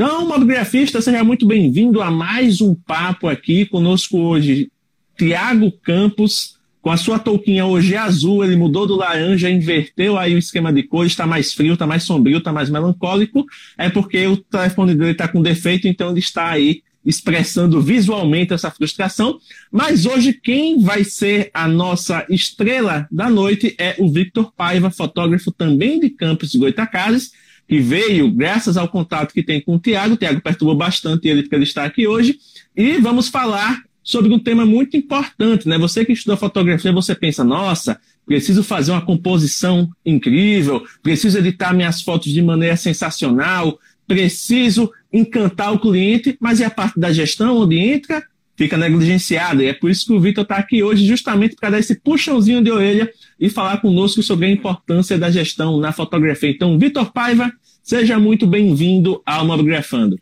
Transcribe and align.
Então, 0.00 0.28
mobigrafista, 0.28 1.02
seja 1.02 1.24
muito 1.24 1.44
bem-vindo 1.44 2.00
a 2.00 2.08
mais 2.08 2.60
um 2.60 2.72
papo 2.72 3.26
aqui 3.26 3.66
conosco 3.66 4.16
hoje. 4.16 4.70
Tiago 5.18 5.72
Campos, 5.72 6.54
com 6.80 6.88
a 6.88 6.96
sua 6.96 7.18
touquinha 7.18 7.66
hoje 7.66 7.96
azul, 7.96 8.44
ele 8.44 8.54
mudou 8.54 8.86
do 8.86 8.94
laranja, 8.94 9.50
inverteu 9.50 10.16
aí 10.16 10.36
o 10.36 10.38
esquema 10.38 10.72
de 10.72 10.84
cores, 10.84 11.10
está 11.10 11.26
mais 11.26 11.52
frio, 11.52 11.72
está 11.72 11.84
mais 11.84 12.04
sombrio, 12.04 12.38
está 12.38 12.52
mais 12.52 12.70
melancólico. 12.70 13.44
É 13.76 13.90
porque 13.90 14.24
o 14.24 14.36
telefone 14.36 14.94
dele 14.94 15.10
está 15.10 15.26
com 15.26 15.42
defeito, 15.42 15.88
então 15.88 16.10
ele 16.10 16.20
está 16.20 16.48
aí 16.48 16.80
expressando 17.04 17.80
visualmente 17.80 18.52
essa 18.52 18.70
frustração. 18.70 19.40
Mas 19.68 20.06
hoje 20.06 20.32
quem 20.32 20.80
vai 20.80 21.02
ser 21.02 21.50
a 21.52 21.66
nossa 21.66 22.24
estrela 22.30 23.08
da 23.10 23.28
noite 23.28 23.74
é 23.76 23.96
o 23.98 24.08
Victor 24.08 24.52
Paiva, 24.56 24.92
fotógrafo 24.92 25.50
também 25.50 25.98
de 25.98 26.08
Campos 26.08 26.52
de 26.52 26.58
Goitacazes, 26.58 27.32
que 27.68 27.78
veio 27.78 28.30
graças 28.32 28.78
ao 28.78 28.88
contato 28.88 29.34
que 29.34 29.42
tem 29.42 29.60
com 29.60 29.76
o 29.76 29.78
Tiago. 29.78 30.14
O 30.14 30.16
Tiago 30.16 30.40
perturbou 30.40 30.74
bastante 30.74 31.28
ele 31.28 31.42
porque 31.42 31.54
ele 31.54 31.64
está 31.64 31.84
aqui 31.84 32.08
hoje. 32.08 32.38
E 32.74 32.98
vamos 32.98 33.28
falar 33.28 33.82
sobre 34.02 34.32
um 34.32 34.38
tema 34.38 34.64
muito 34.64 34.96
importante, 34.96 35.68
né? 35.68 35.76
Você 35.76 36.02
que 36.02 36.12
estuda 36.12 36.34
fotografia, 36.34 36.90
você 36.90 37.14
pensa, 37.14 37.44
nossa, 37.44 38.00
preciso 38.24 38.64
fazer 38.64 38.90
uma 38.90 39.04
composição 39.04 39.86
incrível, 40.04 40.82
preciso 41.02 41.36
editar 41.36 41.74
minhas 41.74 42.00
fotos 42.00 42.32
de 42.32 42.40
maneira 42.40 42.74
sensacional, 42.74 43.78
preciso 44.06 44.90
encantar 45.12 45.74
o 45.74 45.78
cliente, 45.78 46.38
mas 46.40 46.60
e 46.60 46.64
a 46.64 46.70
parte 46.70 46.98
da 46.98 47.12
gestão 47.12 47.58
onde 47.58 47.76
entra 47.78 48.24
fica 48.58 48.76
negligenciada. 48.76 49.62
E 49.62 49.68
é 49.68 49.72
por 49.72 49.88
isso 49.88 50.04
que 50.04 50.12
o 50.12 50.20
Vitor 50.20 50.42
está 50.42 50.56
aqui 50.56 50.82
hoje, 50.82 51.06
justamente 51.06 51.54
para 51.54 51.70
dar 51.70 51.78
esse 51.78 51.94
puxãozinho 51.94 52.60
de 52.60 52.72
orelha 52.72 53.08
e 53.38 53.48
falar 53.48 53.80
conosco 53.80 54.20
sobre 54.20 54.46
a 54.46 54.50
importância 54.50 55.16
da 55.16 55.30
gestão 55.30 55.78
na 55.78 55.92
fotografia. 55.92 56.50
Então, 56.50 56.76
Vitor 56.76 57.12
Paiva, 57.12 57.52
seja 57.84 58.18
muito 58.18 58.48
bem-vindo 58.48 59.22
ao 59.24 59.46
Mobgrafando. 59.46 60.18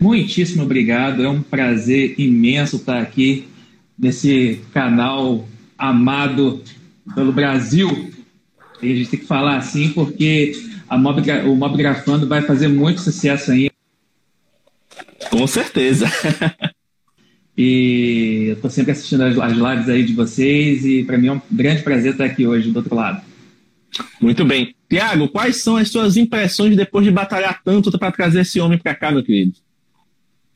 Muitíssimo 0.00 0.62
obrigado, 0.62 1.24
é 1.24 1.28
um 1.28 1.42
prazer 1.42 2.14
imenso 2.18 2.76
estar 2.76 3.02
aqui 3.02 3.48
nesse 3.98 4.60
canal 4.72 5.46
amado 5.76 6.62
pelo 7.16 7.32
Brasil. 7.32 8.12
E 8.80 8.92
a 8.92 8.94
gente 8.94 9.10
tem 9.10 9.20
que 9.20 9.26
falar 9.26 9.56
assim 9.56 9.90
porque 9.90 10.52
Mob, 10.88 11.20
o 11.46 11.56
Mobgrafando 11.56 12.28
vai 12.28 12.42
fazer 12.42 12.68
muito 12.68 13.00
sucesso 13.00 13.50
aí. 13.50 13.70
Com 15.30 15.46
certeza. 15.48 16.06
E 17.56 18.46
eu 18.48 18.54
estou 18.54 18.70
sempre 18.70 18.92
assistindo 18.92 19.22
as, 19.22 19.38
as 19.38 19.52
lives 19.52 19.88
aí 19.88 20.04
de 20.04 20.14
vocês 20.14 20.84
e 20.84 21.04
para 21.04 21.18
mim 21.18 21.28
é 21.28 21.32
um 21.32 21.40
grande 21.50 21.82
prazer 21.82 22.12
estar 22.12 22.24
aqui 22.24 22.46
hoje 22.46 22.70
do 22.70 22.76
outro 22.76 22.94
lado. 22.94 23.22
Muito 24.20 24.44
bem. 24.44 24.74
Tiago, 24.88 25.28
quais 25.28 25.62
são 25.62 25.76
as 25.76 25.90
suas 25.90 26.16
impressões 26.16 26.76
depois 26.76 27.04
de 27.04 27.10
batalhar 27.10 27.62
tanto 27.62 27.96
para 27.98 28.12
trazer 28.12 28.40
esse 28.40 28.58
homem 28.60 28.78
para 28.78 28.94
cá, 28.94 29.10
meu 29.10 29.22
querido? 29.22 29.52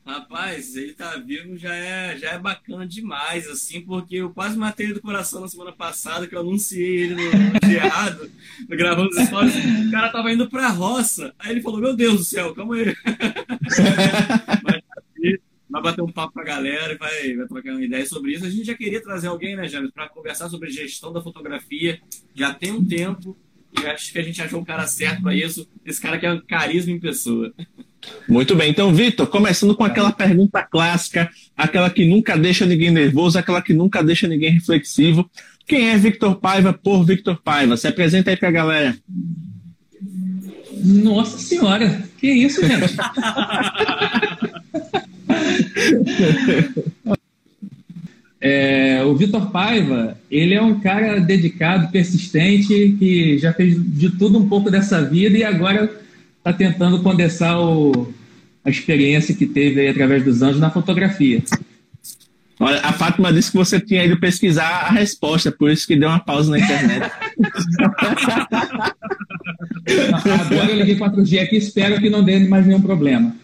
Rapaz, 0.07 0.73
ele 0.77 0.93
tá 0.93 1.17
vivo 1.17 1.57
já 1.57 1.75
é, 1.75 2.17
já 2.17 2.29
é 2.29 2.39
bacana 2.39 2.87
demais, 2.87 3.45
assim, 3.45 3.81
porque 3.81 4.15
eu 4.15 4.29
quase 4.29 4.57
matei 4.57 4.85
ele 4.85 4.93
do 4.93 5.01
coração 5.01 5.41
na 5.41 5.49
semana 5.49 5.73
passada, 5.73 6.25
que 6.25 6.33
eu 6.33 6.39
anunciei 6.39 7.03
ele 7.03 7.15
no, 7.15 7.23
no 7.29 7.59
errado, 7.69 8.31
no 8.69 8.77
Gravando 8.77 9.09
os 9.09 9.25
Stories. 9.25 9.53
O 9.85 9.91
cara 9.91 10.07
tava 10.07 10.31
indo 10.31 10.49
pra 10.49 10.69
roça. 10.69 11.33
Aí 11.37 11.51
ele 11.51 11.61
falou: 11.61 11.81
Meu 11.81 11.93
Deus 11.93 12.19
do 12.19 12.23
céu, 12.23 12.55
calma 12.55 12.75
aí. 12.75 12.95
vai 15.69 15.81
bater 15.81 16.01
um 16.01 16.11
papo 16.11 16.33
com 16.33 16.39
a 16.39 16.43
galera 16.43 16.93
e 16.93 16.97
vai, 16.97 17.35
vai 17.35 17.47
trocar 17.47 17.71
uma 17.71 17.83
ideia 17.83 18.05
sobre 18.05 18.33
isso. 18.33 18.45
A 18.45 18.49
gente 18.49 18.65
já 18.65 18.73
queria 18.73 19.01
trazer 19.01 19.27
alguém, 19.27 19.55
né, 19.55 19.67
James, 19.67 19.91
para 19.91 20.09
conversar 20.09 20.49
sobre 20.49 20.69
gestão 20.69 21.11
da 21.11 21.21
fotografia. 21.21 21.99
Já 22.33 22.53
tem 22.53 22.71
um 22.71 22.85
tempo 22.85 23.35
e 23.81 23.85
acho 23.85 24.11
que 24.11 24.19
a 24.19 24.23
gente 24.23 24.41
achou 24.41 24.59
um 24.59 24.65
cara 24.65 24.87
certo 24.87 25.21
para 25.21 25.35
isso. 25.35 25.67
Esse 25.85 26.01
cara 26.01 26.17
que 26.17 26.25
é 26.25 26.33
um 26.33 26.41
carisma 26.41 26.91
em 26.91 26.99
pessoa. 26.99 27.53
Muito 28.27 28.55
bem, 28.55 28.71
então, 28.71 28.93
Vitor, 28.93 29.27
começando 29.27 29.75
com 29.75 29.83
aquela 29.83 30.11
pergunta 30.11 30.63
clássica, 30.63 31.29
aquela 31.55 31.89
que 31.89 32.07
nunca 32.07 32.37
deixa 32.37 32.65
ninguém 32.65 32.91
nervoso, 32.91 33.37
aquela 33.37 33.61
que 33.61 33.73
nunca 33.73 34.03
deixa 34.03 34.27
ninguém 34.27 34.51
reflexivo. 34.51 35.29
Quem 35.65 35.89
é 35.89 35.97
Victor 35.97 36.35
Paiva 36.37 36.71
por 36.71 37.03
Victor 37.03 37.41
Paiva? 37.41 37.75
Se 37.75 37.87
apresenta 37.87 38.29
aí 38.29 38.37
para 38.37 38.49
a 38.49 38.51
galera. 38.51 38.97
Nossa 40.83 41.37
Senhora, 41.37 42.07
que 42.17 42.31
isso, 42.31 42.65
gente? 42.65 42.95
É, 48.39 49.03
o 49.03 49.15
Vitor 49.15 49.49
Paiva, 49.49 50.15
ele 50.29 50.53
é 50.53 50.61
um 50.61 50.79
cara 50.79 51.19
dedicado, 51.19 51.91
persistente, 51.91 52.95
que 52.99 53.39
já 53.39 53.51
fez 53.51 53.75
de 53.77 54.11
tudo 54.11 54.37
um 54.37 54.47
pouco 54.47 54.69
dessa 54.69 55.01
vida 55.01 55.35
e 55.37 55.43
agora 55.43 55.91
está 56.37 56.53
tentando 56.53 57.01
condensar 57.01 57.59
o, 57.59 58.13
a 58.63 58.69
experiência 58.69 59.33
que 59.35 59.47
teve 59.47 59.81
aí, 59.81 59.87
através 59.89 60.23
dos 60.23 60.43
anos 60.43 60.59
na 60.59 60.69
fotografia. 60.69 61.41
Olha, 62.59 62.79
a 62.81 62.93
Fátima 62.93 63.33
disse 63.33 63.51
que 63.51 63.57
você 63.57 63.79
tinha 63.79 64.03
ido 64.03 64.19
pesquisar 64.19 64.87
a 64.87 64.91
resposta, 64.91 65.51
por 65.51 65.71
isso 65.71 65.85
que 65.85 65.95
deu 65.95 66.09
uma 66.09 66.19
pausa 66.19 66.49
na 66.51 66.59
internet. 66.59 67.11
agora 70.41 70.71
eu 70.71 70.77
liguei 70.77 70.97
4G 70.97 71.39
aqui, 71.39 71.57
espero 71.57 71.99
que 71.99 72.09
não 72.09 72.23
dê 72.23 72.39
mais 72.39 72.65
nenhum 72.65 72.81
problema. 72.81 73.35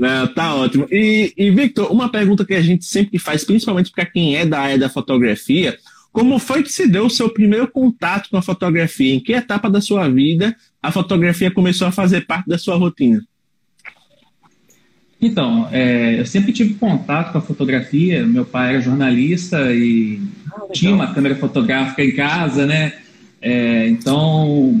Não, 0.00 0.26
tá 0.28 0.54
ótimo. 0.54 0.88
E, 0.90 1.30
e, 1.36 1.50
Victor, 1.50 1.92
uma 1.92 2.08
pergunta 2.08 2.42
que 2.42 2.54
a 2.54 2.62
gente 2.62 2.86
sempre 2.86 3.18
faz, 3.18 3.44
principalmente 3.44 3.90
para 3.90 4.06
quem 4.06 4.34
é 4.34 4.46
da 4.46 4.58
área 4.58 4.78
da 4.78 4.88
fotografia, 4.88 5.78
como 6.10 6.38
foi 6.38 6.62
que 6.62 6.72
se 6.72 6.88
deu 6.88 7.04
o 7.04 7.10
seu 7.10 7.28
primeiro 7.28 7.68
contato 7.68 8.30
com 8.30 8.38
a 8.38 8.42
fotografia? 8.42 9.14
Em 9.14 9.20
que 9.20 9.34
etapa 9.34 9.68
da 9.68 9.78
sua 9.78 10.08
vida 10.08 10.56
a 10.82 10.90
fotografia 10.90 11.50
começou 11.50 11.86
a 11.86 11.92
fazer 11.92 12.22
parte 12.26 12.48
da 12.48 12.56
sua 12.56 12.76
rotina? 12.76 13.22
Então, 15.20 15.68
é, 15.70 16.18
eu 16.18 16.24
sempre 16.24 16.50
tive 16.50 16.72
contato 16.74 17.32
com 17.32 17.36
a 17.36 17.42
fotografia. 17.42 18.24
Meu 18.24 18.46
pai 18.46 18.70
era 18.70 18.80
jornalista 18.80 19.70
e 19.70 20.18
ah, 20.50 20.72
tinha 20.72 20.94
uma 20.94 21.12
câmera 21.12 21.36
fotográfica 21.36 22.02
em 22.02 22.12
casa, 22.12 22.64
né? 22.64 22.94
É, 23.42 23.86
então, 23.86 24.80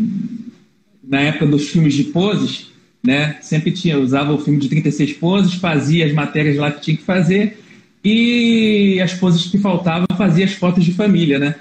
na 1.04 1.20
época 1.20 1.44
dos 1.44 1.68
filmes 1.68 1.92
de 1.92 2.04
poses, 2.04 2.69
né? 3.02 3.36
Sempre 3.40 3.72
tinha, 3.72 3.98
usava 3.98 4.32
o 4.32 4.38
filme 4.38 4.58
de 4.58 4.68
36 4.68 5.14
poses, 5.14 5.54
fazia 5.54 6.06
as 6.06 6.12
matérias 6.12 6.56
lá 6.56 6.70
que 6.70 6.80
tinha 6.80 6.96
que 6.96 7.02
fazer 7.02 7.58
e 8.04 9.00
as 9.02 9.14
poses 9.14 9.46
que 9.50 9.58
faltavam 9.58 10.06
fazia 10.16 10.44
as 10.44 10.52
fotos 10.52 10.84
de 10.84 10.92
família, 10.92 11.38
né? 11.38 11.54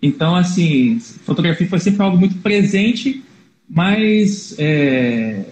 Então, 0.00 0.34
assim, 0.34 0.98
fotografia 1.24 1.66
foi 1.66 1.78
sempre 1.78 2.02
algo 2.02 2.18
muito 2.18 2.36
presente, 2.36 3.22
mas 3.68 4.54
é, 4.58 5.44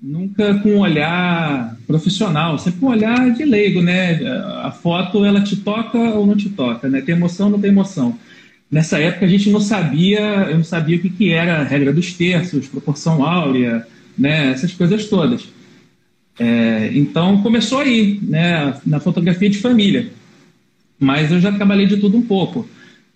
nunca 0.00 0.54
com 0.60 0.76
um 0.76 0.78
olhar 0.78 1.76
profissional, 1.86 2.58
sempre 2.58 2.80
com 2.80 2.86
um 2.86 2.90
olhar 2.90 3.32
de 3.32 3.44
leigo, 3.44 3.82
né? 3.82 4.20
A 4.62 4.70
foto, 4.70 5.24
ela 5.24 5.40
te 5.40 5.56
toca 5.56 5.98
ou 5.98 6.26
não 6.26 6.36
te 6.36 6.48
toca, 6.48 6.88
né? 6.88 7.00
Tem 7.00 7.14
emoção 7.14 7.46
ou 7.46 7.52
não 7.52 7.60
tem 7.60 7.70
emoção. 7.70 8.16
Nessa 8.70 8.98
época 8.98 9.26
a 9.26 9.28
gente 9.28 9.50
não 9.50 9.60
sabia, 9.60 10.20
eu 10.20 10.58
não 10.58 10.64
sabia 10.64 10.96
o 10.96 11.00
que, 11.00 11.10
que 11.10 11.32
era 11.32 11.60
a 11.60 11.64
regra 11.64 11.92
dos 11.92 12.12
terços, 12.12 12.68
proporção 12.68 13.24
áurea, 13.24 13.86
né? 14.18 14.50
Essas 14.50 14.72
coisas 14.72 15.06
todas. 15.06 15.48
É, 16.38 16.90
então 16.94 17.42
começou 17.42 17.80
aí, 17.80 18.18
né? 18.22 18.74
Na 18.86 19.00
fotografia 19.00 19.50
de 19.50 19.58
família. 19.58 20.10
Mas 20.98 21.30
eu 21.30 21.40
já 21.40 21.52
trabalhei 21.52 21.86
de 21.86 21.96
tudo 21.96 22.16
um 22.16 22.22
pouco. 22.22 22.68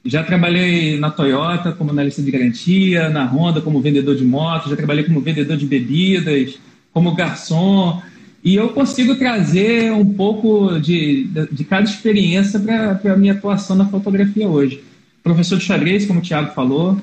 Já 0.05 0.23
trabalhei 0.23 0.99
na 0.99 1.11
Toyota 1.11 1.73
como 1.73 1.91
analista 1.91 2.23
de 2.23 2.31
garantia, 2.31 3.09
na 3.09 3.25
Honda 3.25 3.61
como 3.61 3.81
vendedor 3.81 4.17
de 4.17 4.25
motos, 4.25 4.71
já 4.71 4.77
trabalhei 4.77 5.05
como 5.05 5.21
vendedor 5.21 5.57
de 5.57 5.67
bebidas, 5.67 6.59
como 6.93 7.15
garçom. 7.15 8.03
E 8.45 8.57
eu 8.57 8.71
consigo 8.71 9.15
trazer 9.15 9.93
um 9.93 10.13
pouco 10.15 10.81
de, 10.81 11.25
de, 11.25 11.47
de 11.53 11.65
cada 11.65 11.85
experiência 11.85 12.59
para 12.59 13.01
a 13.13 13.17
minha 13.17 13.33
atuação 13.33 13.77
na 13.77 13.87
fotografia 13.87 14.49
hoje. 14.49 14.83
Professor 15.23 15.57
de 15.57 15.65
xadrez, 15.65 16.05
como 16.05 16.19
o 16.19 16.23
Thiago 16.23 16.53
falou, 16.53 17.01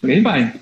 por 0.00 0.10
aí 0.10 0.20
vai. 0.20 0.52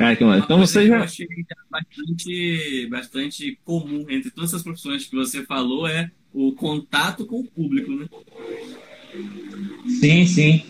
Cara, 0.00 0.16
que 0.16 0.24
Então 0.24 0.58
você 0.58 0.86
já. 0.86 0.96
Eu 0.96 1.02
achei 1.02 1.28
bastante, 1.70 2.88
bastante 2.90 3.58
comum 3.62 4.06
entre 4.08 4.30
todas 4.30 4.48
essas 4.48 4.62
profissões 4.62 5.04
que 5.04 5.14
você 5.14 5.44
falou 5.44 5.86
é 5.86 6.10
o 6.32 6.52
contato 6.52 7.26
com 7.26 7.40
o 7.40 7.44
público, 7.44 7.92
né? 7.92 8.06
Sim, 10.00 10.24
sim. 10.24 10.64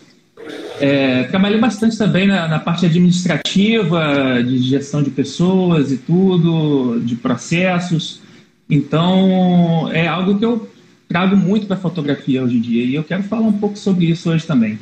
É, 0.81 1.25
trabalhei 1.25 1.61
bastante 1.61 1.97
também 1.97 2.27
na, 2.27 2.49
na, 2.49 2.59
parte 2.59 2.87
administrativa, 2.87 4.43
de 4.43 4.59
gestão 4.59 5.01
de 5.01 5.11
pessoas 5.11 5.93
e 5.93 5.99
tudo, 5.99 6.99
de 6.99 7.15
processos. 7.15 8.21
Então, 8.69 9.89
é 9.93 10.09
algo 10.09 10.41
que 10.41 10.45
eu 10.45 10.69
trago 11.07 11.37
muito 11.37 11.69
para 11.69 11.77
fotografia 11.77 12.43
hoje 12.43 12.57
em 12.57 12.61
dia 12.61 12.83
e 12.83 12.97
eu 12.97 13.05
quero 13.05 13.23
falar 13.23 13.47
um 13.47 13.59
pouco 13.59 13.79
sobre 13.79 14.07
isso 14.07 14.29
hoje 14.29 14.45
também. 14.45 14.77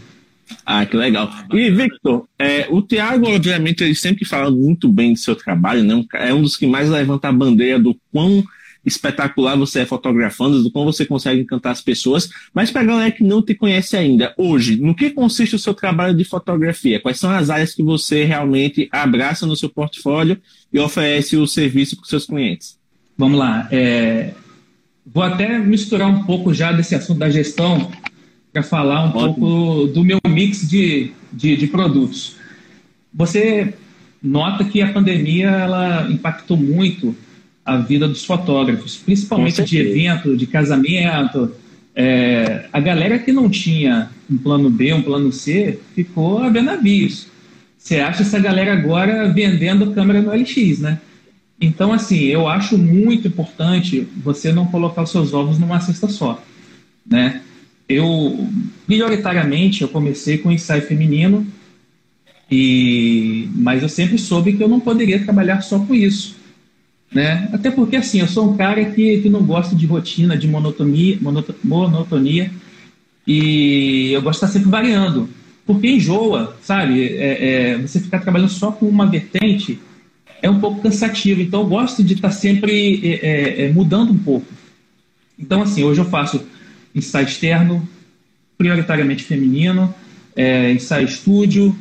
Ah, 0.65 0.85
que 0.85 0.97
legal. 0.97 1.31
E, 1.53 1.71
Victor, 1.71 2.27
é, 2.39 2.67
o 2.71 2.83
Tiago, 2.83 3.29
obviamente, 3.29 3.83
ele 3.83 3.95
sempre 3.95 4.25
fala 4.25 4.51
muito 4.51 4.89
bem 4.89 5.13
do 5.13 5.19
seu 5.19 5.35
trabalho, 5.35 5.83
né? 5.83 6.05
É 6.15 6.33
um 6.33 6.43
dos 6.43 6.57
que 6.57 6.67
mais 6.67 6.89
levanta 6.89 7.29
a 7.29 7.33
bandeira 7.33 7.79
do 7.79 7.97
quão 8.13 8.45
espetacular 8.85 9.57
você 9.57 9.81
é 9.81 9.87
fotografando, 9.87 10.63
do 10.63 10.71
como 10.71 10.93
você 10.93 11.05
consegue 11.05 11.43
encantar 11.43 11.73
as 11.73 11.81
pessoas. 11.81 12.29
Mas 12.53 12.71
para 12.71 12.83
a 12.83 12.85
galera 12.85 13.11
que 13.11 13.23
não 13.23 13.43
te 13.43 13.55
conhece 13.55 13.97
ainda, 13.97 14.35
hoje, 14.37 14.77
no 14.77 14.95
que 14.95 15.11
consiste 15.11 15.55
o 15.55 15.59
seu 15.59 15.75
trabalho 15.75 16.17
de 16.17 16.25
fotografia? 16.25 17.01
Quais 17.01 17.19
são 17.19 17.31
as 17.31 17.51
áreas 17.51 17.75
que 17.75 17.83
você 17.83 18.25
realmente 18.25 18.89
abraça 18.91 19.47
no 19.47 19.57
seu 19.57 19.69
portfólio 19.69 20.39
e 20.73 20.79
oferece 20.79 21.37
o 21.37 21.47
serviço 21.47 21.97
para 21.97 22.05
os 22.05 22.09
seus 22.11 22.27
clientes? 22.27 22.79
Vamos 23.17 23.39
lá. 23.39 23.69
É... 23.71 24.33
Vou 25.07 25.23
até 25.23 25.59
misturar 25.59 26.09
um 26.09 26.25
pouco 26.25 26.53
já 26.53 26.71
desse 26.73 26.95
assunto 26.95 27.19
da 27.19 27.31
gestão 27.31 27.91
para 28.53 28.63
falar 28.63 29.05
um 29.05 29.09
Ótimo. 29.09 29.35
pouco 29.35 29.87
do 29.93 30.05
meu 30.05 30.19
mix 30.27 30.69
de, 30.69 31.13
de, 31.33 31.57
de 31.57 31.67
produtos. 31.67 32.37
Você 33.13 33.75
nota 34.23 34.65
que 34.65 34.83
a 34.83 34.93
pandemia 34.93 35.49
ela 35.49 36.11
impactou 36.11 36.57
muito 36.57 37.15
a 37.65 37.77
vida 37.77 38.09
dos 38.09 38.25
fotógrafos, 38.25 38.97
principalmente 38.97 39.63
de 39.63 39.79
evento, 39.79 40.37
de 40.37 40.47
casamento. 40.47 41.53
É, 41.95 42.67
a 42.73 42.81
galera 42.81 43.19
que 43.19 43.33
não 43.33 43.51
tinha 43.51 44.11
um 44.31 44.39
plano 44.39 44.71
B, 44.71 44.93
um 44.95 45.03
plano 45.03 45.31
C, 45.33 45.79
ficou 45.95 46.39
a 46.39 46.49
ver 46.49 46.63
navios. 46.63 47.27
Você 47.77 48.01
acha 48.01 48.23
essa 48.23 48.39
galera 48.39 48.73
agora 48.73 49.29
vendendo 49.29 49.93
câmera 49.93 50.23
no 50.23 50.33
LX, 50.33 50.81
né? 50.81 50.99
Então, 51.61 51.93
assim, 51.93 52.21
eu 52.25 52.49
acho 52.49 52.79
muito 52.79 53.29
importante 53.29 54.07
você 54.17 54.53
não 54.53 54.67
colocar 54.67 55.03
os 55.03 55.11
seus 55.11 55.35
ovos 55.35 55.59
numa 55.59 55.81
cesta 55.81 56.09
só, 56.09 56.43
né? 57.05 57.43
Eu, 57.89 58.49
prioritariamente, 58.87 59.83
eu 59.83 59.89
comecei 59.89 60.39
com 60.39 60.53
ensaio 60.53 60.83
feminino, 60.83 61.47
e 62.51 63.49
mas 63.55 63.83
eu 63.83 63.89
sempre 63.89 64.19
soube 64.19 64.55
que 64.55 64.63
eu 64.63 64.69
não 64.69 64.81
poderia 64.81 65.23
trabalhar 65.23 65.61
só 65.63 65.79
com 65.79 65.95
isso 65.95 66.39
né? 67.13 67.49
Até 67.53 67.71
porque, 67.71 67.97
assim, 67.97 68.21
eu 68.21 68.29
sou 68.29 68.51
um 68.51 68.57
cara 68.57 68.85
que, 68.85 69.21
que 69.21 69.29
não 69.29 69.43
gosta 69.43 69.75
de 69.75 69.87
rotina, 69.87 70.37
de 70.37 70.47
monotonia, 70.47 71.19
monotonia 71.65 72.51
e 73.27 74.11
eu 74.13 74.23
gosto 74.23 74.41
de 74.41 74.47
estar 74.47 74.59
sempre 74.59 74.71
variando, 74.71 75.29
porque 75.67 75.89
enjoa, 75.89 76.57
sabe? 76.63 77.03
É, 77.03 77.73
é, 77.73 77.79
você 77.79 78.01
ficar 78.01 78.21
trabalhando 78.21 78.51
só 78.51 78.73
com 78.73 78.87
uma 78.87 79.07
vertente 79.07 79.79
é 80.41 80.49
um 80.49 80.61
pouco 80.61 80.83
cansativo, 80.83 81.41
então 81.41 81.61
eu 81.61 81.67
gosto 81.67 82.03
de 82.03 82.15
estar 82.15 82.31
sempre 82.31 83.01
é, 83.03 83.27
é, 83.27 83.65
é 83.65 83.73
mudando 83.73 84.13
um 84.13 84.19
pouco. 84.19 84.47
Então, 85.39 85.63
assim, 85.63 85.85
hoje 85.85 86.01
eu 86.01 86.05
faço 86.05 86.43
ensaio 86.95 87.27
externo, 87.27 87.89
prioritariamente 88.57 89.25
feminino, 89.25 89.95
é, 90.35 90.73
ensaio 90.73 91.07
estúdio, 91.07 91.77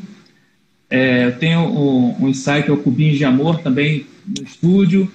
eu 0.89 1.37
tenho 1.37 1.61
um, 1.61 2.23
um 2.23 2.29
ensaio 2.29 2.63
que 2.63 2.69
é 2.69 2.73
o 2.73 2.77
Cubinho 2.77 3.17
de 3.17 3.25
Amor 3.25 3.59
também, 3.59 4.05
no 4.25 4.43
estúdio, 4.43 5.11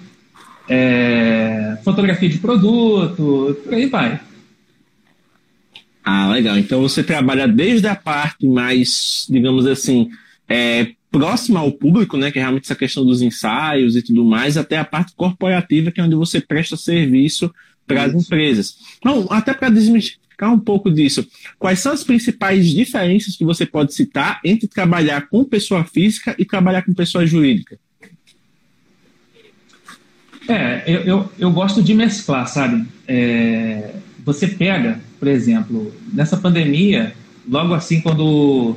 é, 0.68 1.78
fotografia 1.82 2.28
de 2.28 2.38
produto, 2.38 3.56
por 3.64 3.74
aí 3.74 3.86
vai. 3.86 4.20
Ah, 6.04 6.28
legal. 6.32 6.58
Então 6.58 6.80
você 6.80 7.02
trabalha 7.02 7.46
desde 7.46 7.86
a 7.86 7.94
parte 7.94 8.46
mais, 8.46 9.26
digamos 9.30 9.66
assim, 9.66 10.10
é, 10.48 10.92
próxima 11.10 11.60
ao 11.60 11.72
público, 11.72 12.16
né, 12.16 12.30
que 12.30 12.38
é 12.38 12.42
realmente 12.42 12.64
essa 12.64 12.74
questão 12.74 13.04
dos 13.04 13.22
ensaios 13.22 13.96
e 13.96 14.02
tudo 14.02 14.24
mais, 14.24 14.56
até 14.56 14.78
a 14.78 14.84
parte 14.84 15.14
corporativa, 15.14 15.90
que 15.90 16.00
é 16.00 16.04
onde 16.04 16.14
você 16.14 16.40
presta 16.40 16.76
serviço 16.76 17.52
para 17.86 18.04
as 18.04 18.14
empresas. 18.14 18.76
Não, 19.04 19.26
até 19.30 19.52
para 19.54 19.70
desmistificar 19.70 20.52
um 20.52 20.58
pouco 20.58 20.90
disso, 20.90 21.26
quais 21.58 21.78
são 21.78 21.92
as 21.92 22.02
principais 22.02 22.68
diferenças 22.68 23.36
que 23.36 23.44
você 23.44 23.64
pode 23.64 23.94
citar 23.94 24.40
entre 24.44 24.66
trabalhar 24.66 25.28
com 25.28 25.44
pessoa 25.44 25.84
física 25.84 26.34
e 26.38 26.44
trabalhar 26.44 26.82
com 26.82 26.92
pessoa 26.94 27.26
jurídica? 27.26 27.78
É, 30.48 30.82
eu, 30.86 31.00
eu, 31.02 31.32
eu 31.38 31.50
gosto 31.52 31.82
de 31.82 31.94
mesclar, 31.94 32.46
sabe? 32.48 32.84
É, 33.06 33.94
você 34.24 34.48
pega, 34.48 35.00
por 35.18 35.28
exemplo, 35.28 35.94
nessa 36.12 36.36
pandemia, 36.36 37.14
logo 37.48 37.74
assim 37.74 38.00
quando 38.00 38.76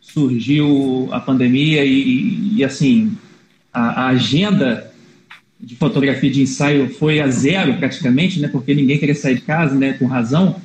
surgiu 0.00 1.08
a 1.10 1.20
pandemia 1.20 1.84
e, 1.84 2.56
e 2.56 2.64
assim, 2.64 3.16
a, 3.72 4.04
a, 4.04 4.08
agenda 4.08 4.91
de 5.62 5.76
fotografia 5.76 6.30
de 6.30 6.42
ensaio 6.42 6.88
foi 6.88 7.20
a 7.20 7.28
zero 7.28 7.74
praticamente, 7.74 8.40
né? 8.40 8.48
Porque 8.48 8.74
ninguém 8.74 8.98
queria 8.98 9.14
sair 9.14 9.36
de 9.36 9.42
casa, 9.42 9.76
né? 9.76 9.92
Com 9.92 10.06
razão. 10.06 10.60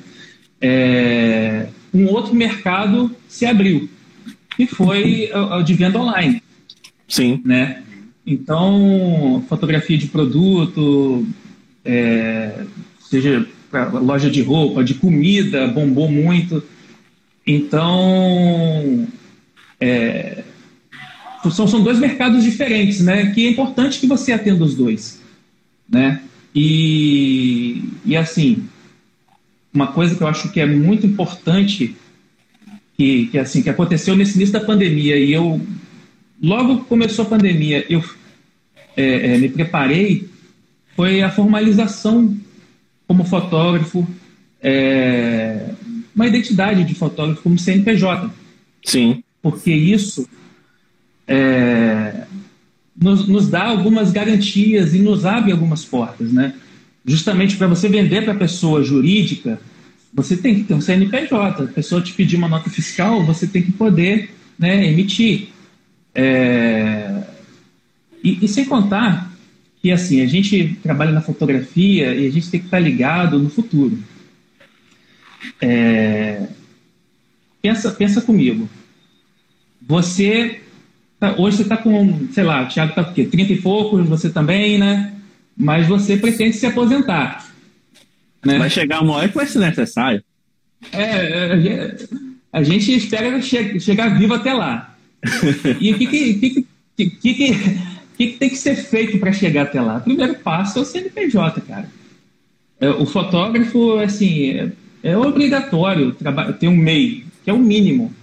É, 0.60 1.68
um 1.94 2.06
outro 2.06 2.34
mercado 2.34 3.14
se 3.28 3.46
abriu 3.46 3.88
e 4.58 4.66
foi 4.66 5.30
o 5.32 5.62
de 5.62 5.74
venda 5.74 5.98
online. 6.00 6.42
Sim. 7.06 7.40
Né? 7.44 7.82
Então, 8.26 9.42
fotografia 9.48 9.96
de 9.96 10.08
produto, 10.08 11.26
é, 11.84 12.64
seja 13.00 13.46
loja 14.02 14.28
de 14.28 14.42
roupa, 14.42 14.82
de 14.82 14.94
comida, 14.94 15.68
bombou 15.68 16.10
muito. 16.10 16.62
Então, 17.46 19.06
é, 19.80 20.44
são, 21.50 21.66
são 21.66 21.82
dois 21.82 21.98
mercados 21.98 22.42
diferentes, 22.44 23.00
né? 23.00 23.32
Que 23.32 23.46
é 23.46 23.50
importante 23.50 23.98
que 23.98 24.06
você 24.06 24.32
atenda 24.32 24.64
os 24.64 24.74
dois, 24.74 25.22
né? 25.88 26.20
E, 26.54 27.84
e 28.04 28.16
assim, 28.16 28.64
uma 29.72 29.88
coisa 29.88 30.14
que 30.14 30.22
eu 30.22 30.28
acho 30.28 30.50
que 30.50 30.60
é 30.60 30.66
muito 30.66 31.06
importante 31.06 31.94
que, 32.96 33.26
que 33.26 33.38
assim 33.38 33.62
que 33.62 33.70
aconteceu 33.70 34.16
nesse 34.16 34.36
início 34.36 34.52
da 34.52 34.60
pandemia 34.60 35.16
e 35.16 35.32
eu 35.32 35.60
logo 36.42 36.78
que 36.78 36.84
começou 36.86 37.24
a 37.24 37.28
pandemia 37.28 37.86
eu 37.88 38.02
é, 38.96 39.34
é, 39.34 39.38
me 39.38 39.48
preparei 39.48 40.28
foi 40.96 41.22
a 41.22 41.30
formalização 41.30 42.36
como 43.06 43.24
fotógrafo, 43.24 44.06
é, 44.60 45.70
uma 46.12 46.26
identidade 46.26 46.82
de 46.82 46.94
fotógrafo 46.94 47.42
como 47.42 47.58
CNPJ. 47.58 48.30
Sim. 48.84 49.22
Porque 49.40 49.72
isso 49.72 50.28
é, 51.28 52.24
nos, 53.00 53.28
nos, 53.28 53.48
dá 53.48 53.64
algumas 53.64 54.10
garantias 54.10 54.94
e 54.94 54.98
nos 54.98 55.26
abre 55.26 55.52
algumas 55.52 55.84
portas, 55.84 56.32
né? 56.32 56.54
Justamente 57.04 57.56
para 57.56 57.66
você 57.66 57.88
vender 57.88 58.24
para 58.24 58.32
a 58.32 58.38
pessoa 58.38 58.82
jurídica, 58.82 59.60
você 60.12 60.36
tem 60.36 60.56
que 60.56 60.64
ter 60.64 60.74
um 60.74 60.80
CNPJ. 60.80 61.62
A 61.62 61.66
pessoa 61.66 62.02
te 62.02 62.12
pedir 62.12 62.36
uma 62.36 62.48
nota 62.48 62.70
fiscal, 62.70 63.24
você 63.24 63.46
tem 63.46 63.62
que 63.62 63.72
poder 63.72 64.30
né, 64.58 64.86
emitir. 64.86 65.50
É, 66.14 67.22
e, 68.24 68.44
e, 68.44 68.48
sem 68.48 68.64
contar 68.64 69.32
que 69.80 69.92
assim 69.92 70.20
a 70.20 70.26
gente 70.26 70.76
trabalha 70.82 71.12
na 71.12 71.20
fotografia 71.20 72.14
e 72.14 72.26
a 72.26 72.30
gente 72.30 72.50
tem 72.50 72.58
que 72.58 72.66
estar 72.66 72.80
ligado 72.80 73.38
no 73.38 73.48
futuro. 73.48 73.98
É, 75.60 76.48
pensa, 77.62 77.90
pensa 77.92 78.20
comigo. 78.20 78.68
Você 79.86 80.62
hoje 81.36 81.56
você 81.56 81.62
está 81.62 81.76
com, 81.76 82.28
sei 82.32 82.44
lá, 82.44 82.62
o 82.62 82.68
Thiago 82.68 82.90
está 82.90 83.04
com 83.04 83.10
o 83.10 83.14
quê? 83.14 83.24
30 83.24 83.52
e 83.52 83.60
poucos, 83.60 84.08
você 84.08 84.30
também, 84.30 84.78
né? 84.78 85.14
Mas 85.56 85.88
você 85.88 86.16
pretende 86.16 86.56
se 86.56 86.66
aposentar. 86.66 87.46
Né? 88.44 88.58
Vai 88.58 88.70
chegar 88.70 89.02
uma 89.02 89.14
hora 89.14 89.28
que 89.28 89.34
vai 89.34 89.46
ser 89.46 89.58
necessário. 89.58 90.22
É, 90.92 91.02
é 91.02 91.96
a 92.52 92.62
gente 92.62 92.94
espera 92.94 93.40
chegar 93.42 94.18
vivo 94.18 94.34
até 94.34 94.52
lá. 94.52 94.94
E 95.80 95.92
o 95.92 95.98
que, 95.98 96.06
que, 96.06 96.34
que, 96.34 96.66
que, 96.96 97.06
que 97.10 97.34
que, 97.34 97.78
que 98.16 98.26
tem 98.38 98.48
que 98.48 98.56
ser 98.56 98.76
feito 98.76 99.18
para 99.18 99.32
chegar 99.32 99.62
até 99.62 99.80
lá? 99.80 99.98
O 99.98 100.02
primeiro 100.02 100.36
passo 100.36 100.78
é 100.78 100.82
o 100.82 100.84
CNPJ, 100.84 101.60
cara. 101.62 101.88
É, 102.80 102.88
o 102.90 103.04
fotógrafo, 103.04 103.98
assim, 103.98 104.50
é, 104.50 104.72
é 105.02 105.16
obrigatório 105.16 106.16
ter 106.58 106.68
um 106.68 106.76
MEI, 106.76 107.24
que 107.44 107.50
é 107.50 107.52
o 107.52 107.58
mínimo, 107.58 108.14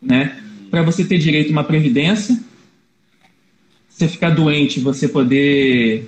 né? 0.00 0.42
Para 0.76 0.84
você 0.84 1.06
ter 1.06 1.16
direito 1.16 1.48
a 1.48 1.52
uma 1.52 1.64
previdência, 1.64 2.38
você 3.88 4.06
ficar 4.06 4.28
doente, 4.28 4.78
você 4.78 5.08
poder 5.08 6.06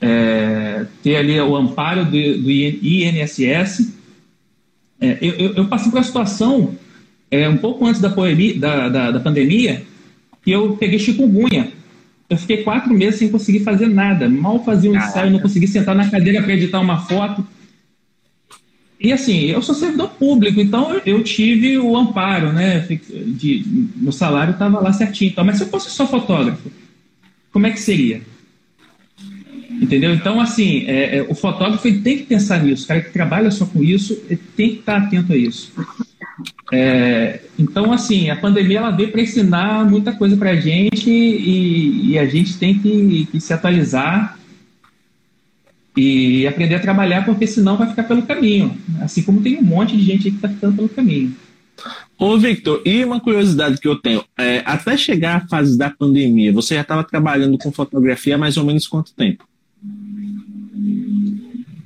é, 0.00 0.86
ter 1.02 1.16
ali 1.16 1.38
o 1.38 1.54
amparo 1.54 2.06
do, 2.06 2.10
do 2.10 2.50
INSS. 2.50 3.92
É, 4.98 5.18
eu, 5.20 5.52
eu, 5.52 5.68
passei 5.68 5.90
por 5.90 5.98
uma 5.98 6.02
situação 6.02 6.74
é, 7.30 7.46
um 7.46 7.58
pouco 7.58 7.84
antes 7.84 8.00
da, 8.00 8.08
da, 8.08 8.88
da, 8.88 9.10
da 9.10 9.20
pandemia 9.20 9.82
que 10.42 10.50
eu 10.50 10.78
peguei 10.78 10.98
chikungunya. 10.98 11.70
Eu 12.30 12.38
fiquei 12.38 12.62
quatro 12.62 12.94
meses 12.94 13.18
sem 13.18 13.28
conseguir 13.28 13.60
fazer 13.60 13.86
nada. 13.86 14.30
Mal 14.30 14.64
fazia 14.64 14.88
um 14.88 14.94
Caraca. 14.94 15.10
ensaio, 15.10 15.30
não 15.30 15.40
consegui 15.40 15.68
sentar 15.68 15.94
na 15.94 16.10
cadeira 16.10 16.42
para 16.42 16.54
editar 16.54 16.80
uma 16.80 17.02
foto. 17.02 17.46
E 19.00 19.12
assim, 19.12 19.46
eu 19.46 19.62
sou 19.62 19.74
servidor 19.74 20.10
público, 20.10 20.60
então 20.60 21.00
eu 21.06 21.24
tive 21.24 21.78
o 21.78 21.96
amparo, 21.96 22.52
né? 22.52 22.80
De, 22.80 23.64
meu 23.96 24.12
salário 24.12 24.52
estava 24.52 24.78
lá 24.78 24.92
certinho. 24.92 25.30
Então, 25.30 25.42
mas 25.42 25.56
se 25.56 25.62
eu 25.62 25.68
fosse 25.68 25.90
só 25.90 26.06
fotógrafo, 26.06 26.70
como 27.50 27.66
é 27.66 27.70
que 27.70 27.80
seria? 27.80 28.20
Entendeu? 29.70 30.12
Então, 30.12 30.38
assim, 30.38 30.84
é, 30.86 31.16
é, 31.16 31.22
o 31.22 31.34
fotógrafo 31.34 31.82
tem 31.82 32.18
que 32.18 32.24
pensar 32.24 32.62
nisso. 32.62 32.84
O 32.84 32.88
cara 32.88 33.00
que 33.00 33.10
trabalha 33.10 33.50
só 33.50 33.64
com 33.64 33.82
isso, 33.82 34.14
tem 34.54 34.70
que 34.70 34.80
estar 34.80 34.98
atento 34.98 35.32
a 35.32 35.36
isso. 35.36 35.72
É, 36.70 37.40
então, 37.58 37.92
assim, 37.92 38.28
a 38.28 38.36
pandemia 38.36 38.78
ela 38.78 38.90
veio 38.90 39.10
para 39.10 39.22
ensinar 39.22 39.88
muita 39.88 40.12
coisa 40.12 40.36
para 40.36 40.50
a 40.50 40.56
gente 40.56 41.10
e, 41.10 42.10
e, 42.10 42.18
a 42.18 42.26
gente 42.26 42.58
tem 42.58 42.78
que, 42.78 43.26
que, 43.30 43.40
se 43.40 43.52
atualizar 43.52 44.38
e 45.96 46.46
aprender 46.46 46.76
a 46.76 46.80
trabalhar, 46.80 47.24
porque 47.24 47.46
senão 47.46 47.76
vai 47.76 47.88
ficar 47.88 48.04
pelo 48.04 48.22
caminho. 48.22 48.76
Assim 49.00 49.22
como 49.22 49.40
tem 49.40 49.58
um 49.58 49.62
monte 49.62 49.96
de 49.96 50.02
gente 50.02 50.30
que 50.30 50.36
está 50.36 50.48
ficando 50.48 50.76
pelo 50.76 50.88
caminho. 50.88 51.34
Ô, 52.18 52.36
Victor, 52.36 52.82
e 52.84 53.04
uma 53.04 53.20
curiosidade 53.20 53.80
que 53.80 53.88
eu 53.88 53.96
tenho: 53.96 54.22
é, 54.38 54.62
até 54.64 54.96
chegar 54.96 55.36
à 55.36 55.48
fase 55.48 55.76
da 55.76 55.90
pandemia, 55.90 56.52
você 56.52 56.74
já 56.74 56.82
estava 56.82 57.02
trabalhando 57.02 57.56
com 57.58 57.72
fotografia 57.72 58.34
há 58.34 58.38
mais 58.38 58.56
ou 58.56 58.64
menos 58.64 58.86
quanto 58.86 59.14
tempo? 59.14 59.44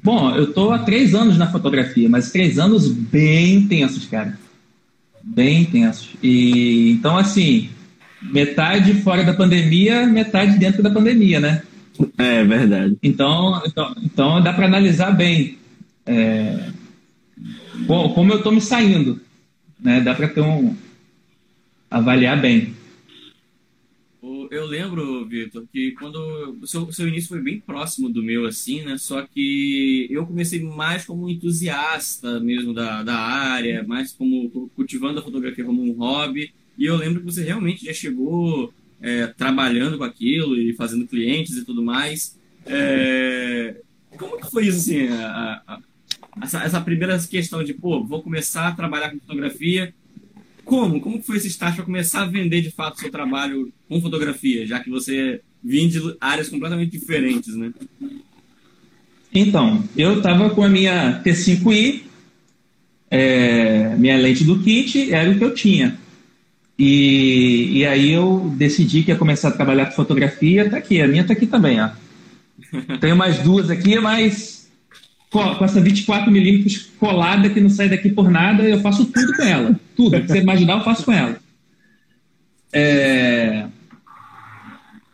Bom, 0.02 0.34
eu 0.34 0.44
estou 0.44 0.73
há 0.73 0.80
três 0.80 1.14
anos 1.14 1.38
na 1.38 1.50
fotografia, 1.50 2.08
mas 2.08 2.30
três 2.30 2.58
anos 2.58 2.88
bem 2.88 3.54
intensos, 3.54 4.06
cara. 4.06 4.38
Bem 5.23 5.62
intensos. 5.62 6.11
E 6.23 6.90
então, 6.90 7.16
assim, 7.16 7.70
metade 8.20 8.92
fora 9.02 9.25
da 9.25 9.32
pandemia, 9.32 10.06
metade 10.06 10.58
dentro 10.58 10.82
da 10.82 10.90
pandemia, 10.90 11.40
né? 11.40 11.62
É 12.19 12.45
verdade. 12.45 12.97
Então, 13.03 13.63
então, 13.65 13.95
então 14.03 14.43
dá 14.43 14.53
para 14.53 14.67
analisar 14.67 15.13
bem 15.13 15.59
é, 16.07 16.71
como 17.87 18.33
eu 18.33 18.39
estou 18.39 18.53
me 18.53 18.61
saindo, 18.61 19.21
né? 19.81 20.01
Dá 20.01 20.15
para 20.15 20.29
ter 20.29 20.41
um 20.41 20.77
avaliar 21.91 22.41
bem. 22.41 22.75
Eu 24.51 24.67
lembro, 24.67 25.27
Vitor, 25.27 25.65
que 25.73 25.93
quando 25.93 26.17
o 26.63 26.67
seu, 26.67 26.93
seu 26.93 27.09
início 27.09 27.29
foi 27.29 27.41
bem 27.41 27.59
próximo 27.59 28.09
do 28.09 28.23
meu, 28.23 28.47
assim, 28.47 28.83
né? 28.83 28.97
Só 28.97 29.23
que 29.23 30.07
eu 30.11 30.25
comecei 30.27 30.63
mais 30.63 31.05
como 31.05 31.29
entusiasta 31.29 32.39
mesmo 32.39 32.73
da, 32.73 33.03
da 33.03 33.17
área, 33.17 33.83
mais 33.83 34.13
como 34.13 34.49
cultivando 34.77 35.19
a 35.19 35.23
fotografia 35.23 35.65
como 35.65 35.83
um 35.83 35.93
hobby. 35.93 36.53
E 36.79 36.85
eu 36.85 36.97
lembro 36.97 37.21
que 37.21 37.27
você 37.27 37.43
realmente 37.43 37.85
já 37.85 37.93
chegou 37.93 38.73
é, 39.04 39.26
trabalhando 39.26 39.99
com 39.99 40.04
aquilo 40.04 40.56
e 40.56 40.73
fazendo 40.73 41.06
clientes 41.06 41.56
e 41.56 41.64
tudo 41.64 41.82
mais. 41.82 42.38
É, 42.64 43.76
como 44.16 44.38
que 44.40 44.50
foi 44.50 44.66
isso, 44.66 44.78
assim, 44.78 45.08
a, 45.08 45.62
a, 45.66 45.78
essa, 46.42 46.62
essa 46.62 46.80
primeira 46.80 47.18
questão 47.18 47.62
de, 47.62 47.75
pô, 47.75 48.02
vou 48.02 48.23
começar 48.23 48.68
a 48.68 48.73
trabalhar 48.73 49.11
com 49.11 49.20
fotografia 49.20 49.92
como? 50.64 50.99
Como 50.99 51.23
foi 51.23 51.37
esse 51.37 51.49
start 51.49 51.76
para 51.76 51.84
começar 51.84 52.23
a 52.23 52.26
vender 52.26 52.62
de 52.62 52.70
fato 52.70 52.99
seu 52.99 53.11
trabalho 53.11 53.70
com 53.87 54.00
fotografia, 54.00 54.66
já 54.66 54.80
que 54.80 54.88
você 54.88 55.42
vinha 55.62 55.88
de 55.88 56.16
áreas 56.18 56.49
completamente 56.49 56.92
diferentes, 56.92 57.54
né? 57.54 57.70
Então, 59.34 59.84
eu 59.94 60.16
estava 60.18 60.49
com 60.49 60.62
a 60.62 60.68
minha 60.68 61.23
T5i, 61.23 62.04
é, 63.11 63.94
minha 63.96 64.16
lente 64.16 64.44
do 64.44 64.62
kit, 64.62 65.12
era 65.12 65.30
o 65.30 65.37
que 65.37 65.44
eu 65.44 65.52
tinha. 65.52 65.99
E, 66.78 67.78
e 67.78 67.87
aí 67.87 68.11
eu 68.11 68.52
decidi 68.57 69.02
que 69.02 69.11
ia 69.11 69.16
começar 69.16 69.49
a 69.49 69.52
trabalhar 69.52 69.87
com 69.87 69.93
fotografia, 69.93 70.69
tá 70.69 70.76
aqui, 70.76 71.00
a 71.00 71.07
minha 71.07 71.25
tá 71.25 71.33
aqui 71.33 71.47
também, 71.47 71.81
ó. 71.81 71.90
Tenho 73.00 73.16
mais 73.16 73.38
duas 73.38 73.71
aqui, 73.71 73.99
mas 74.00 74.69
com 75.31 75.64
essa 75.64 75.81
24mm 75.81 76.87
colada 76.99 77.50
que 77.50 77.61
não 77.61 77.69
sai 77.69 77.88
daqui 77.88 78.09
por 78.09 78.31
nada, 78.31 78.62
eu 78.62 78.81
faço 78.81 79.04
tudo 79.07 79.35
com 79.35 79.43
ela. 79.43 79.81
Tudo. 79.97 80.21
que 80.21 80.28
você 80.28 80.38
imaginar, 80.38 80.78
eu 80.78 80.85
faço 80.85 81.04
com 81.04 81.12
ela. 81.12 81.37
É... 82.73 83.66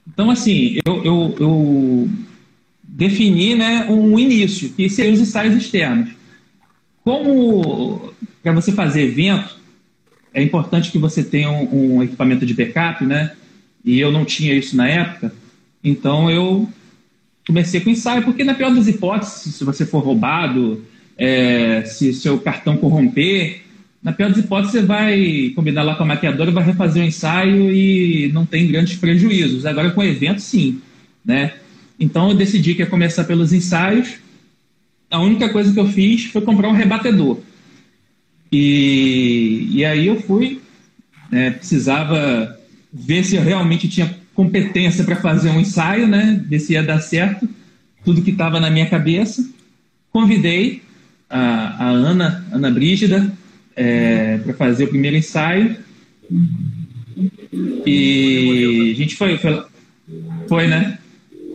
Então, 0.08 0.30
assim, 0.30 0.78
eu, 0.84 1.04
eu, 1.04 1.36
eu, 1.40 2.08
defini 2.82 3.54
né, 3.54 3.86
um 3.88 4.18
início, 4.18 4.70
que 4.70 4.90
seriam 4.90 5.14
os 5.14 5.20
ensaios 5.20 5.54
externos. 5.54 6.10
Como 7.02 8.12
para 8.42 8.52
você 8.52 8.72
fazer 8.72 9.02
evento, 9.02 9.59
é 10.32 10.42
importante 10.42 10.90
que 10.90 10.98
você 10.98 11.22
tenha 11.22 11.50
um, 11.50 11.96
um 11.96 12.02
equipamento 12.02 12.46
de 12.46 12.54
backup, 12.54 13.04
né? 13.04 13.32
E 13.84 13.98
eu 13.98 14.12
não 14.12 14.24
tinha 14.24 14.54
isso 14.54 14.76
na 14.76 14.88
época, 14.88 15.32
então 15.82 16.30
eu 16.30 16.68
comecei 17.46 17.80
com 17.80 17.90
ensaio, 17.90 18.22
porque 18.22 18.44
na 18.44 18.54
pior 18.54 18.74
das 18.74 18.86
hipóteses, 18.86 19.54
se 19.54 19.64
você 19.64 19.84
for 19.86 20.04
roubado, 20.04 20.84
é, 21.16 21.82
se 21.84 22.12
seu 22.12 22.38
cartão 22.38 22.76
corromper, 22.76 23.62
na 24.02 24.12
pior 24.12 24.30
das 24.30 24.38
hipóteses 24.38 24.72
você 24.72 24.82
vai 24.82 25.52
combinar 25.54 25.82
lá 25.82 25.94
com 25.94 26.04
a 26.04 26.06
maquiadora, 26.06 26.50
vai 26.50 26.64
refazer 26.64 27.02
o 27.02 27.06
ensaio 27.06 27.72
e 27.72 28.30
não 28.32 28.46
tem 28.46 28.66
grandes 28.66 28.96
prejuízos. 28.96 29.66
Agora 29.66 29.90
com 29.90 30.00
o 30.00 30.04
evento, 30.04 30.40
sim, 30.40 30.80
né? 31.24 31.54
Então 31.98 32.30
eu 32.30 32.34
decidi 32.34 32.74
que 32.74 32.80
ia 32.80 32.86
começar 32.86 33.24
pelos 33.24 33.52
ensaios. 33.52 34.14
A 35.10 35.20
única 35.20 35.50
coisa 35.50 35.72
que 35.72 35.78
eu 35.78 35.88
fiz 35.88 36.24
foi 36.26 36.40
comprar 36.40 36.68
um 36.68 36.72
rebatedor. 36.72 37.38
E, 38.52 39.68
e 39.70 39.84
aí 39.84 40.06
eu 40.06 40.20
fui, 40.20 40.60
né, 41.30 41.50
precisava 41.52 42.58
ver 42.92 43.24
se 43.24 43.36
eu 43.36 43.42
realmente 43.42 43.88
tinha 43.88 44.18
competência 44.34 45.04
para 45.04 45.16
fazer 45.16 45.50
um 45.50 45.60
ensaio, 45.60 46.06
né? 46.06 46.42
Ver 46.48 46.58
se 46.58 46.72
ia 46.72 46.82
dar 46.82 47.00
certo, 47.00 47.48
tudo 48.04 48.22
que 48.22 48.30
estava 48.30 48.58
na 48.58 48.70
minha 48.70 48.86
cabeça. 48.86 49.48
Convidei 50.10 50.82
a, 51.28 51.86
a 51.86 51.90
Ana, 51.90 52.44
Ana 52.50 52.70
Brígida, 52.70 53.32
é, 53.76 54.38
para 54.38 54.54
fazer 54.54 54.84
o 54.84 54.88
primeiro 54.88 55.16
ensaio. 55.16 55.76
E 57.86 58.92
a 58.92 58.96
gente 58.96 59.14
foi, 59.14 59.38
foi, 59.38 59.62
foi, 60.48 60.66
né? 60.66 60.98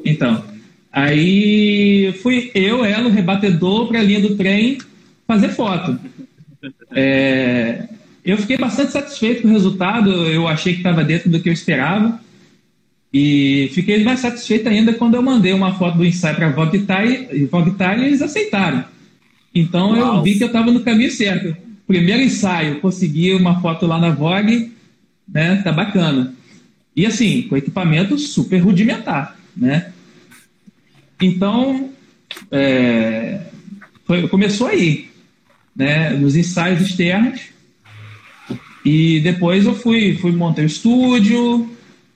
Então, 0.06 0.44
aí 0.92 2.14
fui 2.22 2.52
eu, 2.54 2.86
ela, 2.86 3.08
o 3.08 3.12
rebatedor, 3.12 3.88
para 3.88 4.00
a 4.00 4.04
linha 4.04 4.22
do 4.22 4.36
trem 4.36 4.78
fazer 5.28 5.50
foto. 5.50 6.00
É, 6.92 7.88
eu 8.24 8.38
fiquei 8.38 8.58
bastante 8.58 8.92
satisfeito 8.92 9.44
com 9.44 9.48
o 9.48 9.52
resultado, 9.52 10.10
eu 10.10 10.48
achei 10.48 10.74
que 10.74 10.80
estava 10.80 11.04
dentro 11.04 11.30
do 11.30 11.40
que 11.40 11.50
eu 11.50 11.54
esperava. 11.54 12.20
E 13.14 13.70
fiquei 13.74 14.04
mais 14.04 14.20
satisfeito 14.20 14.68
ainda 14.68 14.94
quando 14.94 15.16
eu 15.16 15.22
mandei 15.22 15.54
uma 15.54 15.74
foto 15.76 15.98
do 15.98 16.06
ensaio 16.06 16.36
para 16.36 16.48
a 16.48 16.52
Vogue 16.52 16.78
Italia 16.78 17.28
e 17.32 18.08
eles 18.08 18.22
aceitaram. 18.22 18.84
Então 19.54 19.92
Uau. 19.92 20.18
eu 20.18 20.24
vi 20.24 20.38
que 20.38 20.44
eu 20.44 20.48
estava 20.48 20.70
no 20.70 20.82
caminho 20.82 21.10
certo. 21.10 21.56
Primeiro 21.88 22.22
ensaio, 22.22 22.82
consegui 22.82 23.34
uma 23.34 23.62
foto 23.62 23.86
lá 23.86 23.98
na 23.98 24.10
Vogue, 24.10 24.74
né? 25.28 25.62
Tá 25.64 25.72
bacana. 25.72 26.34
E 26.96 27.06
assim, 27.06 27.44
com 27.44 27.56
equipamento 27.56 28.18
super 28.18 28.58
rudimentar, 28.58 29.38
né? 29.56 29.94
Então, 31.22 31.90
é, 32.52 33.42
foi, 34.06 34.28
começou 34.28 34.68
aí, 34.68 35.10
né? 35.76 36.12
Nos 36.12 36.36
ensaios 36.36 36.82
externos. 36.82 37.42
E 38.86 39.20
depois 39.22 39.66
eu 39.66 39.74
fui, 39.74 40.16
fui 40.16 40.32
montar 40.32 40.62
o 40.62 40.66
estúdio, 40.66 41.70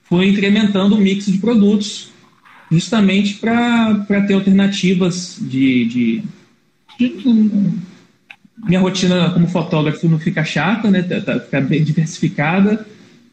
foi 0.04 0.30
incrementando 0.30 0.96
o 0.96 1.01
mix 1.01 1.25
de 1.25 1.39
produtos, 1.39 2.10
justamente 2.72 3.36
para 3.36 4.22
ter 4.28 4.34
alternativas 4.34 5.38
de, 5.39 5.86
de, 5.86 6.24
de, 7.00 7.75
Minha 8.58 8.80
rotina 8.80 9.32
como 9.32 9.48
fotógrafo 9.48 10.08
não 10.08 10.20
fica 10.20 10.44
chata, 10.44 10.92
né? 10.92 11.01
Tá, 11.01 11.22
tá, 11.22 11.39
fica 11.39 11.60
bem 11.60 11.84
diversificada. 11.84 12.86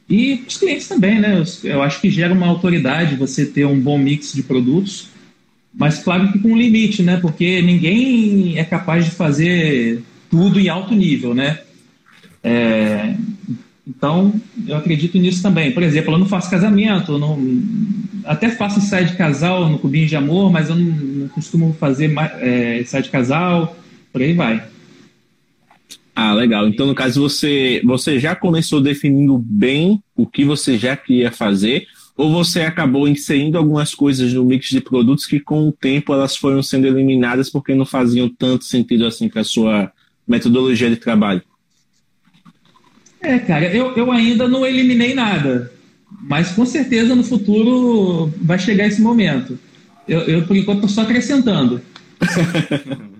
E 0.08 0.44
os 0.46 0.56
clientes 0.56 0.88
também, 0.88 1.20
né? 1.20 1.42
Eu 1.64 1.82
acho 1.82 2.00
que 2.00 2.08
gera 2.08 2.32
uma 2.32 2.46
autoridade 2.46 3.16
você 3.16 3.44
ter 3.44 3.66
um 3.66 3.78
bom 3.78 3.98
mix 3.98 4.32
de 4.32 4.42
produtos, 4.42 5.08
mas 5.74 5.98
claro 5.98 6.32
que 6.32 6.38
com 6.38 6.52
um 6.52 6.56
limite, 6.56 7.02
né? 7.02 7.18
Porque 7.18 7.60
ninguém 7.60 8.58
é 8.58 8.64
capaz 8.64 9.04
de 9.04 9.10
fazer 9.10 10.02
tudo 10.30 10.58
em 10.58 10.68
alto 10.68 10.94
nível, 10.94 11.34
né? 11.34 11.60
É, 12.42 13.14
então, 13.86 14.32
eu 14.66 14.76
acredito 14.76 15.16
nisso 15.16 15.42
também. 15.42 15.72
Por 15.72 15.82
exemplo, 15.82 16.12
eu 16.14 16.18
não 16.18 16.26
faço 16.26 16.50
casamento, 16.50 17.12
eu 17.12 17.18
não, 17.18 17.38
até 18.24 18.50
faço 18.50 18.78
ensaio 18.78 19.06
de 19.06 19.16
casal 19.16 19.68
no 19.68 19.78
Cubinho 19.78 20.08
de 20.08 20.16
Amor, 20.16 20.50
mas 20.50 20.68
eu 20.68 20.76
não, 20.76 20.84
não 20.84 21.28
costumo 21.28 21.72
fazer 21.78 22.12
é, 22.40 22.80
ensaio 22.80 23.04
de 23.04 23.10
casal, 23.10 23.76
por 24.12 24.22
aí 24.22 24.32
vai. 24.32 24.62
Ah, 26.14 26.32
legal. 26.32 26.66
Então, 26.66 26.86
no 26.86 26.94
caso, 26.94 27.20
você, 27.20 27.80
você 27.84 28.18
já 28.18 28.34
começou 28.34 28.80
definindo 28.80 29.38
bem 29.38 30.02
o 30.16 30.26
que 30.26 30.44
você 30.44 30.78
já 30.78 30.96
queria 30.96 31.30
fazer, 31.30 31.86
ou 32.16 32.32
você 32.32 32.62
acabou 32.62 33.06
inserindo 33.06 33.58
algumas 33.58 33.94
coisas 33.94 34.32
no 34.32 34.44
mix 34.44 34.70
de 34.70 34.80
produtos 34.80 35.26
que, 35.26 35.38
com 35.38 35.68
o 35.68 35.72
tempo, 35.72 36.12
elas 36.12 36.34
foram 36.34 36.62
sendo 36.62 36.86
eliminadas 36.86 37.50
porque 37.50 37.74
não 37.74 37.84
faziam 37.84 38.28
tanto 38.28 38.64
sentido 38.64 39.04
assim 39.06 39.28
para 39.28 39.42
a 39.42 39.44
sua 39.44 39.92
metodologia 40.26 40.90
de 40.90 40.96
trabalho? 40.96 41.42
É, 43.20 43.38
cara, 43.38 43.74
eu, 43.74 43.92
eu 43.96 44.12
ainda 44.12 44.46
não 44.46 44.66
eliminei 44.66 45.14
nada, 45.14 45.72
mas 46.22 46.52
com 46.52 46.64
certeza 46.64 47.14
no 47.14 47.24
futuro 47.24 48.32
vai 48.40 48.58
chegar 48.58 48.86
esse 48.86 49.00
momento. 49.00 49.58
Eu, 50.06 50.20
eu 50.20 50.46
por 50.46 50.56
enquanto, 50.56 50.78
estou 50.78 50.90
só 50.90 51.02
acrescentando. 51.02 51.80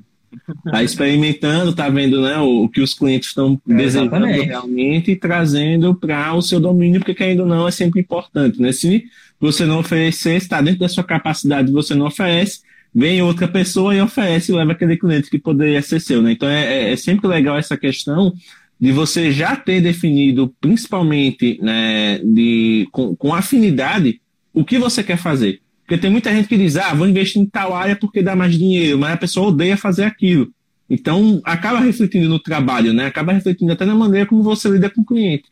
Tá 0.70 0.82
experimentando, 0.82 1.74
tá 1.74 1.88
vendo 1.88 2.22
né, 2.22 2.38
o, 2.38 2.68
que 2.68 2.80
os 2.80 2.94
clientes 2.94 3.30
estão 3.30 3.60
é, 3.68 3.74
desejando 3.74 4.26
realmente 4.26 5.10
e 5.10 5.16
trazendo 5.16 5.94
para 5.94 6.34
o 6.34 6.42
seu 6.42 6.60
domínio, 6.60 7.00
porque 7.02 7.22
ainda 7.22 7.44
não 7.44 7.66
é 7.66 7.70
sempre 7.70 8.00
importante. 8.00 8.60
Né? 8.60 8.70
Se 8.70 9.06
você 9.40 9.64
não 9.64 9.80
oferecer, 9.80 10.36
está 10.36 10.60
dentro 10.60 10.80
da 10.80 10.88
sua 10.88 11.02
capacidade, 11.02 11.72
você 11.72 11.94
não 11.94 12.06
oferece, 12.06 12.60
vem 12.96 13.20
outra 13.20 13.46
pessoa 13.46 13.94
e 13.94 14.00
oferece 14.00 14.50
e 14.50 14.54
leva 14.54 14.72
aquele 14.72 14.96
cliente 14.96 15.28
que 15.28 15.38
poderia 15.38 15.82
ser 15.82 16.00
seu. 16.00 16.22
Né? 16.22 16.32
Então 16.32 16.48
é, 16.48 16.64
é, 16.64 16.92
é 16.92 16.96
sempre 16.96 17.28
legal 17.28 17.58
essa 17.58 17.76
questão 17.76 18.32
de 18.80 18.90
você 18.90 19.30
já 19.30 19.54
ter 19.54 19.82
definido, 19.82 20.54
principalmente 20.58 21.58
né, 21.60 22.18
de, 22.24 22.88
com, 22.90 23.14
com 23.14 23.34
afinidade, 23.34 24.18
o 24.52 24.64
que 24.64 24.78
você 24.78 25.02
quer 25.02 25.18
fazer. 25.18 25.60
Porque 25.82 25.98
tem 25.98 26.10
muita 26.10 26.32
gente 26.32 26.48
que 26.48 26.56
diz, 26.56 26.76
ah, 26.76 26.94
vou 26.94 27.06
investir 27.06 27.40
em 27.40 27.44
tal 27.44 27.74
área 27.74 27.94
porque 27.94 28.22
dá 28.22 28.34
mais 28.34 28.58
dinheiro, 28.58 28.98
mas 28.98 29.12
a 29.12 29.18
pessoa 29.18 29.48
odeia 29.48 29.76
fazer 29.76 30.04
aquilo. 30.04 30.50
Então, 30.88 31.40
acaba 31.44 31.80
refletindo 31.80 32.28
no 32.28 32.38
trabalho, 32.38 32.94
né? 32.94 33.06
Acaba 33.06 33.32
refletindo 33.32 33.72
até 33.72 33.84
na 33.84 33.94
maneira 33.94 34.26
como 34.26 34.42
você 34.42 34.70
lida 34.70 34.88
com 34.88 35.02
o 35.02 35.04
cliente. 35.04 35.44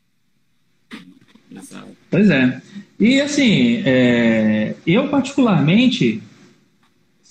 Pois 2.10 2.30
é. 2.30 2.60
E 2.98 3.20
assim, 3.20 3.82
é, 3.84 4.74
eu 4.86 5.08
particularmente, 5.08 6.22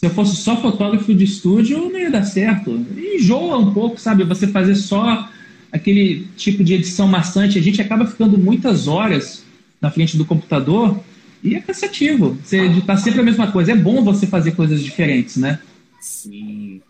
se 0.03 0.07
eu 0.07 0.11
fosse 0.11 0.35
só 0.35 0.57
fotógrafo 0.57 1.15
de 1.15 1.23
estúdio, 1.23 1.89
não 1.89 1.97
ia 1.97 2.11
dar 2.11 2.25
certo. 2.25 2.85
Enjoa 2.97 3.57
um 3.57 3.73
pouco, 3.73 3.97
sabe? 3.97 4.25
Você 4.25 4.47
fazer 4.47 4.75
só 4.75 5.29
aquele 5.71 6.27
tipo 6.35 6.61
de 6.61 6.73
edição 6.73 7.07
maçante. 7.07 7.57
A 7.57 7.61
gente 7.61 7.81
acaba 7.81 8.05
ficando 8.05 8.37
muitas 8.37 8.85
horas 8.89 9.45
na 9.79 9.89
frente 9.89 10.17
do 10.17 10.25
computador 10.25 10.99
e 11.41 11.55
é 11.55 11.61
cansativo. 11.61 12.37
Você 12.43 12.57
editar 12.65 12.97
sempre 12.97 13.21
a 13.21 13.23
mesma 13.23 13.49
coisa. 13.49 13.71
É 13.71 13.75
bom 13.77 14.03
você 14.03 14.27
fazer 14.27 14.51
coisas 14.51 14.83
diferentes, 14.83 15.37
né? 15.37 15.59
Sim. 16.01 16.81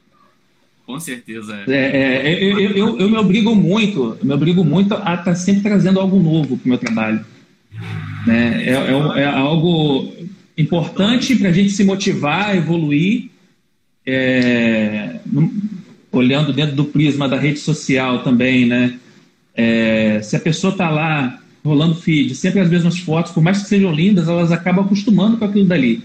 Com 0.88 1.00
certeza. 1.00 1.66
É, 1.68 1.72
é, 1.72 2.32
é 2.32 2.44
eu, 2.44 2.60
eu, 2.72 3.00
eu, 3.00 3.10
me 3.10 3.18
obrigo 3.18 3.56
muito, 3.56 4.18
me 4.24 4.34
obrigo 4.34 4.66
muito 4.66 4.96
a 4.96 4.98
estar 4.98 5.18
tá 5.18 5.36
sempre 5.36 5.62
trazendo 5.62 6.00
algo 6.00 6.20
novo 6.20 6.58
para 6.58 6.66
o 6.66 6.70
meu 6.70 6.80
trabalho. 6.80 7.24
Né? 8.26 8.64
É, 8.64 8.72
é, 8.72 9.22
é 9.22 9.26
algo 9.28 10.12
importante 10.58 11.36
para 11.36 11.50
a 11.50 11.52
gente 11.52 11.72
se 11.72 11.84
motivar, 11.84 12.56
evoluir, 12.56 13.30
é, 14.06 15.20
olhando 16.12 16.54
dentro 16.54 16.76
do 16.76 16.86
prisma 16.86 17.28
da 17.28 17.40
rede 17.40 17.60
social 17.60 18.24
também, 18.24 18.66
né? 18.66 19.00
É, 19.56 20.20
se 20.22 20.36
a 20.36 20.40
pessoa 20.40 20.72
está 20.72 20.90
lá 20.90 21.40
rolando 21.64 21.96
feed, 21.96 22.36
sempre 22.36 22.60
as 22.60 22.70
mesmas 22.70 23.00
fotos, 23.00 23.32
por 23.32 23.42
mais 23.42 23.62
que 23.62 23.70
sejam 23.70 23.92
lindas, 23.94 24.28
elas 24.28 24.52
acabam 24.52 24.86
acostumando 24.86 25.38
com 25.38 25.46
aquilo 25.46 25.66
dali. 25.66 26.04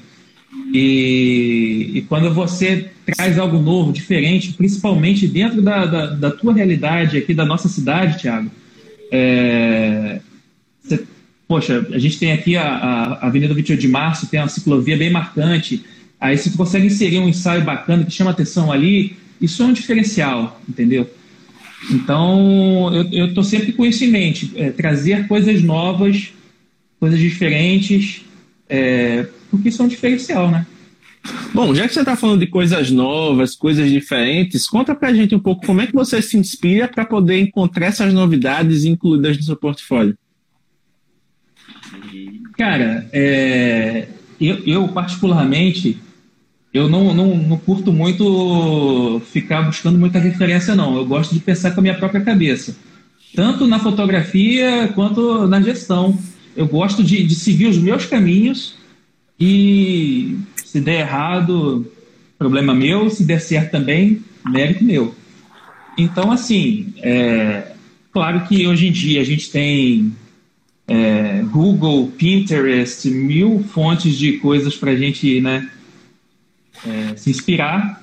E, 0.73 1.93
e 1.95 2.02
quando 2.02 2.33
você 2.33 2.90
traz 3.05 3.38
algo 3.38 3.59
novo, 3.59 3.93
diferente, 3.93 4.52
principalmente 4.52 5.26
dentro 5.26 5.61
da, 5.62 5.87
da, 5.87 6.07
da 6.07 6.31
tua 6.31 6.55
realidade 6.55 7.17
aqui 7.17 7.35
da 7.35 7.45
nossa 7.45 7.69
cidade, 7.69 8.21
Thiago, 8.21 8.50
é, 9.11 10.21
você, 10.83 11.05
poxa, 11.49 11.87
a 11.90 11.99
gente 11.99 12.19
tem 12.19 12.31
aqui 12.33 12.57
a, 12.57 12.69
a 12.69 13.26
Avenida 13.26 13.55
28 13.55 13.81
de 13.81 13.88
Março, 13.88 14.26
tem 14.26 14.38
uma 14.38 14.49
ciclovia 14.49 14.99
bem 14.99 15.11
marcante, 15.11 15.83
aí 16.21 16.37
se 16.37 16.50
consegue 16.50 16.87
inserir 16.87 17.19
um 17.19 17.28
ensaio 17.28 17.64
bacana 17.64 18.05
que 18.05 18.11
chama 18.12 18.31
atenção 18.31 18.71
ali, 18.71 19.17
isso 19.40 19.62
é 19.62 19.67
um 19.67 19.73
diferencial, 19.73 20.61
entendeu? 20.69 21.09
Então, 21.90 22.93
eu 23.12 23.26
estou 23.26 23.43
sempre 23.43 23.73
com 23.73 23.87
isso 23.87 24.05
em 24.05 24.09
mente, 24.09 24.52
é, 24.57 24.71
trazer 24.71 25.26
coisas 25.26 25.62
novas, 25.62 26.33
coisas 27.00 27.19
diferentes, 27.19 28.23
é, 28.69 29.26
porque 29.50 29.71
isso 29.71 29.81
é 29.81 29.85
um 29.87 29.88
diferencial, 29.88 30.50
né? 30.50 30.67
Bom, 31.55 31.75
já 31.75 31.87
que 31.87 31.95
você 31.95 32.00
está 32.00 32.17
falando 32.17 32.40
de 32.40 32.47
coisas 32.47 32.90
novas, 32.90 33.55
coisas 33.55 33.90
diferentes, 33.90 34.69
conta 34.69 34.95
para 34.95 35.09
a 35.09 35.14
gente 35.14 35.35
um 35.35 35.40
pouco 35.40 35.64
como 35.67 35.81
é 35.81 35.87
que 35.87 35.95
você 35.95 36.21
se 36.21 36.37
inspira 36.37 36.88
para 36.88 37.05
poder 37.05 37.40
encontrar 37.40 37.87
essas 37.87 38.12
novidades 38.12 38.85
incluídas 38.85 39.37
no 39.37 39.43
seu 39.43 39.57
portfólio. 39.57 40.16
Cara, 42.57 43.09
é, 43.12 44.09
eu, 44.40 44.57
eu 44.66 44.88
particularmente 44.88 45.99
eu 46.73 46.88
não, 46.88 47.14
não, 47.14 47.37
não 47.37 47.57
curto 47.57 47.92
muito 47.92 49.21
ficar 49.33 49.62
buscando 49.62 49.99
muita 49.99 50.18
referência, 50.18 50.77
não. 50.77 50.97
Eu 50.97 51.07
gosto 51.07 51.35
de 51.35 51.40
pensar 51.40 51.71
com 51.73 51.81
a 51.81 51.83
minha 51.83 51.94
própria 51.94 52.21
cabeça. 52.21 52.77
Tanto 53.35 53.66
na 53.66 53.79
fotografia 53.79 54.88
quanto 54.94 55.47
na 55.47 55.61
gestão. 55.61 56.18
Eu 56.57 56.66
gosto 56.66 57.03
de, 57.03 57.25
de 57.25 57.35
seguir 57.35 57.66
os 57.66 57.79
meus 57.79 58.05
caminhos 58.05 58.75
e 59.40 60.37
se 60.57 60.81
der 60.81 61.01
errado, 61.01 61.90
problema 62.38 62.75
meu. 62.75 63.09
Se 63.09 63.25
der 63.25 63.40
certo 63.40 63.71
também, 63.71 64.23
mérito 64.47 64.85
meu. 64.85 65.14
Então, 65.97 66.31
assim, 66.31 66.92
é, 66.99 67.73
claro 68.12 68.47
que 68.47 68.66
hoje 68.66 68.88
em 68.88 68.92
dia 68.92 69.21
a 69.21 69.25
gente 69.25 69.51
tem 69.51 70.12
é, 70.88 71.42
Google, 71.51 72.11
Pinterest, 72.16 73.11
mil 73.11 73.62
fontes 73.62 74.16
de 74.16 74.38
coisas 74.38 74.74
para 74.74 74.92
a 74.92 74.96
gente 74.96 75.40
né, 75.40 75.70
é, 76.87 77.14
se 77.14 77.31
inspirar, 77.31 78.03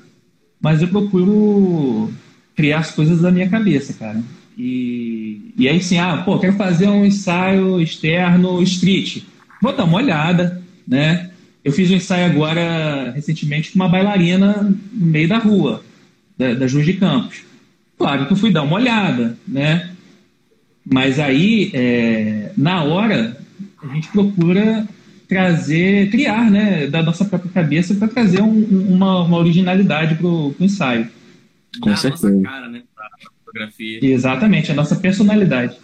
mas 0.62 0.82
eu 0.82 0.88
procuro 0.88 2.14
criar 2.56 2.80
as 2.80 2.92
coisas 2.92 3.22
da 3.22 3.32
minha 3.32 3.50
cabeça, 3.50 3.94
cara. 3.94 4.24
E, 4.58 5.52
e 5.58 5.68
aí 5.68 5.82
sim, 5.82 5.98
ah, 5.98 6.22
pô, 6.24 6.40
quero 6.40 6.54
fazer 6.54 6.88
um 6.88 7.04
ensaio 7.04 7.82
externo 7.82 8.62
street. 8.62 9.24
Vou 9.62 9.76
dar 9.76 9.84
uma 9.84 9.98
olhada, 9.98 10.62
né? 10.88 11.32
Eu 11.64 11.72
fiz 11.72 11.90
um 11.90 11.96
ensaio 11.96 12.26
agora, 12.26 13.12
recentemente, 13.16 13.72
com 13.72 13.80
uma 13.80 13.90
bailarina 13.90 14.78
no 14.94 15.06
meio 15.06 15.28
da 15.28 15.40
rua, 15.40 15.84
da, 16.38 16.54
da 16.54 16.68
Juiz 16.68 16.86
de 16.86 16.94
Campos. 16.94 17.42
Claro 17.98 18.28
que 18.28 18.34
eu 18.34 18.38
fui 18.38 18.52
dar 18.52 18.62
uma 18.62 18.76
olhada, 18.76 19.38
né? 19.48 19.90
Mas 20.86 21.20
aí, 21.20 21.72
é, 21.74 22.35
na 22.58 22.84
hora, 22.84 23.38
a 23.82 23.94
gente 23.94 24.08
procura 24.10 24.88
trazer, 25.28 26.10
criar, 26.10 26.50
né, 26.50 26.88
da 26.88 27.02
nossa 27.02 27.26
própria 27.26 27.52
cabeça 27.52 27.96
para 27.96 28.08
trazer 28.08 28.42
um, 28.42 28.94
uma, 28.94 29.24
uma, 29.24 29.38
originalidade 29.38 30.16
para 30.16 30.28
o 30.28 30.56
ensaio. 30.60 31.10
Com 31.80 31.90
Dá 31.90 31.96
certeza. 31.96 32.28
A 32.28 32.32
nossa 32.32 32.44
cara, 32.44 32.70
né, 32.70 32.84
pra 32.94 33.10
fotografia. 33.44 34.00
Exatamente, 34.02 34.72
a 34.72 34.76
nossa 34.76 34.96
personalidade. 34.96 35.78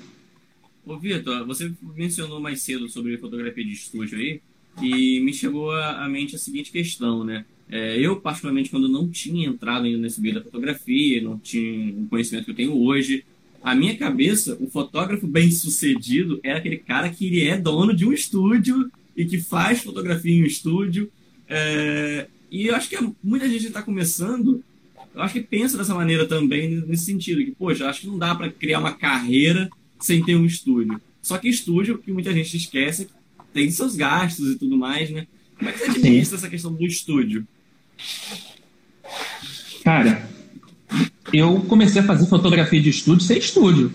Ô, 0.86 0.98
Vitor, 0.98 1.46
você 1.46 1.72
mencionou 1.96 2.40
mais 2.40 2.62
cedo 2.62 2.88
sobre 2.90 3.18
fotografia 3.18 3.64
de 3.64 3.74
estúdio 3.74 4.18
aí, 4.18 4.42
e 4.82 5.20
me 5.20 5.34
chegou 5.34 5.72
à 5.72 6.08
mente 6.08 6.36
a 6.36 6.40
seguinte 6.40 6.72
questão, 6.72 7.24
né? 7.24 7.46
É, 7.70 7.98
eu, 7.98 8.20
particularmente, 8.20 8.70
quando 8.70 8.90
não 8.90 9.10
tinha 9.10 9.48
entrado 9.48 9.86
ainda 9.86 9.98
nesse 9.98 10.20
meio 10.20 10.36
da 10.36 10.42
fotografia, 10.42 11.22
não 11.22 11.38
tinha 11.38 11.94
o 11.94 12.08
conhecimento 12.08 12.46
que 12.46 12.52
eu 12.52 12.56
tenho 12.56 12.78
hoje, 12.78 13.24
a 13.64 13.76
minha 13.76 13.96
cabeça, 13.96 14.58
o 14.60 14.68
fotógrafo 14.68 15.28
bem 15.28 15.52
sucedido 15.52 16.40
era 16.44 16.58
aquele 16.58 16.78
cara 16.78 17.10
que 17.10 17.48
é 17.48 17.58
dono 17.58 17.96
de 17.96 18.06
um 18.06 18.12
estúdio 18.12 18.92
e 19.16 19.26
que 19.26 19.40
faz 19.40 19.84
fotografia 19.84 20.32
em 20.32 20.44
um 20.44 20.48
estúdio. 20.48 21.12
É, 21.48 22.28
e 22.50 22.68
eu 22.68 22.76
acho 22.76 22.90
que 22.90 22.98
muita 23.24 23.48
gente 23.48 23.68
está 23.68 23.82
começando, 23.82 24.64
eu 25.14 25.22
acho 25.22 25.34
que 25.34 25.42
pensa 25.42 25.78
dessa 25.78 25.94
maneira 25.94 26.26
também, 26.26 26.84
nesse 26.88 27.06
sentido, 27.06 27.44
que, 27.44 27.52
poxa, 27.52 27.88
acho 27.88 28.02
que 28.02 28.08
não 28.08 28.18
dá 28.18 28.34
para 28.34 28.50
criar 28.50 28.80
uma 28.80 28.94
carreira 28.94 29.70
sem 30.00 30.24
ter 30.24 30.36
um 30.36 30.46
estúdio. 30.46 31.00
Só 31.22 31.38
que 31.38 31.48
estúdio, 31.48 32.00
que 32.00 32.12
muita 32.12 32.34
gente 32.34 32.58
esquece, 32.58 33.10
tem 33.54 33.70
seus 33.70 33.96
gastos 33.96 34.52
e 34.52 34.58
tudo 34.58 34.76
mais, 34.76 35.10
né? 35.12 35.28
Como 35.56 35.70
é 35.70 35.74
que 35.74 35.80
você 35.80 35.92
administra 35.92 36.38
essa 36.38 36.50
questão 36.50 36.74
do 36.74 36.84
estúdio? 36.84 37.46
Cara, 39.84 40.31
eu 41.34 41.62
comecei 41.68 42.02
a 42.02 42.06
fazer 42.06 42.28
fotografia 42.28 42.82
de 42.82 42.90
estúdio 42.90 43.26
sem 43.26 43.38
estúdio. 43.38 43.92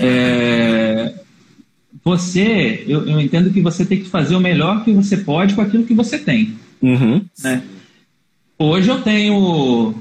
É, 0.00 1.14
você, 2.04 2.84
eu, 2.86 3.06
eu, 3.06 3.20
entendo 3.20 3.52
que 3.52 3.60
você 3.60 3.84
tem 3.84 3.98
que 3.98 4.08
fazer 4.08 4.34
o 4.34 4.40
melhor 4.40 4.84
que 4.84 4.92
você 4.92 5.16
pode 5.16 5.54
com 5.54 5.60
aquilo 5.60 5.84
que 5.84 5.94
você 5.94 6.18
tem. 6.18 6.56
Uhum. 6.80 7.24
Né? 7.42 7.62
Hoje 8.58 8.88
eu 8.88 9.00
tenho 9.00 9.94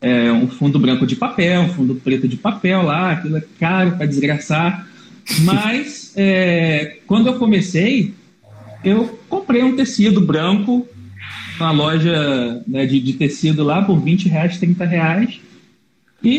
é, 0.00 0.32
um 0.32 0.48
fundo 0.48 0.78
branco 0.78 1.06
de 1.06 1.16
papel, 1.16 1.62
um 1.62 1.68
fundo 1.68 1.94
preto 1.96 2.28
de 2.28 2.36
papel 2.36 2.82
lá, 2.82 3.12
aquilo 3.12 3.36
é 3.36 3.44
caro 3.58 3.96
para 3.96 4.06
desgraçar. 4.06 4.88
Mas 5.40 6.12
é, 6.16 6.98
quando 7.06 7.26
eu 7.26 7.38
comecei, 7.38 8.14
eu 8.84 9.18
comprei 9.28 9.62
um 9.62 9.74
tecido 9.74 10.20
branco 10.20 10.86
na 11.58 11.70
loja 11.70 12.62
né, 12.66 12.86
de, 12.86 13.00
de, 13.00 13.14
tecido 13.14 13.64
lá 13.64 13.82
por 13.82 14.00
20 14.00 14.28
reais, 14.28 14.58
30 14.58 14.84
reais. 14.84 15.40
E, 16.22 16.34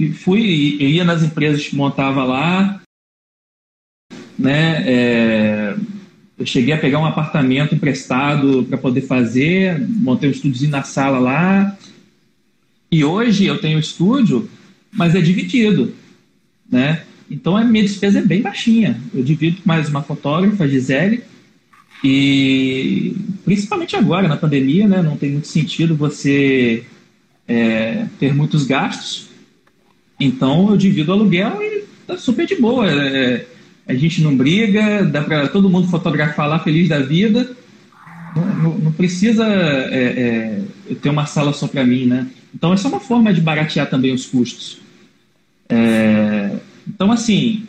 e 0.00 0.12
fui, 0.12 0.76
eu 0.80 0.88
ia 0.88 1.04
nas 1.04 1.22
empresas 1.22 1.66
que 1.66 1.76
montava 1.76 2.24
lá, 2.24 2.80
né? 4.38 4.82
É, 4.86 5.76
eu 6.38 6.46
cheguei 6.46 6.72
a 6.72 6.78
pegar 6.78 6.98
um 6.98 7.04
apartamento 7.04 7.74
emprestado 7.74 8.64
para 8.64 8.78
poder 8.78 9.02
fazer, 9.02 9.78
montei 9.86 10.28
um 10.28 10.32
estúdiozinho 10.32 10.70
na 10.70 10.82
sala 10.82 11.18
lá. 11.18 11.76
E 12.90 13.04
hoje 13.04 13.44
eu 13.44 13.60
tenho 13.60 13.78
estúdio, 13.78 14.48
mas 14.90 15.14
é 15.14 15.20
dividido, 15.20 15.94
né? 16.68 17.04
Então 17.30 17.56
a 17.56 17.62
minha 17.62 17.84
despesa 17.84 18.18
é 18.18 18.22
bem 18.22 18.42
baixinha. 18.42 18.98
Eu 19.14 19.22
divido 19.22 19.58
mais 19.64 19.88
uma 19.88 20.02
fotógrafa, 20.02 20.66
Gisele, 20.66 21.22
e 22.02 23.14
principalmente 23.44 23.96
agora, 23.96 24.28
na 24.28 24.36
pandemia, 24.36 24.88
né? 24.88 25.02
Não 25.02 25.16
tem 25.16 25.32
muito 25.32 25.48
sentido 25.48 25.96
você 25.96 26.84
é, 27.46 28.06
ter 28.18 28.34
muitos 28.34 28.64
gastos, 28.64 29.28
então 30.18 30.70
eu 30.70 30.76
divido 30.76 31.10
o 31.10 31.14
aluguel 31.14 31.62
e 31.62 31.84
tá 32.06 32.16
super 32.16 32.46
de 32.46 32.56
boa. 32.56 32.90
É, 32.90 33.46
a 33.86 33.94
gente 33.94 34.22
não 34.22 34.36
briga, 34.36 35.04
dá 35.04 35.22
para 35.22 35.48
todo 35.48 35.68
mundo 35.68 35.88
fotografar 35.88 36.48
lá 36.48 36.58
feliz 36.58 36.88
da 36.88 37.00
vida. 37.00 37.56
Não, 38.36 38.78
não, 38.78 38.92
precisa 38.92 39.44
é, 39.44 40.62
é, 40.88 40.94
ter 40.94 41.08
uma 41.08 41.26
sala 41.26 41.52
só 41.52 41.66
para 41.66 41.84
mim, 41.84 42.06
né? 42.06 42.28
Então 42.54 42.72
essa 42.72 42.86
é 42.86 42.90
uma 42.90 43.00
forma 43.00 43.34
de 43.34 43.40
baratear 43.40 43.90
também 43.90 44.12
os 44.14 44.26
custos. 44.26 44.78
É, 45.68 46.56
então 46.86 47.10
assim, 47.10 47.66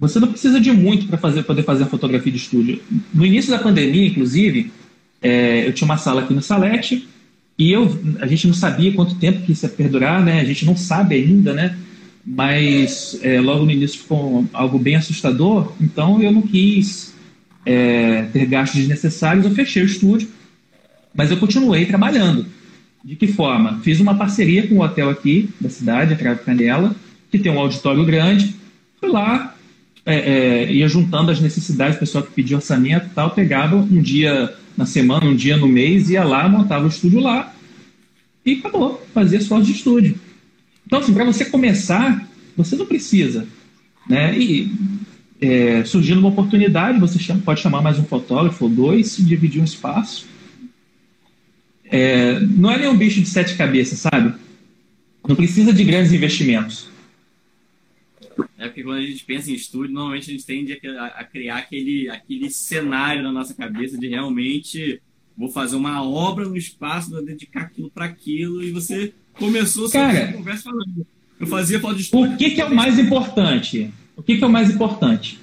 você 0.00 0.18
não 0.18 0.28
precisa 0.28 0.58
de 0.58 0.72
muito 0.72 1.06
para 1.06 1.18
fazer, 1.18 1.42
poder 1.42 1.62
fazer 1.62 1.84
a 1.84 1.86
fotografia 1.86 2.32
de 2.32 2.38
estúdio. 2.38 2.80
No 3.12 3.26
início 3.26 3.50
da 3.50 3.58
pandemia, 3.58 4.06
inclusive, 4.06 4.72
é, 5.20 5.68
eu 5.68 5.74
tinha 5.74 5.84
uma 5.84 5.98
sala 5.98 6.22
aqui 6.22 6.32
no 6.32 6.40
Salete 6.40 7.06
e 7.58 7.70
eu, 7.70 8.00
a 8.18 8.26
gente 8.26 8.46
não 8.46 8.54
sabia 8.54 8.90
quanto 8.94 9.16
tempo 9.16 9.42
que 9.42 9.52
isso 9.52 9.66
ia 9.66 9.68
perdurar, 9.68 10.24
né? 10.24 10.40
A 10.40 10.44
gente 10.44 10.64
não 10.64 10.74
sabe 10.74 11.16
ainda, 11.16 11.52
né? 11.52 11.76
Mas 12.24 13.20
é, 13.22 13.38
logo 13.42 13.66
no 13.66 13.70
início 13.70 14.00
ficou 14.00 14.46
algo 14.54 14.78
bem 14.78 14.96
assustador, 14.96 15.74
então 15.78 16.22
eu 16.22 16.32
não 16.32 16.40
quis 16.40 17.14
é, 17.66 18.22
ter 18.32 18.46
gastos 18.46 18.80
desnecessários, 18.80 19.44
eu 19.44 19.50
fechei 19.50 19.82
o 19.82 19.86
estúdio, 19.86 20.28
mas 21.14 21.30
eu 21.30 21.36
continuei 21.36 21.84
trabalhando. 21.84 22.46
De 23.04 23.16
que 23.16 23.26
forma? 23.26 23.80
Fiz 23.82 24.00
uma 24.00 24.14
parceria 24.14 24.66
com 24.66 24.76
um 24.76 24.80
hotel 24.80 25.10
aqui 25.10 25.50
da 25.60 25.68
cidade, 25.68 26.14
a 26.14 26.16
Cravo 26.16 26.42
Canela, 26.42 26.96
que 27.30 27.38
tem 27.38 27.52
um 27.52 27.58
auditório 27.58 28.04
grande. 28.04 28.54
Fui 28.98 29.10
lá, 29.10 29.54
é, 30.10 30.64
é, 30.64 30.72
ia 30.72 30.88
juntando 30.88 31.30
as 31.30 31.40
necessidades, 31.40 31.96
o 31.96 32.00
pessoal 32.00 32.24
que 32.24 32.32
pedia 32.32 32.56
orçamento 32.56 33.06
e 33.06 33.10
tal, 33.10 33.30
pegava 33.30 33.76
um 33.76 34.00
dia 34.00 34.54
na 34.76 34.86
semana, 34.86 35.26
um 35.26 35.36
dia 35.36 35.56
no 35.56 35.68
mês, 35.68 36.10
ia 36.10 36.24
lá, 36.24 36.48
montava 36.48 36.84
o 36.84 36.88
estúdio 36.88 37.20
lá 37.20 37.54
e 38.44 38.54
acabou, 38.54 39.06
fazia 39.12 39.38
as 39.38 39.46
fotos 39.46 39.66
de 39.66 39.72
estúdio. 39.72 40.18
Então, 40.86 40.98
assim, 40.98 41.12
para 41.12 41.24
você 41.24 41.44
começar, 41.44 42.28
você 42.56 42.76
não 42.76 42.86
precisa. 42.86 43.46
Né? 44.08 44.36
E 44.38 44.72
é, 45.40 45.84
surgindo 45.84 46.18
uma 46.18 46.28
oportunidade, 46.28 46.98
você 46.98 47.18
chama, 47.18 47.40
pode 47.42 47.60
chamar 47.60 47.80
mais 47.80 47.98
um 47.98 48.04
fotógrafo 48.04 48.64
ou 48.64 48.70
dois, 48.70 49.16
dividir 49.18 49.60
um 49.60 49.64
espaço. 49.64 50.26
É, 51.84 52.38
não 52.40 52.70
é 52.70 52.78
nenhum 52.78 52.96
bicho 52.96 53.20
de 53.20 53.28
sete 53.28 53.56
cabeças, 53.56 53.98
sabe? 54.00 54.34
Não 55.26 55.36
precisa 55.36 55.72
de 55.72 55.84
grandes 55.84 56.12
investimentos. 56.12 56.89
É 58.58 58.66
porque 58.66 58.82
quando 58.82 58.98
a 58.98 59.06
gente 59.06 59.24
pensa 59.24 59.50
em 59.50 59.54
estúdio, 59.54 59.92
normalmente 59.92 60.30
a 60.30 60.32
gente 60.32 60.46
tende 60.46 60.80
a, 60.98 61.06
a 61.06 61.24
criar 61.24 61.58
aquele, 61.58 62.08
aquele 62.08 62.50
cenário 62.50 63.22
na 63.22 63.32
nossa 63.32 63.54
cabeça 63.54 63.98
de 63.98 64.08
realmente 64.08 65.00
vou 65.36 65.48
fazer 65.48 65.76
uma 65.76 66.02
obra 66.02 66.46
no 66.46 66.56
espaço, 66.56 67.10
vou 67.10 67.24
dedicar 67.24 67.62
aquilo 67.62 67.90
para 67.90 68.04
aquilo, 68.04 68.62
e 68.62 68.70
você 68.70 69.14
começou 69.32 69.86
a 69.86 70.32
conversa 70.32 70.64
falando. 70.64 71.06
Eu 71.38 71.46
fazia 71.46 71.80
foto 71.80 71.96
de 71.96 72.02
estúdio. 72.02 72.34
O 72.34 72.36
que, 72.36 72.50
que 72.50 72.60
é 72.60 72.66
o 72.66 72.74
mais 72.74 72.98
importante? 72.98 73.90
O 74.14 74.22
que, 74.22 74.36
que 74.36 74.44
é 74.44 74.46
o 74.46 74.50
mais 74.50 74.70
importante? 74.70 75.40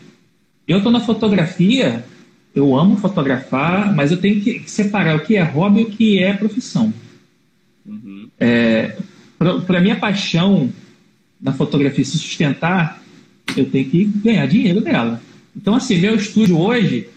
Eu 0.67 0.78
estou 0.78 0.91
na 0.91 1.00
fotografia, 1.00 2.06
eu 2.54 2.76
amo 2.76 2.97
fotografar, 2.97 3.95
mas 3.95 4.12
eu 4.12 4.17
tenho 4.17 4.39
que 4.39 4.69
separar 4.69 5.15
o 5.15 5.26
que 5.26 5.36
é 5.36 5.41
hobby 5.41 5.80
e 5.80 5.84
o 5.84 5.89
que 5.89 6.23
é 6.23 6.34
profissão. 6.34 6.93
Uhum. 7.84 8.30
É, 8.39 8.95
para 9.65 9.82
minha 9.82 9.95
paixão 9.95 10.71
na 11.39 11.54
fotografia 11.54 12.04
se 12.04 12.17
sustentar, 12.17 13.02
eu 13.56 13.65
tenho 13.65 13.89
que 13.89 14.06
ganhar 14.06 14.45
dinheiro 14.47 14.82
dela. 14.82 15.21
Então, 15.56 15.76
assim, 15.76 15.97
meu 16.00 16.15
estúdio 16.15 16.60
hoje 16.60 17.08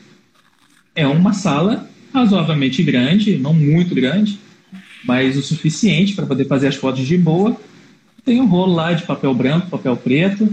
é 0.94 1.06
uma 1.06 1.32
sala 1.32 1.88
razoavelmente 2.12 2.82
grande, 2.82 3.36
não 3.36 3.54
muito 3.54 3.94
grande, 3.94 4.38
mas 5.04 5.36
o 5.36 5.42
suficiente 5.42 6.14
para 6.14 6.26
poder 6.26 6.46
fazer 6.46 6.68
as 6.68 6.76
fotos 6.76 7.06
de 7.06 7.16
boa. 7.16 7.56
Tem 8.24 8.40
um 8.40 8.46
rolo 8.46 8.74
lá 8.74 8.92
de 8.92 9.04
papel 9.04 9.34
branco, 9.34 9.70
papel 9.70 9.96
preto, 9.96 10.48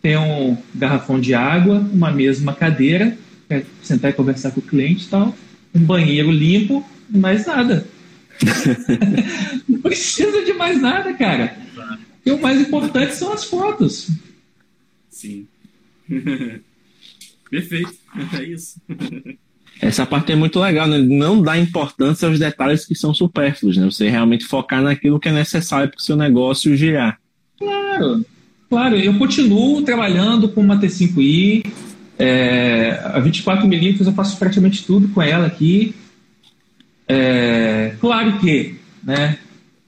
tem 0.00 0.16
um 0.16 0.56
garrafão 0.74 1.20
de 1.20 1.34
água, 1.34 1.78
uma 1.92 2.10
mesa, 2.10 2.42
uma 2.42 2.54
cadeira, 2.54 3.16
para 3.46 3.62
sentar 3.82 4.10
e 4.10 4.14
conversar 4.14 4.52
com 4.52 4.60
o 4.60 4.62
cliente 4.64 5.04
e 5.04 5.08
tal, 5.08 5.34
um 5.74 5.80
banheiro 5.80 6.30
limpo, 6.30 6.84
mais 7.08 7.46
nada. 7.46 7.86
não 9.68 9.80
precisa 9.80 10.44
de 10.44 10.52
mais 10.54 10.80
nada, 10.80 11.12
cara. 11.12 11.56
E 12.30 12.32
o 12.32 12.40
mais 12.40 12.60
importante 12.60 13.16
são 13.16 13.32
as 13.32 13.44
fotos. 13.44 14.08
Sim. 15.10 15.48
Perfeito. 17.50 17.92
É 18.38 18.44
isso. 18.44 18.80
Essa 19.82 20.06
parte 20.06 20.30
é 20.30 20.36
muito 20.36 20.60
legal, 20.60 20.86
né? 20.86 20.98
Não 20.98 21.42
dá 21.42 21.58
importância 21.58 22.28
aos 22.28 22.38
detalhes 22.38 22.86
que 22.86 22.94
são 22.94 23.12
supérfluos, 23.12 23.76
né? 23.76 23.84
Você 23.86 24.08
realmente 24.08 24.44
focar 24.44 24.80
naquilo 24.80 25.18
que 25.18 25.28
é 25.28 25.32
necessário 25.32 25.90
para 25.90 25.98
o 25.98 26.02
seu 26.02 26.16
negócio 26.16 26.76
girar. 26.76 27.18
Claro, 27.58 28.24
claro. 28.68 28.96
Eu 28.96 29.18
continuo 29.18 29.82
trabalhando 29.82 30.48
com 30.48 30.60
uma 30.60 30.78
T5i. 30.78 31.66
É, 32.16 33.00
a 33.06 33.20
24mm 33.20 34.06
eu 34.06 34.12
faço 34.12 34.38
praticamente 34.38 34.84
tudo 34.84 35.08
com 35.08 35.20
ela 35.20 35.46
aqui. 35.46 35.96
É, 37.08 37.96
claro 37.98 38.38
que, 38.38 38.76
né? 39.02 39.36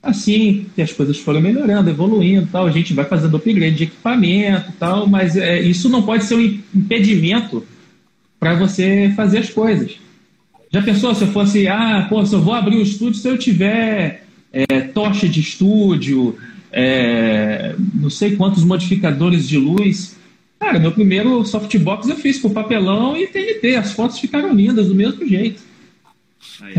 Assim 0.03 0.67
que 0.75 0.83
as 0.83 0.93
coisas 0.93 1.19
foram 1.19 1.41
melhorando, 1.41 1.89
evoluindo, 1.89 2.49
tal, 2.51 2.67
a 2.67 2.73
gente 2.73 2.93
vai 2.93 3.05
fazendo 3.05 3.37
upgrade 3.37 3.77
de 3.77 3.85
equipamento, 3.85 4.73
tal, 4.79 5.07
mas 5.07 5.37
é, 5.37 5.61
isso 5.61 5.89
não 5.89 6.03
pode 6.03 6.25
ser 6.25 6.35
um 6.35 6.61
impedimento 6.75 7.65
para 8.41 8.55
você 8.55 9.13
fazer 9.15 9.39
as 9.39 9.51
coisas. 9.51 9.97
Já 10.73 10.83
pensou 10.83 11.15
se 11.15 11.23
eu 11.23 11.29
fosse, 11.29 11.69
ah, 11.69 12.07
pô, 12.09 12.25
se 12.27 12.35
eu 12.35 12.41
vou 12.43 12.55
abrir 12.55 12.77
o 12.77 12.83
estúdio 12.83 13.21
se 13.21 13.29
eu 13.29 13.39
tiver 13.39 14.25
é, 14.53 14.81
tocha 14.81 15.29
de 15.29 15.41
estúdio, 15.41 16.37
é, 16.73 17.77
não 17.95 18.11
sei 18.11 18.35
quantos 18.35 18.65
modificadores 18.65 19.47
de 19.47 19.59
luz. 19.59 20.19
Cara, 20.59 20.79
meu 20.79 20.91
primeiro 20.91 21.45
softbox 21.45 22.09
eu 22.09 22.17
fiz 22.17 22.41
com 22.41 22.51
papelão 22.51 23.17
e 23.17 23.27
TNT, 23.27 23.77
as 23.77 23.93
fotos 23.93 24.19
ficaram 24.19 24.55
lindas 24.55 24.89
do 24.89 24.95
mesmo 24.95 25.27
jeito. 25.27 25.63
Aí, 26.61 26.75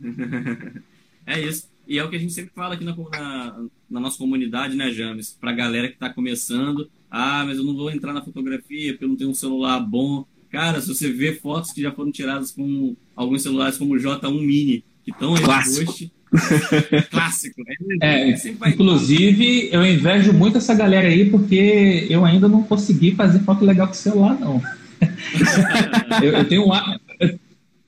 é 1.26 1.40
isso. 1.40 1.68
E 1.88 1.98
é 1.98 2.04
o 2.04 2.10
que 2.10 2.16
a 2.16 2.18
gente 2.18 2.34
sempre 2.34 2.52
fala 2.54 2.74
aqui 2.74 2.84
na, 2.84 2.94
na, 2.94 3.64
na 3.90 4.00
nossa 4.00 4.18
comunidade, 4.18 4.76
né, 4.76 4.90
James? 4.90 5.34
Pra 5.40 5.52
galera 5.52 5.88
que 5.88 5.94
está 5.94 6.10
começando. 6.10 6.90
Ah, 7.10 7.44
mas 7.46 7.56
eu 7.56 7.64
não 7.64 7.74
vou 7.74 7.90
entrar 7.90 8.12
na 8.12 8.22
fotografia 8.22 8.92
porque 8.92 9.04
eu 9.06 9.08
não 9.08 9.16
tenho 9.16 9.30
um 9.30 9.34
celular 9.34 9.80
bom. 9.80 10.26
Cara, 10.50 10.82
se 10.82 10.88
você 10.88 11.10
vê 11.10 11.32
fotos 11.32 11.72
que 11.72 11.80
já 11.80 11.90
foram 11.90 12.12
tiradas 12.12 12.50
com 12.50 12.94
alguns 13.16 13.42
celulares 13.42 13.78
como 13.78 13.94
o 13.94 13.96
J1 13.96 14.30
Mini, 14.38 14.84
que 15.02 15.10
estão 15.10 15.34
aí 15.34 15.42
Clássico. 15.42 15.90
Hoje, 15.90 16.12
Clássico. 17.10 17.62
É, 18.02 18.32
é 18.32 18.68
inclusive, 18.68 19.70
eu 19.72 19.84
invejo 19.84 20.34
muito 20.34 20.58
essa 20.58 20.74
galera 20.74 21.08
aí 21.08 21.30
porque 21.30 22.06
eu 22.10 22.22
ainda 22.22 22.48
não 22.48 22.62
consegui 22.62 23.14
fazer 23.14 23.38
foto 23.40 23.64
legal 23.64 23.86
com 23.86 23.94
o 23.94 23.96
celular, 23.96 24.38
não. 24.38 24.60
eu, 26.22 26.32
eu, 26.32 26.44
tenho 26.46 26.66
um, 26.66 26.72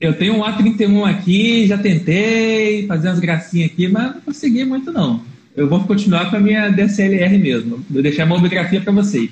eu 0.01 0.13
tenho 0.13 0.35
um 0.35 0.41
A31 0.41 1.07
aqui, 1.07 1.67
já 1.67 1.77
tentei 1.77 2.87
fazer 2.87 3.09
umas 3.09 3.19
gracinhas 3.19 3.71
aqui, 3.71 3.87
mas 3.87 4.15
não 4.15 4.21
consegui 4.21 4.65
muito 4.65 4.91
não. 4.91 5.21
Eu 5.55 5.69
vou 5.69 5.79
continuar 5.83 6.29
com 6.31 6.37
a 6.37 6.39
minha 6.39 6.69
DSLR 6.69 7.37
mesmo. 7.37 7.85
Vou 7.87 8.01
deixar 8.01 8.23
a 8.23 8.25
mamografia 8.25 8.81
para 8.81 8.91
vocês. 8.91 9.29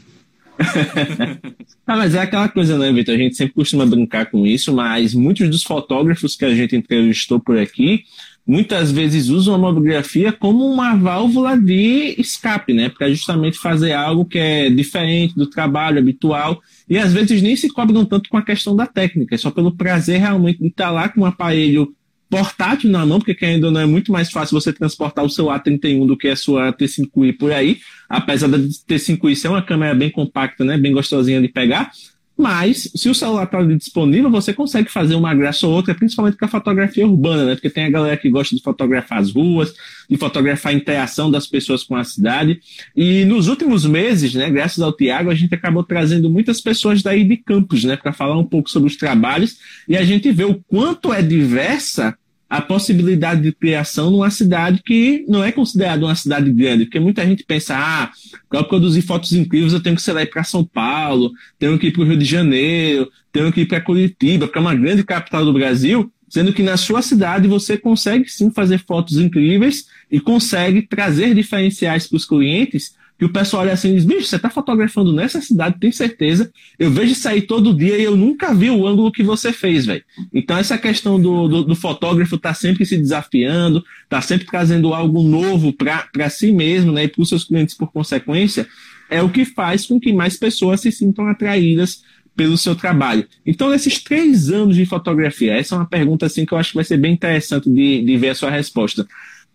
ah, 1.87 1.95
mas 1.95 2.13
é 2.13 2.19
aquela 2.19 2.47
coisa, 2.49 2.77
né, 2.77 2.91
Vitor? 2.91 3.15
A 3.15 3.17
gente 3.17 3.35
sempre 3.35 3.55
costuma 3.55 3.85
brincar 3.85 4.27
com 4.29 4.45
isso, 4.45 4.71
mas 4.73 5.13
muitos 5.15 5.49
dos 5.49 5.63
fotógrafos 5.63 6.35
que 6.35 6.45
a 6.45 6.53
gente 6.53 6.75
entrevistou 6.75 7.39
por 7.39 7.57
aqui 7.57 8.03
muitas 8.49 8.91
vezes 8.91 9.29
usam 9.29 9.53
a 9.53 9.57
mamografia 9.59 10.31
como 10.31 10.65
uma 10.65 10.95
válvula 10.95 11.55
de 11.55 12.15
escape, 12.17 12.73
né? 12.73 12.89
Para 12.89 13.07
justamente 13.07 13.59
fazer 13.59 13.93
algo 13.93 14.25
que 14.25 14.39
é 14.39 14.71
diferente 14.71 15.35
do 15.35 15.45
trabalho 15.45 15.99
habitual. 15.99 16.59
E 16.89 16.97
às 16.97 17.13
vezes 17.13 17.43
nem 17.43 17.55
se 17.55 17.69
cobram 17.69 18.03
tanto 18.03 18.27
com 18.27 18.37
a 18.37 18.41
questão 18.41 18.75
da 18.75 18.87
técnica, 18.87 19.35
é 19.35 19.37
só 19.37 19.51
pelo 19.51 19.77
prazer 19.77 20.19
realmente 20.19 20.57
de 20.57 20.67
estar 20.67 20.89
lá 20.89 21.07
com 21.07 21.21
um 21.21 21.25
aparelho 21.25 21.93
portátil 22.27 22.89
na 22.89 23.05
mão, 23.05 23.19
porque 23.19 23.45
ainda 23.45 23.69
não 23.69 23.81
é 23.81 23.85
muito 23.85 24.11
mais 24.11 24.31
fácil 24.31 24.59
você 24.59 24.73
transportar 24.73 25.23
o 25.23 25.29
seu 25.29 25.45
A31 25.45 26.07
do 26.07 26.17
que 26.17 26.27
a 26.27 26.35
sua 26.35 26.73
T5i 26.73 27.37
por 27.37 27.51
aí, 27.51 27.77
apesar 28.07 28.47
da 28.47 28.57
T5i 28.57 29.35
ser 29.35 29.49
uma 29.49 29.61
câmera 29.61 29.93
bem 29.93 30.09
compacta, 30.09 30.65
né, 30.65 30.75
bem 30.75 30.91
gostosinha 30.91 31.39
de 31.39 31.47
pegar, 31.47 31.91
mas, 32.39 32.89
se 32.95 33.09
o 33.09 33.13
celular 33.13 33.43
está 33.43 33.61
disponível, 33.61 34.29
você 34.29 34.53
consegue 34.53 34.89
fazer 34.89 35.13
uma 35.13 35.35
graça 35.35 35.67
ou 35.67 35.73
outra, 35.73 35.93
principalmente 35.93 36.37
com 36.37 36.45
a 36.45 36.47
fotografia 36.47 37.05
urbana, 37.05 37.43
né? 37.43 37.55
Porque 37.55 37.69
tem 37.69 37.83
a 37.83 37.89
galera 37.89 38.15
que 38.15 38.29
gosta 38.29 38.55
de 38.55 38.61
fotografar 38.61 39.17
as 39.17 39.33
ruas, 39.33 39.73
de 40.09 40.15
fotografar 40.15 40.71
a 40.71 40.75
interação 40.75 41.29
das 41.29 41.45
pessoas 41.45 41.83
com 41.83 41.97
a 41.97 42.03
cidade. 42.05 42.61
E 42.95 43.25
nos 43.25 43.49
últimos 43.49 43.85
meses, 43.85 44.33
né, 44.33 44.49
graças 44.49 44.81
ao 44.81 44.93
Tiago, 44.93 45.29
a 45.29 45.35
gente 45.35 45.53
acabou 45.53 45.83
trazendo 45.83 46.29
muitas 46.29 46.61
pessoas 46.61 47.03
daí 47.03 47.25
de 47.25 47.35
campos, 47.35 47.83
né, 47.83 47.97
para 47.97 48.13
falar 48.13 48.37
um 48.39 48.45
pouco 48.45 48.69
sobre 48.69 48.87
os 48.87 48.95
trabalhos. 48.95 49.57
E 49.85 49.97
a 49.97 50.05
gente 50.05 50.31
vê 50.31 50.45
o 50.45 50.55
quanto 50.69 51.11
é 51.11 51.21
diversa 51.21 52.17
a 52.49 52.59
possibilidade 52.59 53.41
de 53.41 53.51
criação 53.51 54.09
numa 54.09 54.31
cidade 54.31 54.81
que 54.83 55.23
não 55.27 55.43
é 55.43 55.51
considerada 55.51 56.03
uma 56.03 56.15
cidade 56.15 56.51
grande, 56.51 56.85
porque 56.85 56.99
muita 56.99 57.23
gente 57.25 57.43
pensa, 57.43 57.75
ah, 57.77 58.11
para 58.49 58.63
produzir 58.63 59.03
fotos 59.03 59.33
incríveis 59.33 59.71
eu 59.71 59.79
tenho 59.79 59.95
que, 59.95 60.01
sei 60.01 60.15
lá, 60.15 60.23
ir 60.23 60.31
para 60.31 60.43
São 60.43 60.65
Paulo, 60.65 61.31
tenho 61.59 61.77
que 61.77 61.87
ir 61.87 61.91
para 61.91 62.01
o 62.01 62.05
Rio 62.05 62.17
de 62.17 62.25
Janeiro, 62.25 63.09
tenho 63.31 63.53
que 63.53 63.61
ir 63.61 63.65
para 63.67 63.79
Curitiba, 63.79 64.47
para 64.47 64.59
uma 64.59 64.73
grande 64.73 65.03
capital 65.03 65.45
do 65.45 65.53
Brasil, 65.53 66.11
sendo 66.27 66.51
que 66.51 66.63
na 66.63 66.75
sua 66.75 67.03
cidade 67.03 67.47
você 67.47 67.77
consegue 67.77 68.27
sim 68.27 68.49
fazer 68.49 68.79
fotos 68.79 69.17
incríveis 69.17 69.87
e 70.11 70.19
consegue 70.19 70.81
trazer 70.81 71.35
diferenciais 71.35 72.07
para 72.07 72.17
os 72.17 72.25
clientes 72.25 72.95
que 73.19 73.25
o 73.25 73.29
pessoal 73.29 73.63
olha 73.63 73.73
assim 73.73 73.89
e 73.89 73.95
diz, 73.95 74.05
bicho, 74.05 74.27
você 74.27 74.37
está 74.37 74.49
fotografando 74.49 75.11
nessa 75.11 75.41
cidade, 75.41 75.77
tem 75.77 75.91
certeza. 75.91 76.49
Eu 76.79 76.89
vejo 76.89 77.11
isso 77.11 77.27
aí 77.27 77.41
todo 77.41 77.73
dia 77.73 77.97
e 77.97 78.03
eu 78.03 78.15
nunca 78.15 78.53
vi 78.53 78.69
o 78.69 78.87
ângulo 78.87 79.11
que 79.11 79.21
você 79.21 79.51
fez, 79.51 79.85
velho. 79.85 80.01
Então 80.33 80.57
essa 80.57 80.77
questão 80.77 81.21
do, 81.21 81.49
do, 81.49 81.63
do 81.65 81.75
fotógrafo 81.75 82.37
tá 82.37 82.53
sempre 82.53 82.85
se 82.85 82.97
desafiando, 82.97 83.83
tá 84.07 84.21
sempre 84.21 84.47
trazendo 84.47 84.93
algo 84.93 85.21
novo 85.21 85.73
para 85.73 86.29
si 86.29 86.53
mesmo, 86.53 86.93
né, 86.93 87.03
e 87.03 87.07
para 87.09 87.21
os 87.21 87.27
seus 87.27 87.43
clientes 87.43 87.75
por 87.75 87.91
consequência, 87.91 88.65
é 89.09 89.21
o 89.21 89.29
que 89.29 89.43
faz 89.43 89.85
com 89.85 89.99
que 89.99 90.13
mais 90.13 90.37
pessoas 90.37 90.79
se 90.79 90.89
sintam 90.89 91.27
atraídas 91.27 92.01
pelo 92.37 92.57
seu 92.57 92.73
trabalho. 92.73 93.27
Então, 93.45 93.69
nesses 93.69 94.01
três 94.01 94.49
anos 94.49 94.77
de 94.77 94.85
fotografia, 94.85 95.55
essa 95.55 95.75
é 95.75 95.77
uma 95.77 95.85
pergunta 95.85 96.25
assim 96.25 96.45
que 96.45 96.53
eu 96.53 96.57
acho 96.57 96.69
que 96.69 96.75
vai 96.75 96.85
ser 96.85 96.95
bem 96.95 97.11
interessante 97.11 97.69
de, 97.69 98.01
de 98.01 98.15
ver 98.15 98.29
a 98.29 98.35
sua 98.35 98.49
resposta. 98.49 99.05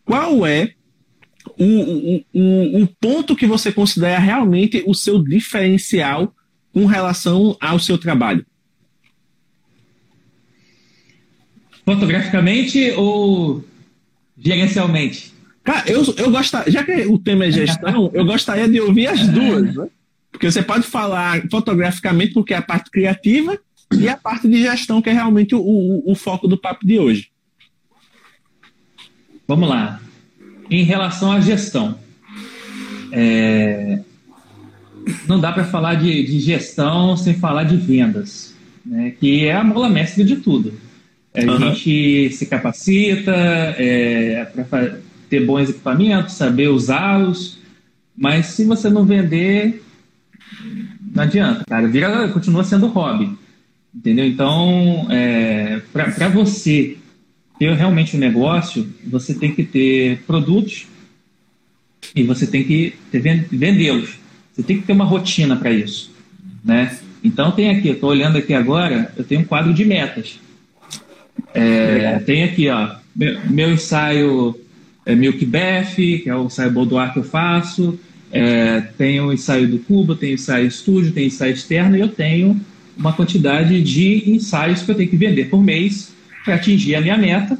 Qual 0.04 0.44
é 0.46 0.74
o, 1.58 2.24
o, 2.32 2.82
o 2.82 2.86
ponto 3.00 3.36
que 3.36 3.46
você 3.46 3.72
considera 3.72 4.18
realmente 4.18 4.82
o 4.86 4.94
seu 4.94 5.22
diferencial 5.22 6.34
com 6.72 6.86
relação 6.86 7.56
ao 7.60 7.78
seu 7.78 7.96
trabalho? 7.96 8.44
Fotograficamente 11.84 12.92
ou 12.92 13.64
gerencialmente? 14.38 15.32
Cara, 15.62 15.90
eu, 15.90 16.02
eu 16.16 16.30
gostaria, 16.30 16.72
já 16.72 16.84
que 16.84 17.06
o 17.06 17.18
tema 17.18 17.46
é 17.46 17.50
gestão, 17.50 18.10
eu 18.14 18.24
gostaria 18.24 18.68
de 18.68 18.80
ouvir 18.80 19.06
as 19.06 19.26
duas, 19.28 19.74
né? 19.74 19.88
Porque 20.30 20.50
você 20.50 20.62
pode 20.62 20.84
falar 20.84 21.48
fotograficamente, 21.48 22.34
porque 22.34 22.52
é 22.52 22.56
a 22.56 22.62
parte 22.62 22.90
criativa, 22.90 23.58
e 23.92 24.08
a 24.08 24.16
parte 24.16 24.48
de 24.48 24.62
gestão, 24.62 25.00
que 25.00 25.10
é 25.10 25.12
realmente 25.12 25.54
o, 25.54 25.60
o, 25.60 26.10
o 26.10 26.14
foco 26.14 26.48
do 26.48 26.58
papo 26.58 26.84
de 26.86 26.98
hoje. 26.98 27.30
Vamos 29.46 29.68
lá. 29.68 30.00
Em 30.70 30.82
relação 30.82 31.32
à 31.32 31.40
gestão, 31.40 31.98
é... 33.12 34.00
não 35.28 35.38
dá 35.40 35.52
para 35.52 35.64
falar 35.64 35.94
de, 35.94 36.24
de, 36.24 36.40
gestão 36.40 37.16
sem 37.16 37.34
falar 37.34 37.64
de 37.64 37.76
vendas, 37.76 38.54
né? 38.84 39.12
que 39.18 39.44
é 39.46 39.54
a 39.54 39.64
mola 39.64 39.88
mestre 39.88 40.24
de 40.24 40.36
tudo. 40.36 40.72
A 41.34 41.40
uhum. 41.40 41.58
gente 41.58 42.30
se 42.30 42.46
capacita 42.46 43.32
é, 43.76 44.46
para 44.70 44.98
ter 45.28 45.44
bons 45.44 45.68
equipamentos, 45.68 46.34
saber 46.34 46.68
usá-los, 46.68 47.58
mas 48.16 48.46
se 48.46 48.64
você 48.64 48.88
não 48.88 49.04
vender, 49.04 49.82
não 51.14 51.24
adianta, 51.24 51.64
cara. 51.66 51.88
Vira, 51.88 52.28
continua 52.28 52.62
sendo 52.64 52.86
hobby. 52.86 53.36
Entendeu? 53.94 54.26
Então, 54.26 55.06
é, 55.10 55.80
para 55.92 56.28
você 56.28 56.96
ter 57.58 57.72
realmente 57.74 58.16
um 58.16 58.20
negócio, 58.20 58.88
você 59.06 59.34
tem 59.34 59.54
que 59.54 59.62
ter 59.62 60.22
produtos 60.26 60.86
e 62.14 62.22
você 62.22 62.46
tem 62.46 62.64
que 62.64 62.94
vendê-los. 63.50 64.18
Você 64.52 64.62
tem 64.62 64.78
que 64.78 64.86
ter 64.86 64.92
uma 64.92 65.04
rotina 65.04 65.56
para 65.56 65.70
isso, 65.70 66.12
né? 66.64 66.96
Então 67.22 67.50
tem 67.50 67.70
aqui, 67.70 67.88
estou 67.88 68.10
olhando 68.10 68.38
aqui 68.38 68.54
agora, 68.54 69.12
eu 69.16 69.24
tenho 69.24 69.40
um 69.40 69.44
quadro 69.44 69.72
de 69.72 69.84
metas. 69.84 70.38
É, 71.52 72.18
tem 72.20 72.44
aqui, 72.44 72.68
ó, 72.68 72.96
meu, 73.14 73.40
meu 73.48 73.72
ensaio 73.72 74.54
é 75.06 75.14
Milk 75.14 75.44
Beth, 75.44 75.94
que 75.94 76.24
é 76.26 76.34
o 76.34 76.46
ensaio 76.46 76.70
boudoir 76.70 77.12
que 77.12 77.18
eu 77.18 77.24
faço. 77.24 77.98
É, 78.30 78.80
tem 78.98 79.20
o 79.20 79.32
ensaio 79.32 79.68
do 79.68 79.78
cubo, 79.78 80.14
tem 80.14 80.32
o 80.32 80.34
ensaio 80.34 80.66
estúdio, 80.66 81.12
tem 81.12 81.26
ensaio 81.26 81.54
externo 81.54 81.96
e 81.96 82.00
eu 82.00 82.08
tenho 82.08 82.60
uma 82.96 83.12
quantidade 83.12 83.82
de 83.82 84.30
ensaios 84.30 84.82
que 84.82 84.90
eu 84.90 84.94
tenho 84.94 85.08
que 85.08 85.16
vender 85.16 85.48
por 85.48 85.62
mês 85.62 86.13
atingir 86.52 86.94
a 86.94 87.00
minha 87.00 87.16
meta 87.16 87.58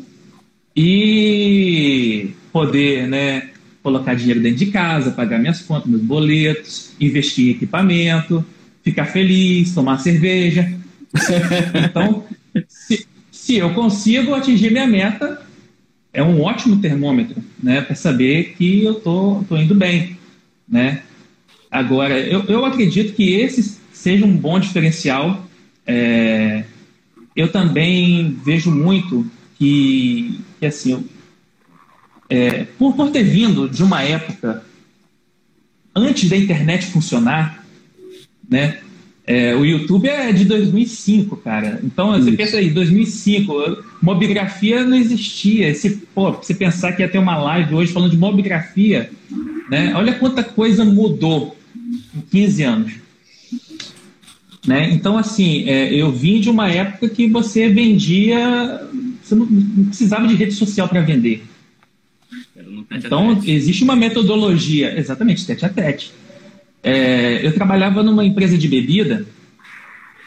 e 0.77 2.31
poder 2.53 3.07
né, 3.07 3.51
colocar 3.83 4.15
dinheiro 4.15 4.41
dentro 4.41 4.59
de 4.59 4.67
casa, 4.67 5.11
pagar 5.11 5.39
minhas 5.39 5.61
contas, 5.63 5.89
meus 5.89 6.03
boletos, 6.03 6.93
investir 7.01 7.49
em 7.49 7.51
equipamento, 7.51 8.45
ficar 8.83 9.07
feliz, 9.07 9.75
tomar 9.75 9.99
cerveja. 9.99 10.73
então, 11.89 12.25
se, 12.69 13.07
se 13.31 13.57
eu 13.57 13.73
consigo 13.75 14.35
atingir 14.35 14.71
minha 14.71 14.87
meta, 14.87 15.43
é 16.13 16.23
um 16.23 16.41
ótimo 16.41 16.81
termômetro 16.81 17.43
né, 17.63 17.81
para 17.81 17.95
saber 17.95 18.55
que 18.57 18.85
eu 18.85 18.95
tô, 18.95 19.45
tô 19.49 19.57
indo 19.57 19.75
bem. 19.75 20.17
Né? 20.69 21.03
Agora, 21.71 22.19
eu, 22.19 22.45
eu 22.45 22.65
acredito 22.65 23.15
que 23.15 23.35
esse 23.35 23.79
seja 23.93 24.25
um 24.25 24.37
bom 24.37 24.61
diferencial. 24.61 25.45
É, 25.87 26.65
eu 27.35 27.51
também 27.51 28.37
vejo 28.45 28.71
muito 28.71 29.29
que, 29.59 30.41
que 30.59 30.67
assim, 30.67 31.05
é, 32.29 32.65
por, 32.79 32.95
por 32.95 33.11
ter 33.11 33.23
vindo 33.23 33.69
de 33.69 33.83
uma 33.83 34.03
época 34.03 34.65
antes 35.95 36.29
da 36.29 36.37
internet 36.37 36.87
funcionar, 36.87 37.65
né? 38.49 38.79
É, 39.27 39.55
o 39.55 39.65
YouTube 39.65 40.07
é 40.07 40.33
de 40.33 40.45
2005, 40.45 41.39
cara. 41.39 41.81
Então, 41.83 42.13
você 42.13 42.33
pensa 42.33 42.59
aí, 42.59 42.69
2005, 42.69 43.83
mobigrafia 44.03 44.85
não 44.85 44.97
existia. 44.97 45.69
Esse, 45.71 45.97
pô, 46.15 46.33
você 46.33 46.55
pensar 46.55 46.93
que 46.93 47.01
ia 47.01 47.09
ter 47.09 47.19
uma 47.19 47.39
live 47.39 47.75
hoje 47.75 47.93
falando 47.93 48.11
de 48.11 48.19
mobigrafia, 48.19 49.11
né? 49.71 49.95
Olha 49.95 50.13
quanta 50.15 50.45
coisa 50.45 50.85
mudou 50.85 51.57
em 52.15 52.21
15 52.21 52.63
anos. 52.65 52.93
Né? 54.67 54.91
Então, 54.93 55.19
assim, 55.19 55.69
é, 55.69 55.93
eu 55.93 56.11
vim 56.11 56.41
de 56.41 56.49
uma 56.49 56.71
época 56.71 57.09
que 57.09 57.29
você 57.29 57.69
vendia, 57.69 58.81
você 59.23 59.35
não, 59.35 59.45
não 59.47 59.85
precisava 59.87 60.27
de 60.27 60.35
rede 60.35 60.53
social 60.53 60.89
para 60.89 61.03
vender. 61.03 61.45
Então, 62.91 63.43
existe 63.45 63.85
uma 63.85 63.97
metodologia, 63.97 64.99
exatamente, 64.99 65.47
tete 65.47 65.67
a 65.67 65.69
tete. 65.69 66.13
É, 66.83 67.45
eu 67.45 67.53
trabalhava 67.53 68.03
numa 68.03 68.25
empresa 68.25 68.57
de 68.57 68.69
bebida, 68.69 69.27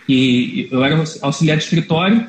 e 0.08 0.68
eu 0.72 0.84
era 0.84 1.04
auxiliar 1.22 1.58
de 1.58 1.64
escritório, 1.64 2.28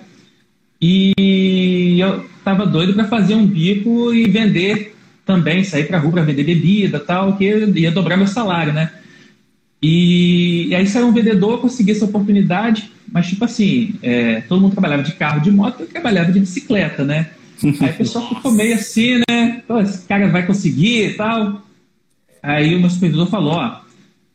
e 0.81 1.99
eu 2.01 2.25
estava 2.39 2.65
doido 2.65 2.95
para 2.95 3.05
fazer 3.05 3.35
um 3.35 3.47
bico 3.47 4.15
e 4.15 4.29
vender 4.29 4.97
também, 5.27 5.63
sair 5.63 5.85
para 5.85 5.99
rua 5.99 6.13
para 6.13 6.23
vender 6.23 6.45
bebida 6.45 6.99
tal, 6.99 7.37
que 7.37 7.45
ia 7.45 7.91
dobrar 7.91 8.17
meu 8.17 8.27
salário, 8.27 8.73
né? 8.73 8.91
E, 9.81 10.67
e 10.69 10.75
aí 10.75 10.87
saiu 10.87 11.07
um 11.07 11.13
vendedor, 11.13 11.61
consegui 11.61 11.93
essa 11.93 12.05
oportunidade, 12.05 12.91
mas 13.11 13.29
tipo 13.29 13.45
assim, 13.45 13.95
é, 14.03 14.41
todo 14.43 14.61
mundo 14.61 14.73
trabalhava 14.73 15.03
de 15.03 15.13
carro, 15.13 15.41
de 15.41 15.51
moto, 15.51 15.81
eu 15.81 15.87
trabalhava 15.87 16.33
de 16.33 16.41
bicicleta, 16.41 17.05
né? 17.05 17.31
Aí 17.81 17.91
o 17.91 17.95
pessoal 17.95 18.29
ficou 18.29 18.53
meio 18.53 18.75
assim, 18.75 19.21
né? 19.29 19.63
Pô, 19.67 19.81
esse 19.81 20.07
cara 20.07 20.29
vai 20.29 20.47
conseguir 20.47 21.07
e 21.07 21.15
tal. 21.15 21.67
Aí 22.41 22.77
o 22.77 22.81
meu 22.81 22.89
supervisor 22.89 23.27
falou, 23.27 23.55
ó, 23.55 23.81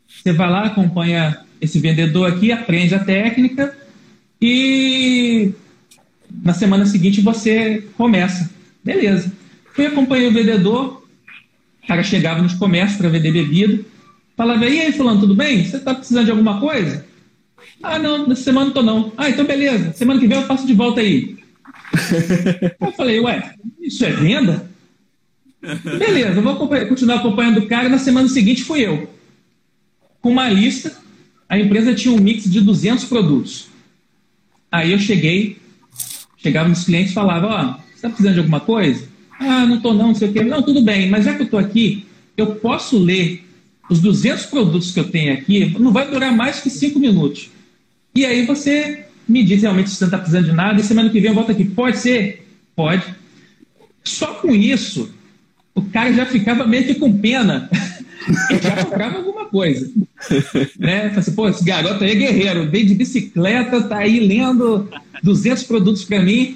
você 0.07 0.33
vai 0.33 0.49
lá, 0.49 0.65
acompanha 0.65 1.39
esse 1.61 1.79
vendedor 1.79 2.29
aqui, 2.29 2.51
aprende 2.51 2.93
a 2.93 2.99
técnica 2.99 3.73
e 4.41 5.53
na 6.43 6.53
semana 6.53 6.85
seguinte 6.85 7.21
você 7.21 7.87
começa. 7.95 8.49
Beleza. 8.83 9.31
Fui 9.73 9.85
acompanhar 9.85 10.29
o 10.29 10.33
vendedor, 10.33 11.03
o 11.81 11.87
cara 11.87 12.03
chegava 12.03 12.41
nos 12.41 12.53
comércios 12.53 12.97
para 12.97 13.09
vender 13.09 13.31
bebida, 13.31 13.83
Falava, 14.35 14.65
e 14.65 14.81
aí, 14.81 14.91
fulano, 14.91 15.19
tudo 15.19 15.35
bem? 15.35 15.63
Você 15.63 15.77
está 15.77 15.93
precisando 15.93 16.25
de 16.25 16.31
alguma 16.31 16.59
coisa? 16.59 17.05
Ah, 17.81 17.99
não, 17.99 18.27
nessa 18.27 18.43
semana 18.43 18.67
não 18.67 18.73
tô 18.73 18.81
não. 18.81 19.11
Ah, 19.17 19.29
então 19.29 19.45
beleza, 19.45 19.93
semana 19.93 20.19
que 20.19 20.27
vem 20.27 20.37
eu 20.37 20.47
passo 20.47 20.65
de 20.65 20.73
volta 20.73 21.01
aí. 21.01 21.37
eu 22.79 22.91
falei, 22.93 23.19
ué, 23.19 23.53
isso 23.81 24.05
é 24.05 24.11
venda? 24.11 24.69
Beleza, 25.97 26.39
eu 26.39 26.41
vou 26.41 26.55
continuar 26.55 27.17
acompanhando 27.17 27.59
o 27.59 27.67
cara. 27.67 27.89
Na 27.89 27.97
semana 27.97 28.27
seguinte 28.27 28.63
fui 28.63 28.81
eu. 28.81 29.09
Com 30.21 30.31
uma 30.31 30.49
lista, 30.49 30.97
a 31.47 31.59
empresa 31.59 31.93
tinha 31.93 32.13
um 32.13 32.19
mix 32.19 32.49
de 32.49 32.61
200 32.61 33.05
produtos. 33.05 33.67
Aí 34.71 34.91
eu 34.91 34.99
cheguei, 34.99 35.57
chegava 36.37 36.67
nos 36.67 36.85
clientes 36.85 37.11
e 37.11 37.13
falava, 37.13 37.47
ó, 37.47 37.61
oh, 37.61 37.81
você 37.81 37.95
está 37.95 38.09
precisando 38.09 38.33
de 38.33 38.39
alguma 38.39 38.59
coisa? 38.59 39.07
Ah, 39.39 39.65
não 39.65 39.79
tô 39.79 39.93
não, 39.93 40.07
não 40.07 40.15
sei 40.15 40.29
o 40.29 40.33
quê. 40.33 40.43
Não, 40.43 40.61
tudo 40.61 40.81
bem, 40.81 41.09
mas 41.09 41.25
já 41.25 41.35
que 41.35 41.43
eu 41.43 41.49
tô 41.49 41.57
aqui, 41.57 42.05
eu 42.35 42.55
posso 42.55 42.97
ler 42.97 43.42
os 43.89 43.99
200 43.99 44.45
produtos 44.45 44.91
que 44.91 44.99
eu 44.99 45.09
tenho 45.09 45.33
aqui 45.33 45.77
não 45.79 45.91
vai 45.91 46.09
durar 46.09 46.35
mais 46.35 46.61
que 46.61 46.69
5 46.69 46.99
minutos. 46.99 47.49
E 48.15 48.25
aí 48.25 48.45
você 48.45 49.05
me 49.27 49.43
diz 49.43 49.61
realmente 49.61 49.89
se 49.89 49.95
você 49.95 50.05
não 50.05 50.09
está 50.09 50.17
precisando 50.17 50.45
de 50.45 50.51
nada 50.51 50.79
e 50.79 50.83
semana 50.83 51.09
que 51.09 51.19
vem 51.19 51.29
eu 51.29 51.35
volto 51.35 51.51
aqui. 51.51 51.65
Pode 51.65 51.97
ser? 51.97 52.47
Pode. 52.75 53.03
Só 54.03 54.35
com 54.35 54.53
isso, 54.53 55.09
o 55.73 55.81
cara 55.81 56.13
já 56.13 56.25
ficava 56.25 56.67
meio 56.67 56.85
que 56.85 56.95
com 56.95 57.17
pena. 57.17 57.69
Ele 58.49 58.61
já 58.61 58.83
comprava 58.83 59.17
alguma 59.17 59.45
coisa. 59.45 59.89
Né? 60.79 61.09
Falei 61.09 61.19
assim, 61.19 61.35
pô, 61.35 61.49
esse 61.49 61.65
garoto 61.65 62.01
aí 62.01 62.11
é 62.11 62.15
guerreiro, 62.15 62.69
veio 62.69 62.85
de 62.85 62.95
bicicleta, 62.95 63.81
tá 63.83 63.97
aí 63.97 64.21
lendo 64.21 64.87
200 65.21 65.63
produtos 65.63 66.05
para 66.05 66.21
mim. 66.21 66.55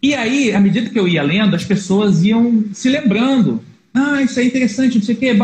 E 0.00 0.14
aí, 0.14 0.52
à 0.52 0.60
medida 0.60 0.88
que 0.88 0.98
eu 0.98 1.08
ia 1.08 1.22
lendo, 1.22 1.56
as 1.56 1.64
pessoas 1.64 2.22
iam 2.22 2.66
se 2.72 2.88
lembrando. 2.88 3.60
Ah, 3.92 4.22
isso 4.22 4.38
é 4.38 4.44
interessante, 4.44 4.98
não 4.98 5.04
sei 5.04 5.14
o 5.16 5.18
quê. 5.18 5.34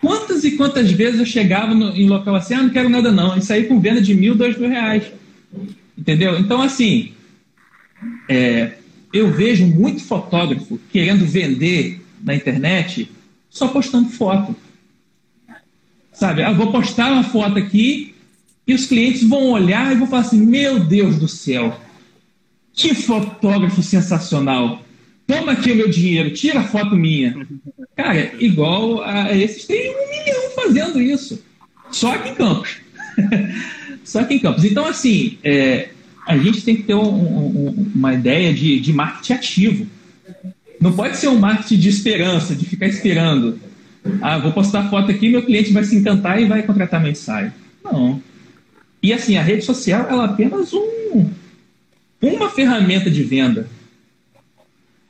Quantas 0.00 0.44
e 0.44 0.52
quantas 0.52 0.90
vezes 0.92 1.18
eu 1.18 1.26
chegava 1.26 1.74
no, 1.74 1.90
em 1.90 2.08
local 2.08 2.34
assim, 2.34 2.54
ah, 2.54 2.62
não 2.62 2.70
quero 2.70 2.88
nada 2.88 3.10
não, 3.10 3.36
e 3.36 3.42
saí 3.42 3.64
com 3.64 3.80
venda 3.80 4.00
de 4.00 4.14
mil, 4.14 4.34
dois 4.34 4.56
mil 4.56 4.68
reais. 4.68 5.04
Entendeu? 5.96 6.38
Então, 6.38 6.62
assim, 6.62 7.12
é, 8.28 8.74
eu 9.12 9.32
vejo 9.32 9.66
muito 9.66 10.02
fotógrafo 10.02 10.78
querendo 10.92 11.24
vender 11.24 12.00
na 12.22 12.34
internet 12.34 13.10
só 13.50 13.68
postando 13.68 14.08
foto. 14.10 14.54
Sabe, 16.12 16.42
eu 16.42 16.54
vou 16.54 16.70
postar 16.70 17.12
uma 17.12 17.24
foto 17.24 17.58
aqui 17.58 18.14
e 18.66 18.74
os 18.74 18.86
clientes 18.86 19.22
vão 19.22 19.50
olhar 19.50 19.92
e 19.92 19.96
vão 19.96 20.06
falar 20.06 20.22
assim: 20.22 20.44
Meu 20.44 20.80
Deus 20.80 21.16
do 21.16 21.28
céu, 21.28 21.80
que 22.72 22.94
fotógrafo 22.94 23.82
sensacional! 23.82 24.82
Toma 25.28 25.52
aqui 25.52 25.70
o 25.70 25.76
meu 25.76 25.90
dinheiro, 25.90 26.32
tira 26.32 26.60
a 26.60 26.64
foto 26.64 26.96
minha. 26.96 27.46
Cara, 27.94 28.32
igual 28.40 29.02
a 29.02 29.36
esses, 29.36 29.66
tem 29.66 29.90
um 29.90 30.08
milhão 30.08 30.50
fazendo 30.54 31.00
isso. 31.02 31.44
Só 31.90 32.14
aqui 32.14 32.30
em 32.30 32.34
Campos. 32.34 32.76
Só 34.04 34.20
aqui 34.20 34.34
em 34.34 34.38
Campos. 34.38 34.64
Então, 34.64 34.86
assim, 34.86 35.36
é, 35.44 35.90
a 36.26 36.38
gente 36.38 36.62
tem 36.62 36.76
que 36.76 36.84
ter 36.84 36.94
um, 36.94 37.02
um, 37.02 37.92
uma 37.94 38.14
ideia 38.14 38.54
de, 38.54 38.80
de 38.80 38.90
marketing 38.90 39.32
ativo. 39.34 39.86
Não 40.80 40.92
pode 40.92 41.18
ser 41.18 41.28
um 41.28 41.38
marketing 41.38 41.76
de 41.76 41.88
esperança, 41.90 42.54
de 42.54 42.64
ficar 42.64 42.86
esperando. 42.86 43.60
Ah, 44.22 44.38
vou 44.38 44.52
postar 44.52 44.88
foto 44.88 45.10
aqui, 45.10 45.28
meu 45.28 45.44
cliente 45.44 45.72
vai 45.74 45.84
se 45.84 45.94
encantar 45.94 46.40
e 46.40 46.46
vai 46.46 46.62
contratar 46.62 47.02
meu 47.02 47.10
ensaio. 47.10 47.52
Não. 47.84 48.22
E 49.02 49.12
assim, 49.12 49.36
a 49.36 49.42
rede 49.42 49.62
social 49.62 50.06
ela 50.08 50.22
é 50.22 50.26
apenas 50.26 50.72
um, 50.72 51.28
uma 52.22 52.48
ferramenta 52.48 53.10
de 53.10 53.22
venda. 53.22 53.68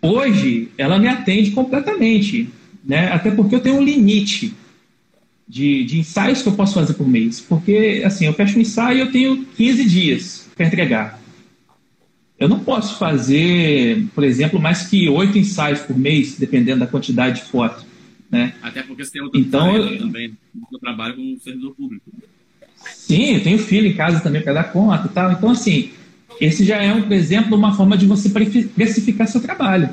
Hoje, 0.00 0.68
ela 0.78 0.98
me 0.98 1.08
atende 1.08 1.50
completamente, 1.50 2.48
né? 2.84 3.12
até 3.12 3.30
porque 3.30 3.54
eu 3.54 3.60
tenho 3.60 3.76
um 3.76 3.82
limite 3.82 4.54
de, 5.48 5.84
de 5.84 5.98
ensaios 5.98 6.42
que 6.42 6.48
eu 6.48 6.52
posso 6.52 6.74
fazer 6.74 6.94
por 6.94 7.08
mês. 7.08 7.40
Porque, 7.40 8.02
assim, 8.04 8.26
eu 8.26 8.32
fecho 8.32 8.58
um 8.58 8.62
ensaio 8.62 8.98
e 8.98 9.00
eu 9.00 9.10
tenho 9.10 9.44
15 9.56 9.84
dias 9.84 10.48
para 10.54 10.66
entregar. 10.66 11.20
Eu 12.38 12.48
não 12.48 12.60
posso 12.60 12.98
fazer, 12.98 14.06
por 14.14 14.22
exemplo, 14.22 14.60
mais 14.60 14.86
que 14.86 15.08
oito 15.08 15.38
ensaios 15.38 15.80
por 15.80 15.98
mês, 15.98 16.36
dependendo 16.38 16.80
da 16.80 16.86
quantidade 16.86 17.40
de 17.40 17.50
foto. 17.50 17.84
Né? 18.30 18.54
Até 18.62 18.82
porque 18.82 19.04
você 19.04 19.12
tem 19.12 19.22
outra 19.22 19.40
então, 19.40 19.76
eu... 19.76 19.98
também. 19.98 20.36
Eu 20.72 20.78
trabalho 20.78 21.16
com 21.16 21.22
um 21.22 21.38
servidor 21.40 21.74
público. 21.74 22.04
Sim, 22.76 23.34
eu 23.34 23.42
tenho 23.42 23.58
filho 23.58 23.88
em 23.88 23.94
casa 23.94 24.20
também 24.20 24.42
para 24.42 24.52
dar 24.52 24.72
conta 24.72 25.06
e 25.06 25.10
tal. 25.10 25.32
Então, 25.32 25.50
assim, 25.50 25.90
esse 26.40 26.64
já 26.64 26.82
é 26.82 26.92
um 26.92 27.12
exemplo, 27.12 27.56
uma 27.56 27.74
forma 27.74 27.96
de 27.96 28.06
você 28.06 28.28
precificar 28.28 29.26
seu 29.26 29.40
trabalho. 29.40 29.88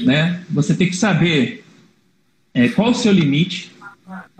Né? 0.00 0.42
Você 0.50 0.74
tem 0.74 0.88
que 0.88 0.96
saber 0.96 1.64
é, 2.52 2.68
qual 2.68 2.90
o 2.90 2.94
seu 2.94 3.12
limite, 3.12 3.72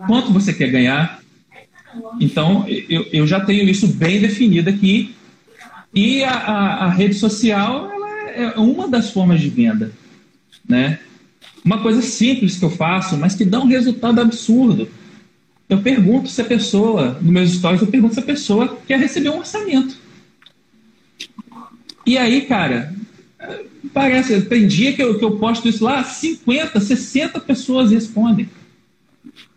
quanto 0.05 0.31
você 0.31 0.53
quer 0.53 0.69
ganhar. 0.69 1.19
Então, 2.19 2.65
eu, 2.67 3.07
eu 3.11 3.27
já 3.27 3.39
tenho 3.39 3.67
isso 3.67 3.87
bem 3.87 4.19
definido 4.19 4.69
aqui 4.69 5.15
e 5.93 6.23
a, 6.23 6.31
a, 6.31 6.85
a 6.85 6.89
rede 6.89 7.15
social 7.15 7.89
é 8.35 8.59
uma 8.59 8.87
das 8.87 9.11
formas 9.11 9.39
de 9.39 9.49
venda, 9.49 9.91
né? 10.67 10.99
Uma 11.63 11.81
coisa 11.81 12.01
simples 12.01 12.57
que 12.57 12.65
eu 12.65 12.69
faço, 12.69 13.17
mas 13.17 13.33
que 13.33 13.45
dá 13.45 13.59
um 13.59 13.67
resultado 13.67 14.19
absurdo. 14.19 14.89
Eu 15.67 15.81
pergunto 15.81 16.29
se 16.29 16.39
a 16.41 16.45
pessoa, 16.45 17.17
nos 17.21 17.31
meus 17.31 17.51
stories, 17.53 17.81
eu 17.81 17.87
pergunto 17.87 18.13
se 18.13 18.19
a 18.19 18.23
pessoa 18.23 18.77
quer 18.85 18.99
receber 18.99 19.29
um 19.29 19.39
orçamento. 19.39 19.97
E 22.05 22.17
aí, 22.17 22.41
cara, 22.41 22.93
parece, 23.93 24.41
tem 24.41 24.67
dia 24.67 24.93
que 24.93 25.01
eu, 25.01 25.17
que 25.17 25.25
eu 25.25 25.37
posto 25.37 25.67
isso 25.67 25.83
lá, 25.83 26.03
50, 26.03 26.79
60 26.79 27.39
pessoas 27.39 27.91
respondem. 27.91 28.49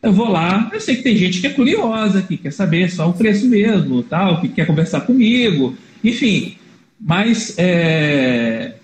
Eu 0.03 0.13
vou 0.13 0.29
lá, 0.29 0.71
eu 0.73 0.81
sei 0.81 0.97
que 0.97 1.03
tem 1.03 1.17
gente 1.17 1.41
que 1.41 1.47
é 1.47 1.51
curiosa, 1.51 2.23
que 2.23 2.37
quer 2.37 2.53
saber 2.53 2.91
só 2.91 3.09
o 3.09 3.15
preço 3.15 3.47
mesmo, 3.47 4.03
tal, 4.03 4.41
que 4.41 4.49
quer 4.49 4.67
conversar 4.67 5.03
comigo, 5.03 5.77
enfim, 6.03 6.57
mas 7.01 7.55
é, 7.59 8.75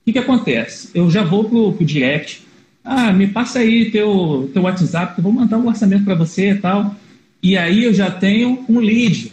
o 0.00 0.04
que, 0.04 0.12
que 0.12 0.18
acontece? 0.18 0.90
Eu 0.94 1.10
já 1.10 1.22
vou 1.22 1.44
pro, 1.44 1.72
pro 1.72 1.84
direct. 1.84 2.42
Ah, 2.84 3.12
me 3.12 3.28
passa 3.28 3.60
aí 3.60 3.90
teu, 3.90 4.50
teu 4.52 4.62
WhatsApp, 4.62 5.14
que 5.14 5.20
eu 5.20 5.22
vou 5.22 5.32
mandar 5.32 5.58
um 5.58 5.68
orçamento 5.68 6.04
para 6.04 6.16
você 6.16 6.50
e 6.50 6.54
tal. 6.56 6.96
E 7.42 7.56
aí 7.56 7.84
eu 7.84 7.94
já 7.94 8.10
tenho 8.10 8.64
um 8.68 8.80
lead. 8.80 9.32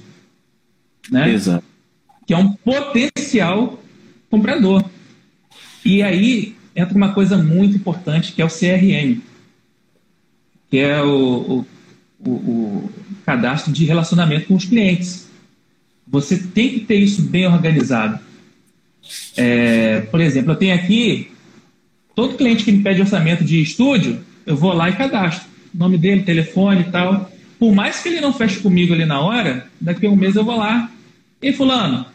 Né? 1.11 1.33
Exato. 1.33 1.68
Que 2.29 2.35
é 2.35 2.37
um 2.37 2.53
potencial 2.53 3.81
comprador. 4.29 4.85
E 5.83 6.03
aí 6.03 6.55
entra 6.75 6.95
uma 6.95 7.11
coisa 7.11 7.35
muito 7.35 7.75
importante 7.75 8.33
que 8.33 8.39
é 8.39 8.45
o 8.45 8.47
CRM, 8.47 9.19
que 10.69 10.77
é 10.77 11.01
o, 11.01 11.65
o, 12.19 12.29
o 12.29 12.91
cadastro 13.25 13.73
de 13.73 13.83
relacionamento 13.83 14.45
com 14.45 14.53
os 14.53 14.65
clientes. 14.65 15.27
Você 16.07 16.37
tem 16.37 16.69
que 16.69 16.81
ter 16.81 16.97
isso 16.97 17.23
bem 17.23 17.47
organizado. 17.47 18.19
É, 19.35 20.01
por 20.01 20.21
exemplo, 20.21 20.51
eu 20.51 20.55
tenho 20.55 20.75
aqui 20.75 21.31
todo 22.13 22.37
cliente 22.37 22.63
que 22.63 22.71
me 22.71 22.83
pede 22.83 23.01
orçamento 23.01 23.43
de 23.43 23.59
estúdio, 23.59 24.23
eu 24.45 24.55
vou 24.55 24.73
lá 24.73 24.87
e 24.87 24.95
cadastro. 24.95 25.49
Nome 25.73 25.97
dele, 25.97 26.21
telefone 26.21 26.81
e 26.81 26.91
tal. 26.91 27.31
Por 27.57 27.73
mais 27.73 28.03
que 28.03 28.09
ele 28.09 28.21
não 28.21 28.31
feche 28.31 28.59
comigo 28.59 28.93
ali 28.93 29.05
na 29.07 29.19
hora, 29.19 29.65
daqui 29.81 30.05
a 30.05 30.11
um 30.11 30.15
mês 30.15 30.35
eu 30.35 30.45
vou 30.45 30.57
lá. 30.57 30.91
E 31.41 31.51
fulano, 31.51 32.05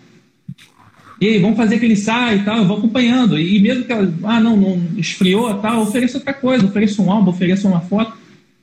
e 1.21 1.39
vamos 1.39 1.57
fazer 1.57 1.77
aquele 1.77 1.93
ensaio 1.93 2.41
e 2.41 2.45
tal, 2.45 2.59
eu 2.59 2.67
vou 2.67 2.79
acompanhando. 2.79 3.39
E 3.39 3.61
mesmo 3.61 3.85
que 3.85 3.93
ela, 3.93 4.13
ah, 4.25 4.41
não, 4.41 4.57
não 4.57 4.99
esfriou 4.99 5.55
tal, 5.59 5.83
ofereça 5.83 6.19
outra 6.19 6.35
coisa, 6.35 6.67
ofereça 6.67 7.01
um 7.01 7.11
álbum, 7.11 7.31
ofereça 7.31 7.69
uma 7.69 7.81
foto. 7.81 8.17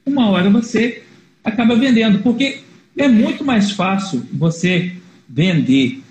Uma 0.06 0.30
hora 0.30 0.50
você 0.50 1.04
acaba 1.44 1.76
vendendo, 1.76 2.20
porque 2.20 2.60
é 2.98 3.08
muito 3.08 3.44
mais 3.44 3.72
fácil 3.72 4.26
você 4.34 4.94
vender 5.28 6.02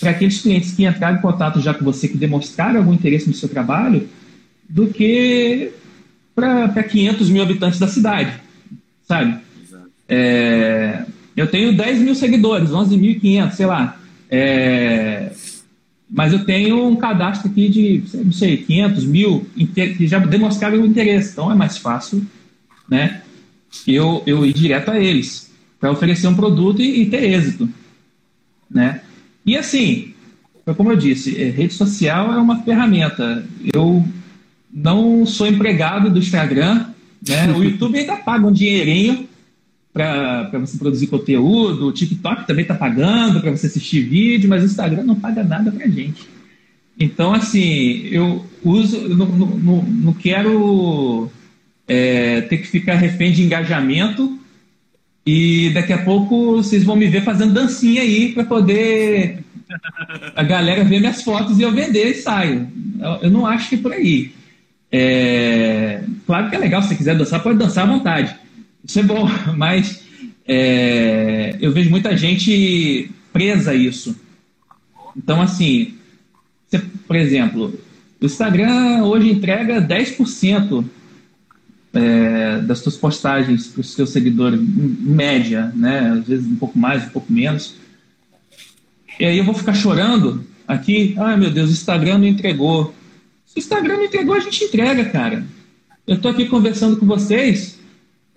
para 0.00 0.10
aqueles 0.10 0.40
clientes 0.40 0.72
que 0.72 0.84
entraram 0.84 1.18
em 1.18 1.22
contato 1.22 1.60
já 1.60 1.72
com 1.72 1.84
você, 1.84 2.08
que 2.08 2.16
demonstraram 2.16 2.78
algum 2.78 2.92
interesse 2.92 3.28
no 3.28 3.34
seu 3.34 3.48
trabalho, 3.48 4.08
do 4.68 4.88
que 4.88 5.70
para 6.34 6.82
500 6.82 7.30
mil 7.30 7.42
habitantes 7.42 7.78
da 7.78 7.86
cidade, 7.86 8.32
sabe? 9.06 9.38
É, 10.08 11.04
eu 11.36 11.46
tenho 11.46 11.76
10 11.76 12.00
mil 12.00 12.14
seguidores, 12.14 12.70
11.500, 12.70 13.52
sei 13.52 13.66
lá. 13.66 13.98
É, 14.30 15.30
mas 16.14 16.32
eu 16.32 16.44
tenho 16.44 16.86
um 16.86 16.94
cadastro 16.94 17.50
aqui 17.50 17.68
de, 17.68 18.04
não 18.24 18.30
sei, 18.30 18.58
500 18.58 19.04
mil 19.04 19.44
que 19.74 20.06
já 20.06 20.20
demonstraram 20.20 20.80
o 20.80 20.86
interesse. 20.86 21.32
Então 21.32 21.50
é 21.50 21.56
mais 21.56 21.76
fácil 21.76 22.24
né, 22.88 23.22
eu, 23.84 24.22
eu 24.24 24.46
ir 24.46 24.52
direto 24.52 24.92
a 24.92 25.00
eles 25.00 25.50
para 25.80 25.90
oferecer 25.90 26.28
um 26.28 26.36
produto 26.36 26.80
e, 26.80 27.02
e 27.02 27.06
ter 27.06 27.24
êxito. 27.24 27.68
Né? 28.70 29.00
E 29.44 29.56
assim, 29.56 30.14
como 30.76 30.92
eu 30.92 30.96
disse, 30.96 31.36
é, 31.36 31.50
rede 31.50 31.74
social 31.74 32.32
é 32.32 32.36
uma 32.36 32.62
ferramenta. 32.62 33.44
Eu 33.74 34.06
não 34.72 35.26
sou 35.26 35.48
empregado 35.48 36.10
do 36.10 36.20
Instagram, 36.20 36.86
né? 37.26 37.52
O 37.52 37.58
YouTube 37.64 37.98
ainda 37.98 38.16
paga 38.18 38.46
um 38.46 38.52
dinheirinho 38.52 39.28
para 39.94 40.58
você 40.58 40.76
produzir 40.76 41.06
conteúdo, 41.06 41.86
o 41.86 41.92
TikTok 41.92 42.48
também 42.48 42.62
está 42.62 42.74
pagando 42.74 43.40
para 43.40 43.52
você 43.52 43.68
assistir 43.68 44.02
vídeo, 44.02 44.50
mas 44.50 44.64
o 44.64 44.66
Instagram 44.66 45.04
não 45.04 45.14
paga 45.14 45.44
nada 45.44 45.70
para 45.70 45.86
gente. 45.86 46.28
Então, 46.98 47.32
assim, 47.32 48.08
eu 48.10 48.44
uso, 48.64 49.08
não, 49.08 49.26
não, 49.26 49.82
não 49.82 50.12
quero 50.12 51.30
é, 51.86 52.40
ter 52.40 52.58
que 52.58 52.66
ficar 52.66 52.96
refém 52.96 53.32
de 53.32 53.44
engajamento 53.44 54.36
e 55.24 55.70
daqui 55.70 55.92
a 55.92 56.02
pouco 56.02 56.56
vocês 56.56 56.82
vão 56.82 56.96
me 56.96 57.06
ver 57.06 57.22
fazendo 57.22 57.54
dancinha 57.54 58.02
aí 58.02 58.32
para 58.32 58.44
poder 58.44 59.44
a 60.34 60.42
galera 60.42 60.84
ver 60.84 60.98
minhas 60.98 61.22
fotos 61.22 61.58
e 61.58 61.62
eu 61.62 61.72
vender 61.72 62.10
e 62.10 62.14
saio. 62.14 62.68
Eu, 63.22 63.30
não 63.30 63.46
acho 63.46 63.68
que 63.68 63.76
é 63.76 63.78
por 63.78 63.92
aí. 63.92 64.32
É, 64.90 66.02
claro 66.26 66.50
que 66.50 66.56
é 66.56 66.58
legal, 66.58 66.82
se 66.82 66.88
você 66.88 66.96
quiser 66.96 67.16
dançar, 67.16 67.42
pode 67.42 67.58
dançar 67.58 67.84
à 67.84 67.92
vontade. 67.92 68.34
Isso 68.84 69.00
é 69.00 69.02
bom, 69.02 69.28
mas 69.56 70.02
é, 70.46 71.56
eu 71.60 71.72
vejo 71.72 71.90
muita 71.90 72.16
gente 72.16 73.10
presa 73.32 73.70
a 73.70 73.74
isso. 73.74 74.16
Então, 75.16 75.40
assim, 75.40 75.94
você, 76.68 76.78
por 77.06 77.16
exemplo, 77.16 77.78
o 78.20 78.26
Instagram 78.26 79.04
hoje 79.04 79.30
entrega 79.30 79.80
10% 79.80 80.84
é, 81.94 82.58
das 82.60 82.80
suas 82.80 82.96
postagens 82.96 83.68
para 83.68 83.80
os 83.80 83.94
seus 83.94 84.10
seguidores, 84.10 84.60
em 84.60 84.96
média, 85.00 85.72
né? 85.74 86.10
Às 86.18 86.26
vezes 86.26 86.46
um 86.46 86.56
pouco 86.56 86.78
mais, 86.78 87.04
um 87.04 87.10
pouco 87.10 87.32
menos. 87.32 87.76
E 89.18 89.24
aí 89.24 89.38
eu 89.38 89.44
vou 89.44 89.54
ficar 89.54 89.74
chorando 89.74 90.44
aqui, 90.66 91.14
ai 91.16 91.36
meu 91.36 91.50
Deus, 91.50 91.70
o 91.70 91.72
Instagram 91.72 92.18
não 92.18 92.26
entregou. 92.26 92.94
Se 93.46 93.58
o 93.58 93.60
Instagram 93.60 93.96
não 93.98 94.04
entregou, 94.04 94.34
a 94.34 94.40
gente 94.40 94.64
entrega, 94.64 95.04
cara. 95.04 95.44
Eu 96.06 96.16
estou 96.16 96.30
aqui 96.30 96.46
conversando 96.46 96.96
com 96.96 97.06
vocês, 97.06 97.73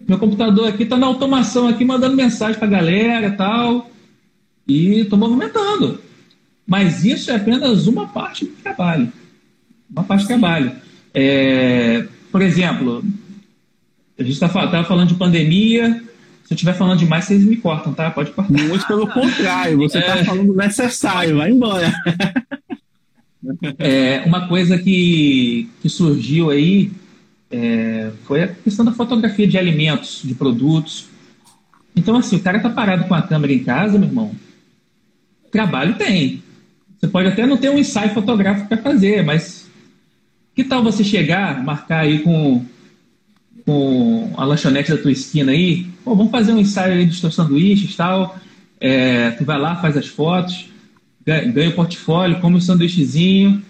meu 0.08 0.18
computador 0.18 0.68
aqui 0.70 0.84
está 0.84 0.96
na 0.96 1.06
automação 1.06 1.68
aqui, 1.68 1.84
mandando 1.84 2.16
mensagem 2.16 2.58
para 2.58 2.68
a 2.68 2.72
galera 2.72 3.32
tal, 3.32 3.92
e 4.68 5.02
estou 5.02 5.20
movimentando. 5.20 6.00
Mas 6.66 7.04
isso 7.04 7.30
é 7.30 7.36
apenas 7.36 7.88
uma 7.88 8.08
parte 8.08 8.46
do 8.46 8.52
trabalho. 8.54 9.12
Uma 9.90 10.04
parte 10.04 10.24
do 10.24 10.28
trabalho. 10.28 10.72
É, 11.14 12.06
por 12.32 12.42
exemplo, 12.42 13.04
a 14.18 14.24
gente 14.24 14.34
estava 14.34 14.68
tá, 14.68 14.84
falando 14.84 15.10
de 15.10 15.16
pandemia. 15.16 16.04
Se 16.46 16.54
eu 16.54 16.56
estiver 16.56 16.74
falando 16.74 17.00
demais, 17.00 17.26
vocês 17.26 17.44
me 17.44 17.58
cortam, 17.58 17.94
tá? 17.94 18.10
Pode 18.10 18.32
cortar. 18.32 18.52
Muito 18.52 18.88
pelo 18.88 19.08
contrário, 19.08 19.78
você 19.78 20.00
está 20.00 20.18
é... 20.18 20.24
falando 20.24 20.54
necessário, 20.56 21.38
vai 21.38 21.52
embora. 21.52 21.94
É, 23.78 24.24
uma 24.26 24.48
coisa 24.48 24.78
que, 24.78 25.70
que 25.82 25.90
surgiu 25.90 26.50
aí 26.50 26.92
é, 27.50 28.12
foi 28.26 28.44
a 28.44 28.48
questão 28.48 28.84
da 28.84 28.92
fotografia 28.92 29.48
de 29.48 29.58
alimentos, 29.58 30.22
de 30.24 30.36
produtos. 30.36 31.08
Então, 31.96 32.16
assim, 32.16 32.36
o 32.36 32.42
cara 32.42 32.60
tá 32.60 32.70
parado 32.70 33.06
com 33.06 33.16
a 33.16 33.22
câmera 33.22 33.54
em 33.54 33.64
casa, 33.64 33.98
meu 33.98 34.08
irmão. 34.08 34.32
Trabalho 35.52 35.96
tem. 35.96 36.44
Você 37.00 37.08
pode 37.08 37.30
até 37.30 37.46
não 37.46 37.58
ter 37.58 37.70
um 37.70 37.78
ensaio 37.78 38.14
fotográfico 38.14 38.68
para 38.68 38.78
fazer, 38.78 39.24
mas 39.24 39.68
que 40.56 40.64
tal 40.64 40.84
você 40.84 41.04
chegar, 41.04 41.64
marcar 41.64 42.02
aí 42.02 42.20
com, 42.20 42.66
com 43.66 44.34
a 44.36 44.44
lanchonete 44.44 44.92
da 44.92 44.98
tua 44.98 45.12
esquina 45.12 45.52
aí? 45.52 45.86
Pô, 46.04 46.16
vamos 46.16 46.32
fazer 46.32 46.52
um 46.52 46.60
ensaio 46.60 46.94
aí 46.94 47.06
dos 47.06 47.22
teus 47.22 47.36
sanduíches 47.36 47.94
e 47.94 47.98
tal. 47.98 48.38
É, 48.80 49.32
tu 49.32 49.46
vai 49.46 49.60
lá, 49.60 49.76
faz 49.76 49.96
as 49.96 50.08
fotos, 50.08 50.70
ganha, 51.26 51.70
o 51.70 51.74
portfólio, 51.74 52.40
come 52.40 52.58
o 52.58 52.62
sanduíchezinho, 52.62 53.62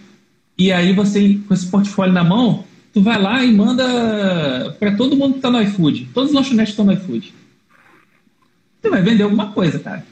e 0.57 0.71
aí 0.71 0.93
você, 0.93 1.39
com 1.47 1.53
esse 1.53 1.67
portfólio 1.67 2.13
na 2.13 2.23
mão, 2.23 2.65
tu 2.97 3.01
vai 3.03 3.21
lá 3.21 3.45
e 3.45 3.53
manda 3.53 4.75
para 4.79 4.95
todo 4.95 5.15
mundo 5.15 5.33
que 5.33 5.37
está 5.37 5.51
no 5.51 5.61
iFood. 5.61 6.09
Todos 6.15 6.31
os 6.31 6.35
lanchonetes 6.35 6.73
estão 6.73 6.83
no 6.83 6.93
iFood. 6.93 7.31
Você 8.81 8.89
vai 8.89 9.03
vender 9.03 9.21
alguma 9.21 9.51
coisa, 9.51 9.77
cara. 9.77 10.03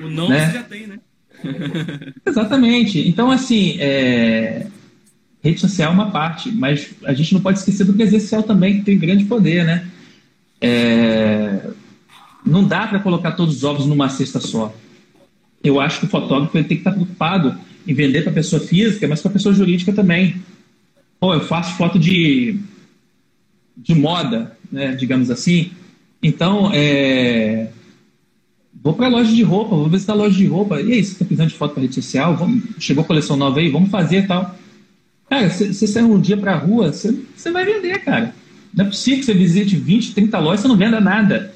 O 0.00 0.08
não 0.08 0.28
né? 0.28 0.46
você 0.46 0.52
já 0.54 0.62
tem, 0.64 0.86
né? 0.88 0.98
Exatamente. 2.26 3.08
Então, 3.08 3.30
assim, 3.30 3.76
é... 3.78 4.66
rede 5.40 5.60
social 5.60 5.92
é 5.92 5.94
uma 5.94 6.10
parte, 6.10 6.50
mas 6.50 6.90
a 7.04 7.14
gente 7.14 7.32
não 7.32 7.40
pode 7.40 7.60
esquecer 7.60 7.84
do 7.84 7.94
presencial 7.94 8.42
também, 8.42 8.78
que 8.78 8.84
tem 8.84 8.98
grande 8.98 9.24
poder, 9.26 9.64
né? 9.64 9.86
É... 10.60 11.70
Não 12.44 12.64
dá 12.64 12.88
para 12.88 12.98
colocar 12.98 13.32
todos 13.32 13.58
os 13.58 13.64
ovos 13.64 13.86
numa 13.86 14.08
cesta 14.08 14.40
só. 14.40 14.74
Eu 15.62 15.80
acho 15.80 16.00
que 16.00 16.06
o 16.06 16.10
fotógrafo 16.10 16.58
ele 16.58 16.66
tem 16.66 16.78
que 16.78 16.80
estar 16.80 16.92
preocupado 16.92 17.56
em 17.86 17.94
vender 17.94 18.22
para 18.22 18.32
pessoa 18.32 18.60
física, 18.60 19.06
mas 19.06 19.22
para 19.22 19.30
pessoa 19.30 19.54
jurídica 19.54 19.92
também. 19.92 20.42
Pô, 21.18 21.34
eu 21.34 21.40
faço 21.40 21.76
foto 21.76 21.98
de, 21.98 22.58
de 23.76 23.94
moda, 23.94 24.56
né, 24.70 24.94
digamos 24.94 25.30
assim. 25.30 25.72
Então, 26.22 26.70
é, 26.72 27.68
vou 28.82 28.94
para 28.94 29.06
a 29.06 29.10
loja 29.10 29.32
de 29.32 29.42
roupa, 29.42 29.76
vou 29.76 29.88
visitar 29.88 30.12
a 30.12 30.16
loja 30.16 30.36
de 30.36 30.46
roupa. 30.46 30.80
E 30.80 30.92
aí, 30.92 31.04
você 31.04 31.12
está 31.12 31.24
precisando 31.24 31.48
de 31.48 31.54
foto 31.54 31.72
para 31.72 31.82
rede 31.82 31.94
social? 31.94 32.36
Vamos, 32.36 32.64
chegou 32.78 33.02
a 33.02 33.06
coleção 33.06 33.36
nova 33.36 33.58
aí, 33.58 33.70
vamos 33.70 33.90
fazer 33.90 34.26
tal. 34.26 34.56
Cara, 35.28 35.48
você 35.48 35.86
sair 35.86 36.04
um 36.04 36.20
dia 36.20 36.36
para 36.36 36.54
a 36.54 36.58
rua, 36.58 36.92
você 36.92 37.50
vai 37.50 37.64
vender, 37.64 37.98
cara. 38.04 38.34
Não 38.72 38.84
é 38.84 38.88
possível 38.88 39.20
que 39.20 39.26
você 39.26 39.34
visite 39.34 39.74
20, 39.74 40.14
30 40.14 40.38
lojas 40.38 40.60
e 40.60 40.62
você 40.62 40.68
não 40.68 40.76
venda 40.76 41.00
nada. 41.00 41.54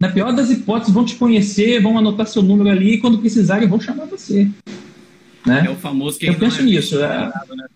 Na 0.00 0.08
pior 0.08 0.32
das 0.32 0.50
hipóteses, 0.50 0.92
vão 0.92 1.04
te 1.04 1.14
conhecer, 1.14 1.80
vão 1.80 1.96
anotar 1.96 2.26
seu 2.26 2.42
número 2.42 2.70
ali 2.70 2.94
e 2.94 2.98
quando 2.98 3.18
precisarem 3.18 3.68
vão 3.68 3.80
chamar 3.80 4.06
você. 4.06 4.48
Né? 5.46 5.64
É 5.66 5.70
o 5.70 5.76
famoso 5.76 6.18
que 6.18 6.26
Eu 6.26 6.34
penso 6.34 6.60
é 6.60 6.64
nisso. 6.64 6.98
É... 6.98 7.26
Né? 7.56 7.66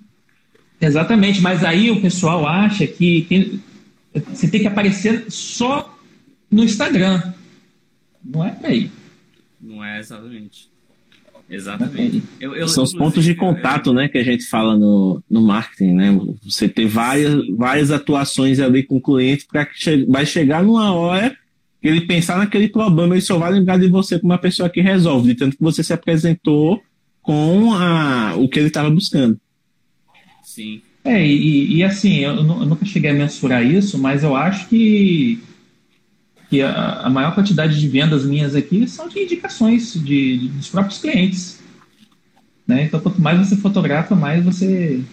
Exatamente, 0.81 1.41
mas 1.41 1.65
aí 1.65 1.91
o 1.91 2.01
pessoal 2.01 2.47
acha 2.47 2.87
que 2.87 3.27
tem, 3.29 3.61
você 4.29 4.49
tem 4.49 4.61
que 4.61 4.67
aparecer 4.67 5.27
só 5.29 5.99
no 6.51 6.63
Instagram. 6.63 7.21
Não 8.25 8.45
é 8.45 8.57
aí. 8.63 8.91
Não 9.61 9.85
é 9.85 9.99
exatamente. 9.99 10.69
Exatamente. 11.51 12.23
Eu, 12.39 12.55
eu, 12.55 12.69
São 12.69 12.85
os 12.85 12.93
pontos 12.93 13.25
de 13.25 13.35
contato, 13.35 13.93
né, 13.93 14.07
que 14.09 14.19
a 14.19 14.23
gente 14.23 14.45
fala 14.45 14.77
no, 14.77 15.23
no 15.31 15.41
marketing, 15.41 15.95
né? 15.95 16.21
Você 16.45 16.69
ter 16.69 16.87
várias, 16.87 17.35
várias 17.57 17.91
atuações 17.91 18.61
ali 18.61 18.83
com 18.83 18.97
o 18.97 19.01
cliente 19.01 19.47
para 19.51 19.65
que 19.65 19.81
che 19.81 20.05
vai 20.07 20.27
chegar 20.27 20.63
numa 20.63 20.93
hora 20.93 21.35
que 21.81 21.89
ele 21.89 22.03
pensar 22.03 22.37
naquele 22.37 22.69
problema, 22.69 23.15
ele 23.15 23.23
só 23.23 23.39
vai 23.39 23.53
lembrar 23.53 23.79
de 23.79 23.89
você 23.89 24.19
como 24.19 24.33
uma 24.33 24.39
pessoa 24.39 24.69
que 24.69 24.81
resolve, 24.81 25.29
de 25.29 25.35
tanto 25.37 25.57
que 25.57 25.63
você 25.63 25.83
se 25.83 25.93
apresentou 25.93 26.83
com 27.23 27.73
a, 27.73 28.35
o 28.37 28.49
que 28.49 28.59
ele 28.59 28.69
estava 28.69 28.91
buscando. 28.91 29.41
Sim. 30.49 30.81
É, 31.05 31.25
e, 31.25 31.77
e 31.77 31.85
assim, 31.85 32.21
eu, 32.21 32.35
eu, 32.37 32.43
nunca 32.43 32.85
cheguei 32.87 33.11
a 33.11 33.15
mensurar 33.15 33.63
isso, 33.65 33.99
mas 33.99 34.25
eu 34.25 34.35
acho 34.35 34.67
que, 34.67 35.43
que 36.49 36.63
a, 36.63 37.03
a 37.03 37.11
maior 37.11 37.35
quantidade 37.35 37.79
de 37.79 37.87
vendas 37.87 38.25
minhas 38.25 38.55
aqui 38.55 38.89
são 38.89 39.11
de 39.11 39.23
indicações 39.23 39.93
de, 39.93 40.39
de, 40.39 40.49
dos 40.49 40.69
próprios 40.71 41.01
clientes. 41.01 41.63
Né? 42.67 42.85
Então, 42.85 42.99
quanto 42.99 43.21
mais 43.21 43.39
você 43.39 43.57
fotografa, 43.57 44.15
mais 44.15 44.43
você 44.43 45.05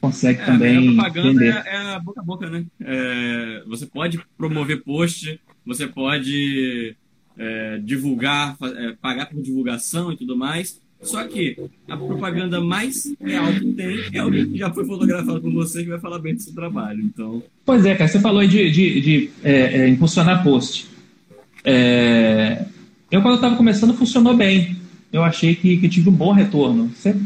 consegue 0.00 0.40
é, 0.40 0.44
também. 0.44 0.90
A 0.90 0.92
propaganda 0.92 1.28
vender. 1.28 1.56
É, 1.66 1.74
é 1.74 1.94
a 1.94 1.98
boca 1.98 2.20
a 2.20 2.24
boca, 2.24 2.48
né? 2.48 2.64
É, 2.80 3.64
você 3.66 3.84
pode 3.84 4.20
promover 4.38 4.84
post, 4.84 5.40
você 5.66 5.88
pode 5.88 6.96
é, 7.36 7.78
divulgar, 7.78 8.56
é, 8.62 8.92
pagar 9.00 9.26
por 9.26 9.42
divulgação 9.42 10.12
e 10.12 10.16
tudo 10.16 10.36
mais. 10.36 10.80
Só 11.02 11.24
que 11.24 11.56
a 11.88 11.96
propaganda 11.96 12.60
mais 12.60 13.12
real 13.20 13.52
que 13.52 13.72
tem 13.72 14.00
é 14.12 14.18
alguém 14.20 14.48
que 14.48 14.58
já 14.58 14.72
foi 14.72 14.86
fotografado 14.86 15.40
por 15.40 15.52
você 15.52 15.82
que 15.82 15.90
vai 15.90 15.98
falar 15.98 16.20
bem 16.20 16.34
do 16.34 16.42
seu 16.42 16.54
trabalho. 16.54 17.00
Então... 17.02 17.42
Pois 17.64 17.84
é, 17.84 17.94
cara, 17.96 18.08
você 18.08 18.20
falou 18.20 18.40
aí 18.40 18.48
de, 18.48 18.70
de, 18.70 19.00
de 19.00 19.30
é, 19.42 19.80
é, 19.80 19.88
impulsionar 19.88 20.44
post. 20.44 20.86
É... 21.64 22.64
Eu, 23.10 23.20
quando 23.20 23.34
estava 23.34 23.56
começando, 23.56 23.94
funcionou 23.94 24.36
bem. 24.36 24.76
Eu 25.12 25.24
achei 25.24 25.56
que, 25.56 25.76
que 25.76 25.88
tive 25.88 26.08
um 26.08 26.14
bom 26.14 26.32
retorno. 26.32 26.88
Você, 26.94 27.16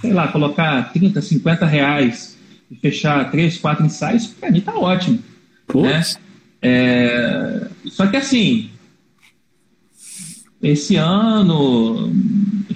sei 0.00 0.12
lá, 0.12 0.28
colocar 0.28 0.92
30, 0.92 1.20
50 1.20 1.66
reais 1.66 2.38
e 2.70 2.76
fechar 2.76 3.30
3, 3.30 3.58
4 3.58 3.84
ensaios, 3.84 4.28
para 4.28 4.50
mim 4.50 4.60
tá 4.60 4.74
ótimo. 4.74 5.18
Né? 5.74 6.02
É... 6.62 7.68
Só 7.86 8.06
que 8.06 8.16
assim, 8.16 8.70
esse 10.62 10.96
ano 10.96 12.10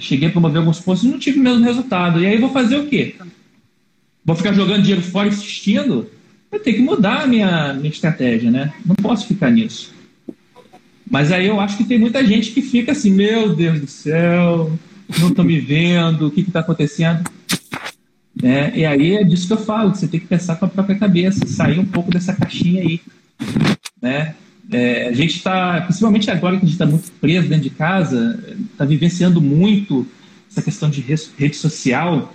cheguei 0.01 0.27
a 0.27 0.31
promover 0.31 0.59
alguns 0.59 0.79
postos 0.79 1.07
e 1.07 1.11
não 1.11 1.19
tive 1.19 1.39
o 1.39 1.43
mesmo 1.43 1.63
resultado. 1.63 2.19
E 2.19 2.25
aí 2.25 2.37
vou 2.37 2.51
fazer 2.51 2.77
o 2.77 2.87
quê? 2.87 3.15
Vou 4.25 4.35
ficar 4.35 4.53
jogando 4.53 4.81
dinheiro 4.81 5.01
fora 5.01 5.27
e 5.27 5.31
assistindo? 5.31 6.09
Eu 6.51 6.59
tenho 6.59 6.77
que 6.77 6.83
mudar 6.83 7.21
a 7.21 7.27
minha, 7.27 7.73
minha 7.73 7.89
estratégia, 7.89 8.51
né? 8.51 8.73
Não 8.85 8.95
posso 8.95 9.27
ficar 9.27 9.49
nisso. 9.49 9.93
Mas 11.09 11.31
aí 11.31 11.47
eu 11.47 11.59
acho 11.59 11.77
que 11.77 11.83
tem 11.83 11.99
muita 11.99 12.25
gente 12.25 12.51
que 12.51 12.61
fica 12.61 12.91
assim, 12.91 13.11
meu 13.11 13.55
Deus 13.55 13.81
do 13.81 13.87
céu, 13.87 14.71
não 15.19 15.29
estou 15.29 15.45
me 15.45 15.59
vendo, 15.59 16.27
o 16.27 16.31
que 16.31 16.41
está 16.41 16.61
acontecendo? 16.61 17.29
É, 18.43 18.79
e 18.79 18.85
aí 18.85 19.15
é 19.15 19.23
disso 19.23 19.47
que 19.47 19.53
eu 19.53 19.57
falo, 19.57 19.93
você 19.93 20.07
tem 20.07 20.19
que 20.19 20.25
pensar 20.25 20.55
com 20.55 20.65
a 20.65 20.69
própria 20.69 20.97
cabeça, 20.97 21.45
sair 21.45 21.79
um 21.79 21.85
pouco 21.85 22.11
dessa 22.11 22.33
caixinha 22.33 22.81
aí. 22.81 23.01
Né? 24.01 24.35
É, 24.71 25.09
a 25.09 25.11
gente 25.11 25.35
está, 25.35 25.81
principalmente 25.81 26.31
agora 26.31 26.55
que 26.55 26.63
a 26.63 26.65
gente 26.65 26.75
está 26.75 26.85
muito 26.85 27.11
preso 27.19 27.49
dentro 27.49 27.63
de 27.63 27.69
casa, 27.71 28.41
está 28.71 28.85
vivenciando 28.85 29.41
muito 29.41 30.07
essa 30.49 30.61
questão 30.61 30.89
de 30.89 31.01
rede 31.01 31.55
social 31.55 32.33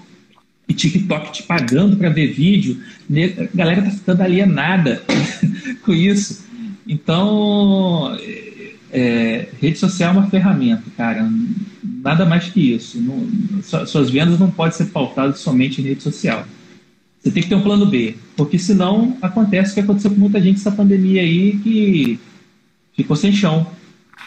e 0.69 0.75
TikTok 0.75 1.33
te 1.33 1.43
pagando 1.45 1.97
para 1.97 2.11
ver 2.11 2.33
vídeo. 2.33 2.79
A 3.11 3.57
galera 3.57 3.81
está 3.81 3.91
ficando 3.93 4.23
alienada 4.23 5.03
com 5.83 5.93
isso. 5.93 6.45
Então, 6.87 8.17
é, 8.93 9.49
rede 9.61 9.79
social 9.79 10.15
é 10.15 10.19
uma 10.19 10.31
ferramenta, 10.31 10.85
cara. 10.97 11.31
Nada 11.83 12.27
mais 12.27 12.49
que 12.49 12.75
isso. 12.75 13.01
Não, 13.01 13.87
suas 13.87 14.11
vendas 14.11 14.39
não 14.39 14.51
podem 14.51 14.77
ser 14.77 14.87
pautadas 14.87 15.39
somente 15.41 15.81
em 15.81 15.85
rede 15.85 16.03
social. 16.03 16.47
Você 17.27 17.33
tem 17.33 17.43
que 17.43 17.49
ter 17.49 17.57
um 17.57 17.63
plano 17.63 17.87
B, 17.87 18.15
porque 18.37 18.57
senão 18.57 19.19
acontece 19.21 19.73
o 19.73 19.75
que 19.75 19.81
aconteceu 19.81 20.13
com 20.13 20.17
muita 20.17 20.41
gente 20.41 20.59
nessa 20.59 20.71
pandemia 20.71 21.23
aí 21.23 21.59
que 21.59 22.21
ficou 22.95 23.17
sem 23.17 23.33
chão, 23.33 23.67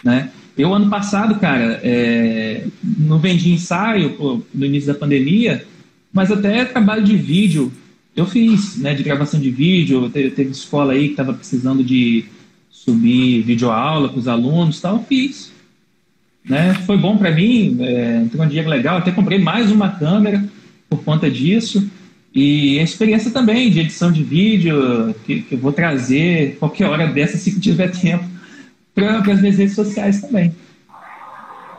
né? 0.04 0.30
Eu, 0.58 0.74
ano 0.74 0.90
passado, 0.90 1.40
cara, 1.40 1.80
é, 1.82 2.68
não 2.84 3.18
vendi 3.18 3.54
ensaio 3.54 4.18
pô, 4.18 4.42
no 4.54 4.66
início 4.66 4.92
da 4.92 5.00
pandemia, 5.00 5.66
mas 6.12 6.30
até 6.30 6.66
trabalho 6.66 7.02
de 7.02 7.16
vídeo 7.16 7.72
eu 8.18 8.26
fiz, 8.26 8.76
né, 8.76 8.94
de 8.94 9.02
gravação 9.02 9.40
de 9.40 9.50
vídeo, 9.50 10.10
teve, 10.10 10.32
teve 10.32 10.50
escola 10.52 10.92
aí 10.92 11.06
que 11.06 11.12
estava 11.12 11.32
precisando 11.34 11.82
de 11.82 12.26
subir 12.70 13.44
videoaula 13.44 14.10
para 14.10 14.20
os 14.20 14.28
alunos 14.28 14.82
tal, 14.82 15.06
fiz. 15.08 15.54
Né? 16.44 16.74
Foi 16.86 16.98
bom 16.98 17.18
para 17.18 17.32
mim, 17.32 17.78
é, 17.80 18.26
um 18.38 18.48
dia 18.50 18.68
legal, 18.68 18.98
até 18.98 19.10
comprei 19.10 19.40
mais 19.40 19.72
uma 19.72 19.88
câmera 19.88 20.44
por 20.90 21.02
conta 21.02 21.32
disso. 21.32 21.90
E 22.34 22.80
a 22.80 22.84
experiência 22.84 23.32
também 23.32 23.72
de 23.72 23.80
edição 23.80 24.12
de 24.12 24.24
vídeo, 24.24 25.14
que, 25.26 25.42
que 25.42 25.56
eu 25.56 25.60
vou 25.60 25.74
trazer 25.74 26.58
qualquer 26.58 26.88
hora 26.88 27.08
dessa, 27.08 27.38
se 27.38 27.60
tiver 27.60 27.90
tempo, 27.90 28.24
para 28.94 29.20
as 29.20 29.42
minhas 29.42 29.58
redes 29.58 29.76
sociais 29.76 30.22
também. 30.22 30.56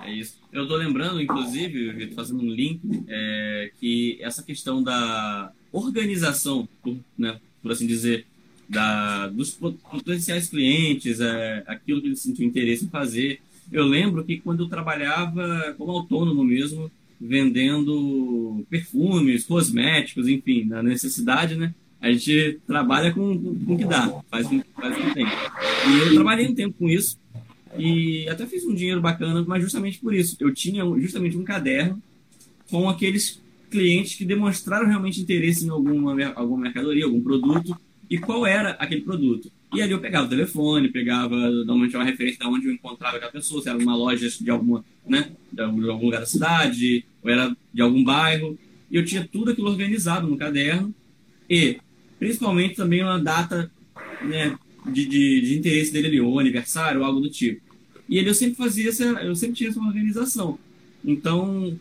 É 0.04 0.12
isso. 0.12 0.40
Eu 0.52 0.64
estou 0.64 0.76
lembrando, 0.76 1.20
inclusive, 1.20 2.12
fazendo 2.14 2.42
um 2.42 2.50
link, 2.50 2.80
é, 3.06 3.70
que 3.78 4.18
essa 4.20 4.42
questão 4.42 4.82
da 4.82 5.52
organização, 5.72 6.68
por, 6.82 6.96
né, 7.16 7.38
por 7.62 7.70
assim 7.70 7.86
dizer, 7.86 8.26
da, 8.68 9.28
dos 9.28 9.50
potenciais 9.50 10.48
clientes, 10.48 11.20
é, 11.20 11.62
aquilo 11.66 12.00
que 12.00 12.08
eles 12.08 12.20
sentiam 12.20 12.48
interesse 12.48 12.84
em 12.84 12.88
fazer. 12.88 13.40
Eu 13.70 13.84
lembro 13.84 14.24
que 14.24 14.40
quando 14.40 14.64
eu 14.64 14.68
trabalhava 14.68 15.74
como 15.78 15.92
autônomo 15.92 16.42
mesmo, 16.42 16.90
vendendo 17.20 18.64
perfumes, 18.70 19.44
cosméticos, 19.44 20.26
enfim, 20.26 20.64
na 20.64 20.82
necessidade, 20.82 21.54
né? 21.54 21.74
A 22.00 22.10
gente 22.10 22.58
trabalha 22.66 23.12
com, 23.12 23.38
com 23.38 23.74
o 23.74 23.78
que 23.78 23.84
dá, 23.84 24.08
faz, 24.30 24.48
faz 24.48 24.96
o 24.96 25.02
que 25.02 25.14
tem. 25.14 25.26
E 25.26 25.98
eu 25.98 26.14
trabalhei 26.14 26.48
um 26.48 26.54
tempo 26.54 26.74
com 26.78 26.88
isso 26.88 27.18
e 27.76 28.26
até 28.28 28.46
fiz 28.46 28.64
um 28.64 28.74
dinheiro 28.74 29.00
bacana, 29.00 29.44
mas 29.46 29.62
justamente 29.62 29.98
por 29.98 30.14
isso. 30.14 30.36
Eu 30.40 30.52
tinha 30.52 30.82
justamente 30.98 31.36
um 31.36 31.44
caderno 31.44 32.02
com 32.70 32.88
aqueles 32.88 33.40
clientes 33.70 34.14
que 34.14 34.24
demonstraram 34.24 34.86
realmente 34.86 35.20
interesse 35.20 35.66
em 35.66 35.68
alguma, 35.68 36.32
alguma 36.34 36.62
mercadoria, 36.62 37.04
algum 37.04 37.20
produto, 37.20 37.76
e 38.08 38.18
qual 38.18 38.46
era 38.46 38.70
aquele 38.70 39.02
produto. 39.02 39.50
E 39.72 39.80
ali 39.80 39.92
eu 39.92 40.00
pegava 40.00 40.26
o 40.26 40.28
telefone, 40.28 40.88
pegava 40.88 41.36
normalmente 41.36 41.94
uma 41.94 42.04
referência 42.04 42.40
de 42.40 42.46
onde 42.46 42.66
eu 42.66 42.72
encontrava 42.72 43.16
aquela 43.16 43.30
pessoa, 43.30 43.62
se 43.62 43.68
era 43.68 43.78
uma 43.78 43.94
loja 43.94 44.28
de 44.28 44.50
alguma, 44.50 44.84
né, 45.10 45.32
de 45.52 45.60
algum 45.60 46.04
lugar 46.04 46.20
da 46.20 46.26
cidade, 46.26 47.04
ou 47.22 47.28
era 47.28 47.54
de 47.74 47.82
algum 47.82 48.04
bairro. 48.04 48.56
E 48.88 48.96
eu 48.96 49.04
tinha 49.04 49.28
tudo 49.30 49.50
aquilo 49.50 49.68
organizado 49.68 50.28
no 50.28 50.36
caderno 50.36 50.94
e, 51.48 51.78
principalmente, 52.18 52.76
também 52.76 53.02
uma 53.02 53.18
data 53.18 53.70
né, 54.22 54.56
de, 54.86 55.06
de, 55.06 55.40
de 55.40 55.58
interesse 55.58 55.92
dele 55.92 56.06
ali, 56.06 56.20
ou 56.20 56.38
aniversário, 56.38 57.00
ou 57.00 57.06
algo 57.06 57.20
do 57.20 57.28
tipo. 57.28 57.60
E 58.08 58.18
ele 58.18 58.30
eu 58.30 58.34
sempre 58.34 58.56
fazia 58.56 58.88
essa, 58.88 59.04
eu 59.04 59.34
sempre 59.34 59.56
tinha 59.56 59.70
essa 59.70 59.80
organização. 59.80 60.58
Então, 61.04 61.76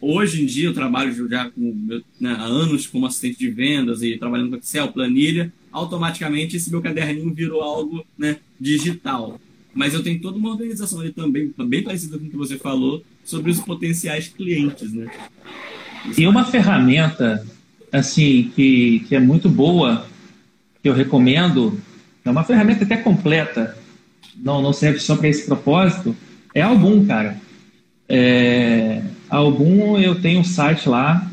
hoje 0.00 0.42
em 0.42 0.46
dia 0.46 0.66
eu 0.66 0.74
trabalho 0.74 1.28
já 1.28 1.50
com, 1.50 2.02
né, 2.20 2.32
há 2.32 2.44
anos 2.44 2.86
como 2.86 3.06
assistente 3.06 3.38
de 3.38 3.50
vendas 3.50 4.02
e 4.02 4.18
trabalhando 4.18 4.50
com 4.50 4.56
Excel, 4.56 4.92
planilha, 4.92 5.52
automaticamente 5.72 6.56
esse 6.56 6.70
meu 6.70 6.82
caderninho 6.82 7.32
virou 7.32 7.62
algo 7.62 8.04
né, 8.16 8.38
digital. 8.60 9.40
Mas 9.78 9.94
eu 9.94 10.02
tenho 10.02 10.20
toda 10.20 10.36
uma 10.36 10.50
organização 10.50 10.98
ali 10.98 11.12
também, 11.12 11.54
bem 11.56 11.84
parecida 11.84 12.18
com 12.18 12.24
o 12.24 12.28
que 12.28 12.36
você 12.36 12.58
falou, 12.58 13.00
sobre 13.24 13.52
os 13.52 13.60
potenciais 13.60 14.26
clientes. 14.26 14.92
Né? 14.92 15.06
E 16.16 16.26
uma 16.26 16.44
ferramenta 16.44 17.46
assim 17.92 18.50
que, 18.56 19.04
que 19.06 19.14
é 19.14 19.20
muito 19.20 19.48
boa, 19.48 20.04
que 20.82 20.88
eu 20.88 20.92
recomendo, 20.92 21.80
é 22.24 22.28
uma 22.28 22.42
ferramenta 22.42 22.82
até 22.82 22.96
completa, 22.96 23.78
não, 24.34 24.60
não 24.60 24.72
serve 24.72 24.98
só 24.98 25.14
para 25.14 25.28
esse 25.28 25.46
propósito, 25.46 26.14
é 26.52 26.60
Album, 26.60 27.06
cara. 27.06 27.40
É, 28.08 29.00
Album, 29.30 29.96
eu 29.96 30.20
tenho 30.20 30.40
um 30.40 30.44
site 30.44 30.88
lá, 30.88 31.30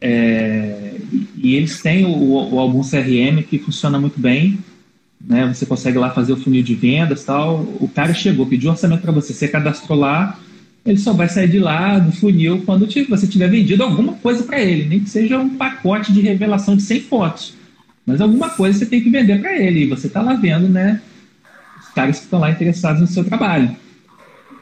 é, 0.00 0.94
e 1.36 1.56
eles 1.56 1.82
têm 1.82 2.06
o, 2.06 2.54
o 2.54 2.58
Album 2.60 2.82
CRM 2.82 3.42
que 3.42 3.58
funciona 3.58 3.98
muito 3.98 4.20
bem, 4.20 4.60
né? 5.26 5.46
Você 5.52 5.66
consegue 5.66 5.98
lá 5.98 6.10
fazer 6.10 6.32
o 6.32 6.36
funil 6.36 6.62
de 6.62 6.74
vendas 6.74 7.24
tal. 7.24 7.60
O 7.80 7.88
cara 7.88 8.12
chegou, 8.12 8.46
pediu 8.46 8.70
orçamento 8.70 9.02
para 9.02 9.12
você, 9.12 9.32
você 9.32 9.48
cadastrou 9.48 9.98
lá, 9.98 10.38
ele 10.84 10.98
só 10.98 11.12
vai 11.12 11.28
sair 11.28 11.48
de 11.48 11.58
lá 11.58 11.98
do 11.98 12.12
funil 12.12 12.62
quando 12.66 12.86
você 13.08 13.26
tiver 13.26 13.48
vendido 13.48 13.82
alguma 13.82 14.14
coisa 14.14 14.44
para 14.44 14.60
ele, 14.60 14.84
nem 14.84 15.00
que 15.00 15.08
seja 15.08 15.38
um 15.38 15.56
pacote 15.56 16.12
de 16.12 16.20
revelação 16.20 16.76
de 16.76 16.82
100 16.82 17.00
fotos. 17.02 17.54
Mas 18.06 18.20
alguma 18.20 18.50
coisa 18.50 18.78
você 18.78 18.86
tem 18.86 19.00
que 19.00 19.08
vender 19.08 19.40
para 19.40 19.56
ele, 19.56 19.84
e 19.84 19.86
você 19.86 20.08
está 20.08 20.20
lá 20.20 20.34
vendo, 20.34 20.68
né? 20.68 21.00
Os 21.80 21.88
caras 21.94 22.18
que 22.18 22.24
estão 22.24 22.38
lá 22.38 22.50
interessados 22.50 23.00
no 23.00 23.06
seu 23.06 23.24
trabalho. 23.24 23.74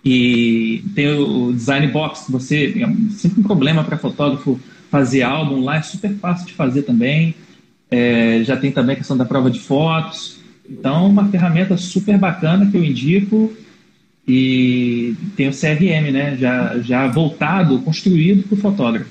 E 0.05 0.85
tem 0.95 1.09
o 1.13 1.53
design 1.53 1.89
box, 1.89 2.27
você 2.29 2.75
é 2.77 3.13
sempre 3.17 3.41
um 3.41 3.43
problema 3.43 3.83
para 3.83 3.99
fotógrafo 3.99 4.61
fazer 4.91 5.23
álbum 5.23 5.61
lá, 5.61 5.77
é 5.77 5.83
super 5.83 6.15
fácil 6.15 6.47
de 6.47 6.53
fazer 6.53 6.83
também. 6.83 7.35
É, 7.91 8.43
já 8.45 8.57
tem 8.57 8.71
também 8.71 8.95
a 8.95 8.99
questão 8.99 9.17
da 9.17 9.25
prova 9.25 9.51
de 9.51 9.59
fotos. 9.59 10.42
Então, 10.73 11.09
uma 11.09 11.29
ferramenta 11.29 11.77
super 11.77 12.19
bacana 12.19 12.71
que 12.71 12.77
eu 12.77 12.85
indico. 12.85 13.55
E 14.27 15.15
tem 15.37 15.49
o 15.49 15.53
CRM, 15.53 16.11
né? 16.13 16.37
Já, 16.37 16.79
já 16.79 17.07
voltado, 17.09 17.81
construído 17.81 18.45
para 18.45 18.55
o 18.55 18.61
fotógrafo. 18.61 19.11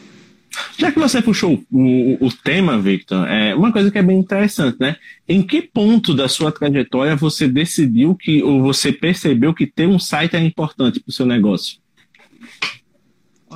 Já 0.78 0.92
que 0.92 1.00
você 1.00 1.22
puxou 1.22 1.64
o, 1.72 2.26
o, 2.26 2.32
tema, 2.32 2.80
Victor, 2.80 3.28
é 3.28 3.56
uma 3.56 3.72
coisa 3.72 3.90
que 3.90 3.98
é 3.98 4.04
bem 4.04 4.20
interessante, 4.20 4.78
né? 4.80 4.98
Em 5.28 5.42
que 5.42 5.62
ponto 5.62 6.14
da 6.14 6.28
sua 6.28 6.52
trajetória 6.52 7.16
você 7.16 7.48
decidiu 7.48 8.16
que, 8.16 8.42
ou 8.44 8.62
você 8.62 8.92
percebeu 8.92 9.54
que 9.54 9.66
ter 9.66 9.88
um 9.88 10.00
site 10.00 10.36
é 10.36 10.44
importante 10.44 11.00
para 11.00 11.10
o 11.10 11.14
seu 11.14 11.26
negócio? 11.26 11.80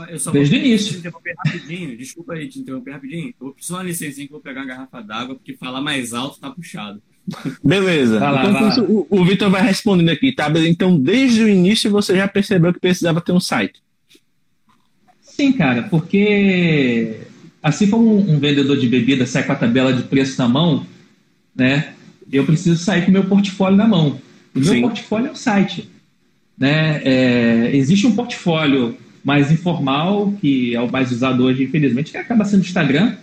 Eu 0.09 0.19
só 0.19 0.31
Desde 0.31 0.55
o 0.55 0.59
início. 0.59 0.93
Te 0.93 0.99
interromper 0.99 1.35
rapidinho, 1.37 1.97
desculpa 1.97 2.33
aí 2.33 2.47
te 2.47 2.59
interromper 2.59 2.91
rapidinho. 2.91 3.29
Eu 3.29 3.35
vou 3.39 3.53
precisar 3.53 3.77
uma 3.77 3.83
licencinha 3.83 4.27
que 4.27 4.33
eu 4.33 4.37
vou 4.37 4.43
pegar 4.43 4.61
uma 4.61 4.67
garrafa 4.67 5.01
d'água, 5.01 5.35
porque 5.35 5.53
falar 5.53 5.81
mais 5.81 6.13
alto 6.13 6.39
tá 6.39 6.49
puxado. 6.51 7.01
Beleza. 7.63 8.19
Lá, 8.19 8.45
então, 8.45 8.85
o, 8.85 9.07
o 9.09 9.25
Vitor 9.25 9.49
vai 9.49 9.63
respondendo 9.63 10.09
aqui, 10.09 10.31
tá? 10.31 10.51
Então, 10.67 10.99
desde 10.99 11.43
o 11.43 11.49
início 11.49 11.89
você 11.89 12.15
já 12.15 12.27
percebeu 12.27 12.73
que 12.73 12.79
precisava 12.79 13.21
ter 13.21 13.31
um 13.31 13.39
site. 13.39 13.81
Sim, 15.21 15.51
cara, 15.51 15.83
porque 15.83 17.17
assim 17.61 17.89
como 17.89 18.17
um 18.17 18.39
vendedor 18.39 18.77
de 18.77 18.87
bebida 18.87 19.25
sai 19.25 19.43
com 19.43 19.51
a 19.51 19.55
tabela 19.55 19.91
de 19.91 20.03
preço 20.03 20.39
na 20.39 20.47
mão, 20.47 20.85
né? 21.55 21.93
Eu 22.31 22.45
preciso 22.45 22.77
sair 22.77 23.03
com 23.03 23.09
o 23.09 23.13
meu 23.13 23.25
portfólio 23.25 23.77
na 23.77 23.87
mão. 23.87 24.19
O 24.53 24.59
meu 24.59 24.73
Sim. 24.73 24.81
portfólio 24.81 25.27
é 25.27 25.31
o 25.31 25.35
site. 25.35 25.89
Né? 26.57 27.01
É, 27.03 27.71
existe 27.75 28.07
um 28.07 28.15
portfólio 28.15 28.97
mais 29.23 29.51
informal, 29.51 30.33
que 30.39 30.75
é 30.75 30.81
o 30.81 30.91
mais 30.91 31.11
usado 31.11 31.43
hoje, 31.43 31.63
infelizmente, 31.63 32.11
que 32.11 32.17
acaba 32.17 32.45
sendo 32.45 32.61
o 32.61 32.65
Instagram. 32.65 33.15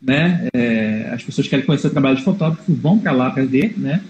Né? 0.00 0.48
É, 0.54 1.10
as 1.12 1.22
pessoas 1.22 1.46
que 1.46 1.50
querem 1.50 1.66
conhecer 1.66 1.88
o 1.88 1.90
trabalho 1.90 2.16
de 2.16 2.22
fotógrafo 2.22 2.72
vão 2.72 2.98
para 2.98 3.12
lá 3.12 3.30
para 3.30 3.44
ver, 3.44 3.74
né? 3.76 4.00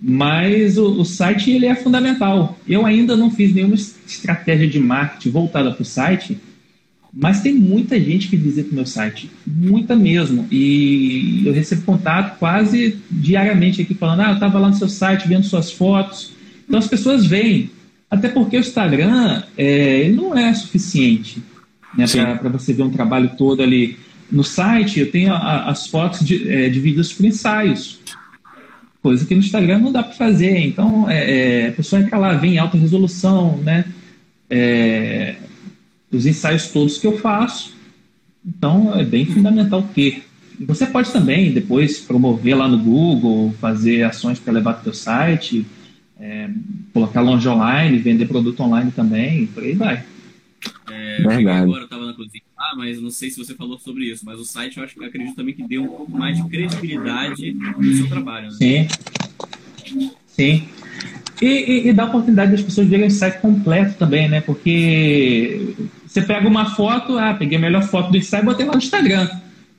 Mas 0.00 0.76
o, 0.76 1.00
o, 1.00 1.04
site 1.04 1.50
ele 1.50 1.66
é 1.66 1.74
fundamental. 1.74 2.58
Eu 2.68 2.84
ainda 2.84 3.16
não 3.16 3.30
fiz 3.30 3.54
nenhuma 3.54 3.74
estratégia 3.74 4.68
de 4.68 4.78
marketing 4.78 5.30
voltada 5.30 5.72
para 5.72 5.80
o 5.80 5.84
site, 5.84 6.38
mas 7.10 7.40
tem 7.40 7.54
muita 7.54 7.98
gente 7.98 8.28
que 8.28 8.36
visita 8.36 8.70
o 8.70 8.74
meu 8.74 8.84
site, 8.84 9.30
muita 9.46 9.96
mesmo. 9.96 10.46
E 10.50 11.42
eu 11.46 11.54
recebo 11.54 11.82
contato 11.82 12.38
quase 12.38 12.98
diariamente 13.10 13.80
aqui 13.80 13.94
falando: 13.94 14.20
ah, 14.20 14.28
eu 14.30 14.34
estava 14.34 14.58
lá 14.58 14.68
no 14.68 14.74
seu 14.74 14.88
site 14.88 15.28
vendo 15.28 15.44
suas 15.44 15.70
fotos. 15.70 16.32
Então 16.66 16.78
as 16.78 16.88
pessoas 16.88 17.24
veem, 17.24 17.70
até 18.10 18.28
porque 18.28 18.56
o 18.56 18.60
Instagram 18.60 19.42
é, 19.56 20.08
não 20.10 20.36
é 20.36 20.52
suficiente 20.52 21.42
né, 21.96 22.06
para 22.36 22.50
você 22.50 22.72
ver 22.72 22.82
um 22.82 22.90
trabalho 22.90 23.30
todo 23.38 23.62
ali. 23.62 23.96
No 24.34 24.42
site 24.42 24.98
eu 24.98 25.10
tenho 25.12 25.32
a, 25.32 25.70
as 25.70 25.86
fotos 25.86 26.26
de, 26.26 26.50
é, 26.50 26.68
divididas 26.68 27.12
por 27.12 27.24
ensaios, 27.24 28.00
coisa 29.00 29.24
que 29.24 29.34
no 29.34 29.40
Instagram 29.40 29.78
não 29.78 29.92
dá 29.92 30.02
para 30.02 30.14
fazer. 30.14 30.58
Então 30.58 31.08
é, 31.08 31.66
é, 31.66 31.68
a 31.68 31.72
pessoa 31.72 32.02
entra 32.02 32.18
lá, 32.18 32.34
vem 32.34 32.54
em 32.54 32.58
alta 32.58 32.76
resolução, 32.76 33.58
né? 33.58 33.84
É, 34.50 35.36
os 36.10 36.26
ensaios 36.26 36.68
todos 36.68 36.98
que 36.98 37.06
eu 37.06 37.16
faço. 37.18 37.74
Então, 38.44 38.92
é 38.98 39.04
bem 39.04 39.24
fundamental 39.24 39.82
ter. 39.94 40.24
Você 40.60 40.86
pode 40.86 41.12
também 41.12 41.52
depois 41.52 42.00
promover 42.00 42.56
lá 42.56 42.68
no 42.68 42.78
Google, 42.78 43.54
fazer 43.60 44.02
ações 44.02 44.38
para 44.38 44.52
levar 44.52 44.74
para 44.74 44.80
o 44.80 44.84
seu 44.84 44.94
site, 44.94 45.66
é, 46.20 46.50
colocar 46.92 47.20
loja 47.20 47.52
online, 47.52 47.98
vender 47.98 48.26
produto 48.26 48.60
online 48.62 48.90
também, 48.90 49.46
por 49.46 49.62
aí 49.62 49.74
vai. 49.74 50.04
É, 50.90 51.22
Verdade. 51.22 51.62
Agora 51.62 51.80
eu 51.80 51.84
estava 51.84 52.06
na 52.06 52.12
cozinha, 52.12 52.42
ah, 52.56 52.74
mas 52.76 53.00
não 53.00 53.10
sei 53.10 53.30
se 53.30 53.36
você 53.36 53.54
falou 53.54 53.78
sobre 53.78 54.04
isso, 54.04 54.24
mas 54.24 54.38
o 54.38 54.44
site 54.44 54.78
eu 54.78 54.84
acho 54.84 54.94
que 54.94 55.04
acredito 55.04 55.34
também 55.34 55.54
que 55.54 55.66
deu 55.66 55.82
um 55.82 55.88
pouco 55.88 56.12
mais 56.12 56.36
de 56.36 56.48
credibilidade 56.48 57.52
no 57.52 57.94
seu 57.94 58.08
trabalho. 58.08 58.48
Né? 58.48 58.52
Sim. 58.52 60.10
Sim. 60.26 60.68
E, 61.42 61.46
e, 61.46 61.88
e, 61.88 61.92
dá 61.92 62.04
a 62.04 62.06
oportunidade 62.06 62.52
das 62.52 62.62
pessoas 62.62 62.86
verem 62.86 63.08
o 63.08 63.10
site 63.10 63.40
completo 63.40 63.94
também, 63.98 64.28
né? 64.28 64.40
Porque 64.40 65.74
você 66.06 66.22
pega 66.22 66.46
uma 66.46 66.74
foto, 66.74 67.18
ah, 67.18 67.34
peguei 67.34 67.58
a 67.58 67.60
melhor 67.60 67.82
foto 67.82 68.10
do 68.10 68.16
ensaio 68.16 68.42
e 68.42 68.46
botei 68.46 68.64
lá 68.64 68.72
no 68.72 68.78
Instagram. 68.78 69.28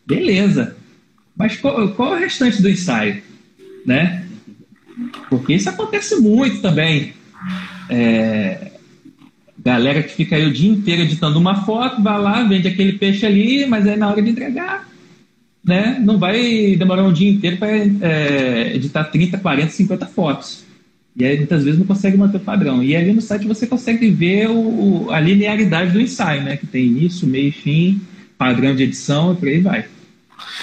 Beleza. 0.06 0.76
Mas 1.36 1.58
qual, 1.58 1.90
qual 1.94 2.14
é 2.14 2.18
o 2.18 2.20
restante 2.20 2.62
do 2.62 2.70
ensaio? 2.70 3.22
Né? 3.86 4.26
Porque 5.30 5.54
isso 5.54 5.70
acontece 5.70 6.18
muito 6.18 6.62
também. 6.62 7.14
É, 7.90 8.72
galera 9.66 10.04
que 10.04 10.14
fica 10.14 10.36
aí 10.36 10.46
o 10.46 10.54
dia 10.54 10.70
inteiro 10.70 11.02
editando 11.02 11.40
uma 11.40 11.66
foto, 11.66 12.02
vai 12.02 12.22
lá, 12.22 12.44
vende 12.44 12.68
aquele 12.68 12.94
peixe 12.94 13.26
ali, 13.26 13.66
mas 13.66 13.88
aí 13.88 13.98
na 13.98 14.08
hora 14.08 14.22
de 14.22 14.30
entregar, 14.30 14.88
né? 15.64 16.00
Não 16.04 16.20
vai 16.20 16.76
demorar 16.76 17.04
um 17.04 17.12
dia 17.12 17.32
inteiro 17.32 17.58
para 17.58 17.76
é, 17.76 18.76
editar 18.76 19.06
30, 19.06 19.40
40, 19.40 19.72
50 19.72 20.06
fotos. 20.06 20.64
E 21.18 21.26
aí 21.26 21.38
muitas 21.38 21.64
vezes 21.64 21.80
não 21.80 21.88
consegue 21.88 22.16
manter 22.16 22.38
o 22.38 22.42
padrão. 22.42 22.84
E 22.84 22.96
ali 22.96 23.12
no 23.12 23.22
site 23.22 23.48
você 23.48 23.66
consegue 23.66 24.08
ver 24.12 24.50
o, 24.50 25.10
a 25.10 25.20
linearidade 25.20 25.92
do 25.92 26.00
ensaio, 26.00 26.44
né? 26.44 26.58
Que 26.58 26.68
tem 26.68 26.86
início, 26.86 27.28
meio 27.28 27.48
e 27.48 27.52
fim, 27.52 28.02
padrão 28.38 28.76
de 28.76 28.84
edição 28.84 29.34
e 29.34 29.36
por 29.36 29.48
aí 29.48 29.62
vai. 29.62 29.86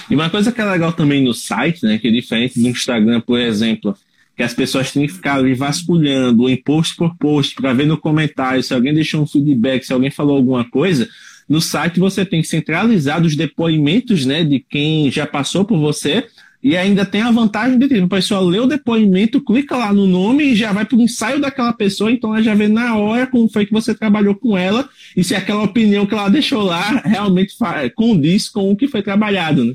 E 0.08 0.14
uma 0.14 0.30
coisa 0.30 0.52
que 0.52 0.60
é 0.60 0.64
legal 0.64 0.92
também 0.92 1.24
no 1.24 1.34
site, 1.34 1.84
né? 1.84 1.98
Que 1.98 2.06
é 2.06 2.10
diferente 2.12 2.60
do 2.60 2.68
Instagram, 2.68 3.20
por 3.20 3.40
exemplo, 3.40 3.96
que 4.36 4.42
as 4.42 4.54
pessoas 4.54 4.90
têm 4.90 5.06
que 5.06 5.12
ficar 5.12 5.36
ali 5.36 5.54
vasculhando, 5.54 6.48
em 6.48 6.56
post 6.56 6.96
por 6.96 7.16
post, 7.16 7.54
para 7.54 7.72
ver 7.72 7.86
no 7.86 7.98
comentário 7.98 8.62
se 8.62 8.72
alguém 8.72 8.94
deixou 8.94 9.22
um 9.22 9.26
feedback, 9.26 9.84
se 9.84 9.92
alguém 9.92 10.10
falou 10.10 10.36
alguma 10.36 10.64
coisa. 10.64 11.08
No 11.48 11.60
site 11.60 12.00
você 12.00 12.24
tem 12.24 12.42
centralizado 12.42 13.26
os 13.26 13.36
depoimentos 13.36 14.24
né, 14.24 14.44
de 14.44 14.60
quem 14.60 15.10
já 15.10 15.26
passou 15.26 15.64
por 15.64 15.78
você 15.78 16.24
e 16.62 16.76
ainda 16.76 17.04
tem 17.04 17.22
a 17.22 17.30
vantagem 17.30 17.76
de 17.76 17.98
o 17.98 18.08
pessoal 18.08 18.44
lê 18.44 18.60
o 18.60 18.66
depoimento, 18.66 19.40
clica 19.40 19.76
lá 19.76 19.92
no 19.92 20.06
nome 20.06 20.44
e 20.44 20.54
já 20.54 20.72
vai 20.72 20.84
para 20.84 20.96
o 20.96 21.02
ensaio 21.02 21.40
daquela 21.40 21.72
pessoa, 21.72 22.12
então 22.12 22.32
ela 22.32 22.42
já 22.42 22.54
vê 22.54 22.68
na 22.68 22.96
hora 22.96 23.26
como 23.26 23.48
foi 23.48 23.66
que 23.66 23.72
você 23.72 23.92
trabalhou 23.92 24.34
com 24.36 24.56
ela 24.56 24.88
e 25.16 25.24
se 25.24 25.34
aquela 25.34 25.64
opinião 25.64 26.06
que 26.06 26.14
ela 26.14 26.28
deixou 26.28 26.62
lá 26.62 27.02
realmente 27.04 27.56
condiz 27.96 28.48
com 28.48 28.70
o 28.70 28.76
que 28.76 28.86
foi 28.86 29.02
trabalhado. 29.02 29.64
Né? 29.64 29.74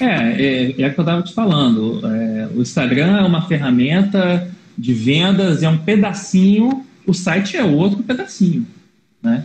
É, 0.00 0.04
é, 0.04 0.82
é 0.82 0.88
o 0.88 0.94
que 0.94 1.00
eu 1.00 1.02
estava 1.02 1.22
te 1.22 1.32
falando. 1.32 2.00
É, 2.06 2.48
o 2.54 2.60
Instagram 2.60 3.18
é 3.18 3.22
uma 3.22 3.46
ferramenta 3.46 4.50
de 4.76 4.92
vendas, 4.92 5.62
é 5.62 5.68
um 5.68 5.78
pedacinho, 5.78 6.84
o 7.06 7.14
site 7.14 7.56
é 7.56 7.64
outro 7.64 8.02
pedacinho. 8.02 8.66
Né? 9.22 9.44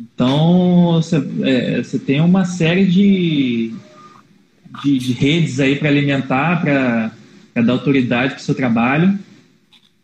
Então, 0.00 0.94
você, 0.94 1.16
é, 1.42 1.82
tem 2.04 2.20
uma 2.20 2.44
série 2.44 2.84
de, 2.84 3.72
de, 4.82 4.98
de 4.98 5.12
redes 5.12 5.60
aí 5.60 5.76
para 5.76 5.88
alimentar, 5.88 6.60
para 6.60 7.62
dar 7.62 7.72
autoridade 7.72 8.34
para 8.34 8.40
o 8.40 8.44
seu 8.44 8.54
trabalho. 8.54 9.18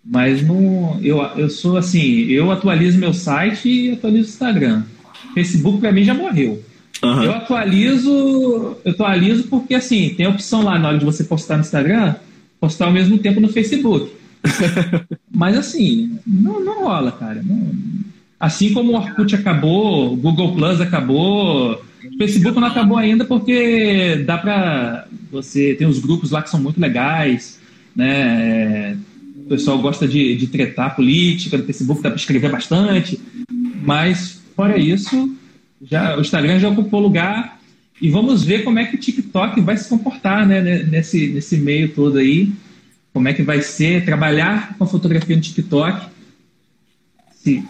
Mas 0.05 0.47
não, 0.47 1.01
eu, 1.03 1.23
eu 1.37 1.49
sou 1.49 1.77
assim, 1.77 2.27
eu 2.27 2.53
atualizo 2.53 2.99
meu 2.99 3.15
site 3.15 3.69
e 3.69 3.93
atualizo 3.93 4.29
o 4.29 4.33
Instagram. 4.33 4.83
Facebook 5.33 5.79
para 5.81 5.93
mim 5.93 6.05
já 6.05 6.15
morreu. 6.15 6.63
Uhum. 7.05 7.23
Eu 7.23 7.33
atualizo, 7.33 8.77
eu 8.85 8.93
atualizo 8.93 9.45
porque 9.45 9.75
assim, 9.75 10.15
tem 10.17 10.27
a 10.27 10.31
opção 10.31 10.63
lá 10.63 10.79
na 10.79 10.89
hora 10.89 10.99
de 10.99 11.05
você 11.05 11.25
postar 11.25 11.57
no 11.57 11.63
Instagram, 11.63 12.15
postar 12.59 12.87
ao 12.87 12.93
mesmo 12.93 13.19
tempo 13.19 13.41
no 13.41 13.49
Facebook. 13.49 14.11
Mas 15.33 15.57
assim, 15.57 16.19
não, 16.27 16.65
não 16.65 16.85
rola, 16.85 17.13
cara. 17.13 17.43
Não, 17.43 17.73
assim 18.41 18.73
como 18.73 18.93
o 18.93 18.97
Orkut 18.97 19.35
acabou, 19.35 20.13
o 20.13 20.17
Google 20.17 20.55
Plus 20.55 20.81
acabou, 20.81 21.73
o 21.73 22.19
Facebook 22.19 22.59
não 22.59 22.69
acabou 22.69 22.97
ainda 22.97 23.25
porque 23.25 24.23
dá 24.27 24.39
para 24.39 25.07
você 25.31 25.75
tem 25.75 25.87
os 25.87 25.99
grupos 25.99 26.31
lá 26.31 26.43
que 26.43 26.51
são 26.51 26.61
muito 26.61 26.81
legais, 26.81 27.59
né? 27.95 28.97
O 29.45 29.49
pessoal 29.49 29.79
gosta 29.79 30.07
de, 30.07 30.37
de 30.37 30.47
tretar 30.47 30.97
política, 30.97 31.59
no 31.59 31.65
Facebook 31.65 32.03
dá 32.03 32.11
para 32.11 32.19
escrever 32.19 32.51
bastante, 32.51 33.21
mas 33.83 34.41
fora 34.57 34.79
isso, 34.79 35.35
já 35.85 36.17
o 36.17 36.21
Instagram 36.21 36.59
já 36.59 36.69
ocupou 36.69 37.01
lugar 37.01 37.61
e 38.01 38.11
vamos 38.11 38.43
ver 38.43 38.65
como 38.65 38.79
é 38.79 38.87
que 38.87 38.97
o 38.97 39.01
TikTok 39.01 39.61
vai 39.61 39.77
se 39.77 39.89
comportar, 39.89 40.47
né? 40.47 40.61
Nesse 40.85 41.29
nesse 41.29 41.57
meio 41.59 41.95
todo 41.95 42.19
aí, 42.19 42.53
como 43.13 43.29
é 43.29 43.35
que 43.35 43.43
vai 43.43 43.63
ser 43.63 44.05
trabalhar 44.05 44.77
com 44.77 44.85
a 44.85 44.87
fotografia 44.87 45.37
no 45.37 45.43
TikTok. 45.43 46.09
Sim, 47.33 47.67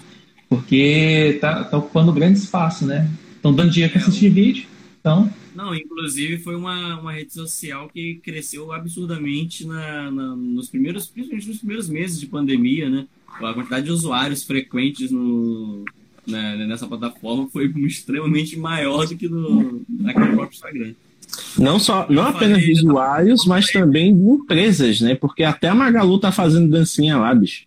porque 0.49 1.39
tá, 1.41 1.65
tá 1.65 1.77
ocupando 1.77 2.11
um 2.11 2.15
grande 2.15 2.39
espaço, 2.39 2.87
né? 2.87 3.11
Estão 3.37 3.53
dando 3.53 3.71
dinheiro 3.71 3.93
para 3.93 4.03
assistir 4.03 4.31
vídeo, 4.31 4.67
então. 5.01 5.31
Não, 5.55 5.75
inclusive 5.75 6.39
foi 6.39 6.57
uma, 6.57 6.99
uma 7.01 7.13
rede 7.13 7.33
social 7.33 7.89
que 7.89 8.17
cresceu 8.17 8.73
absurdamente 8.73 9.67
na, 9.67 10.11
na, 10.11 10.35
nos 10.35 10.69
primeiros, 10.69 11.07
principalmente 11.07 11.49
nos 11.49 11.59
primeiros 11.59 11.89
meses 11.89 12.19
de 12.19 12.27
pandemia, 12.27 12.89
né? 12.89 13.07
A 13.29 13.53
quantidade 13.53 13.87
de 13.87 13.93
usuários 13.93 14.45
frequentes 14.45 15.11
no, 15.11 15.85
né, 16.27 16.67
nessa 16.67 16.87
plataforma 16.87 17.49
foi 17.51 17.67
extremamente 17.87 18.59
maior 18.59 19.07
do 19.07 19.17
que 19.17 19.29
no, 19.29 19.83
naquele 19.89 20.33
próprio 20.33 20.55
Instagram. 20.55 20.95
Não 21.59 21.79
só, 21.79 22.07
não 22.09 22.25
apenas 22.25 22.63
de 22.63 22.73
usuários, 22.73 23.45
mas 23.47 23.67
também 23.67 24.15
de 24.15 24.23
empresas, 24.23 25.01
né? 25.01 25.15
Porque 25.15 25.43
até 25.43 25.69
a 25.69 25.75
Magalu 25.75 26.19
tá 26.19 26.31
fazendo 26.31 26.71
dancinha 26.71 27.17
lá, 27.17 27.35
bicho. 27.35 27.65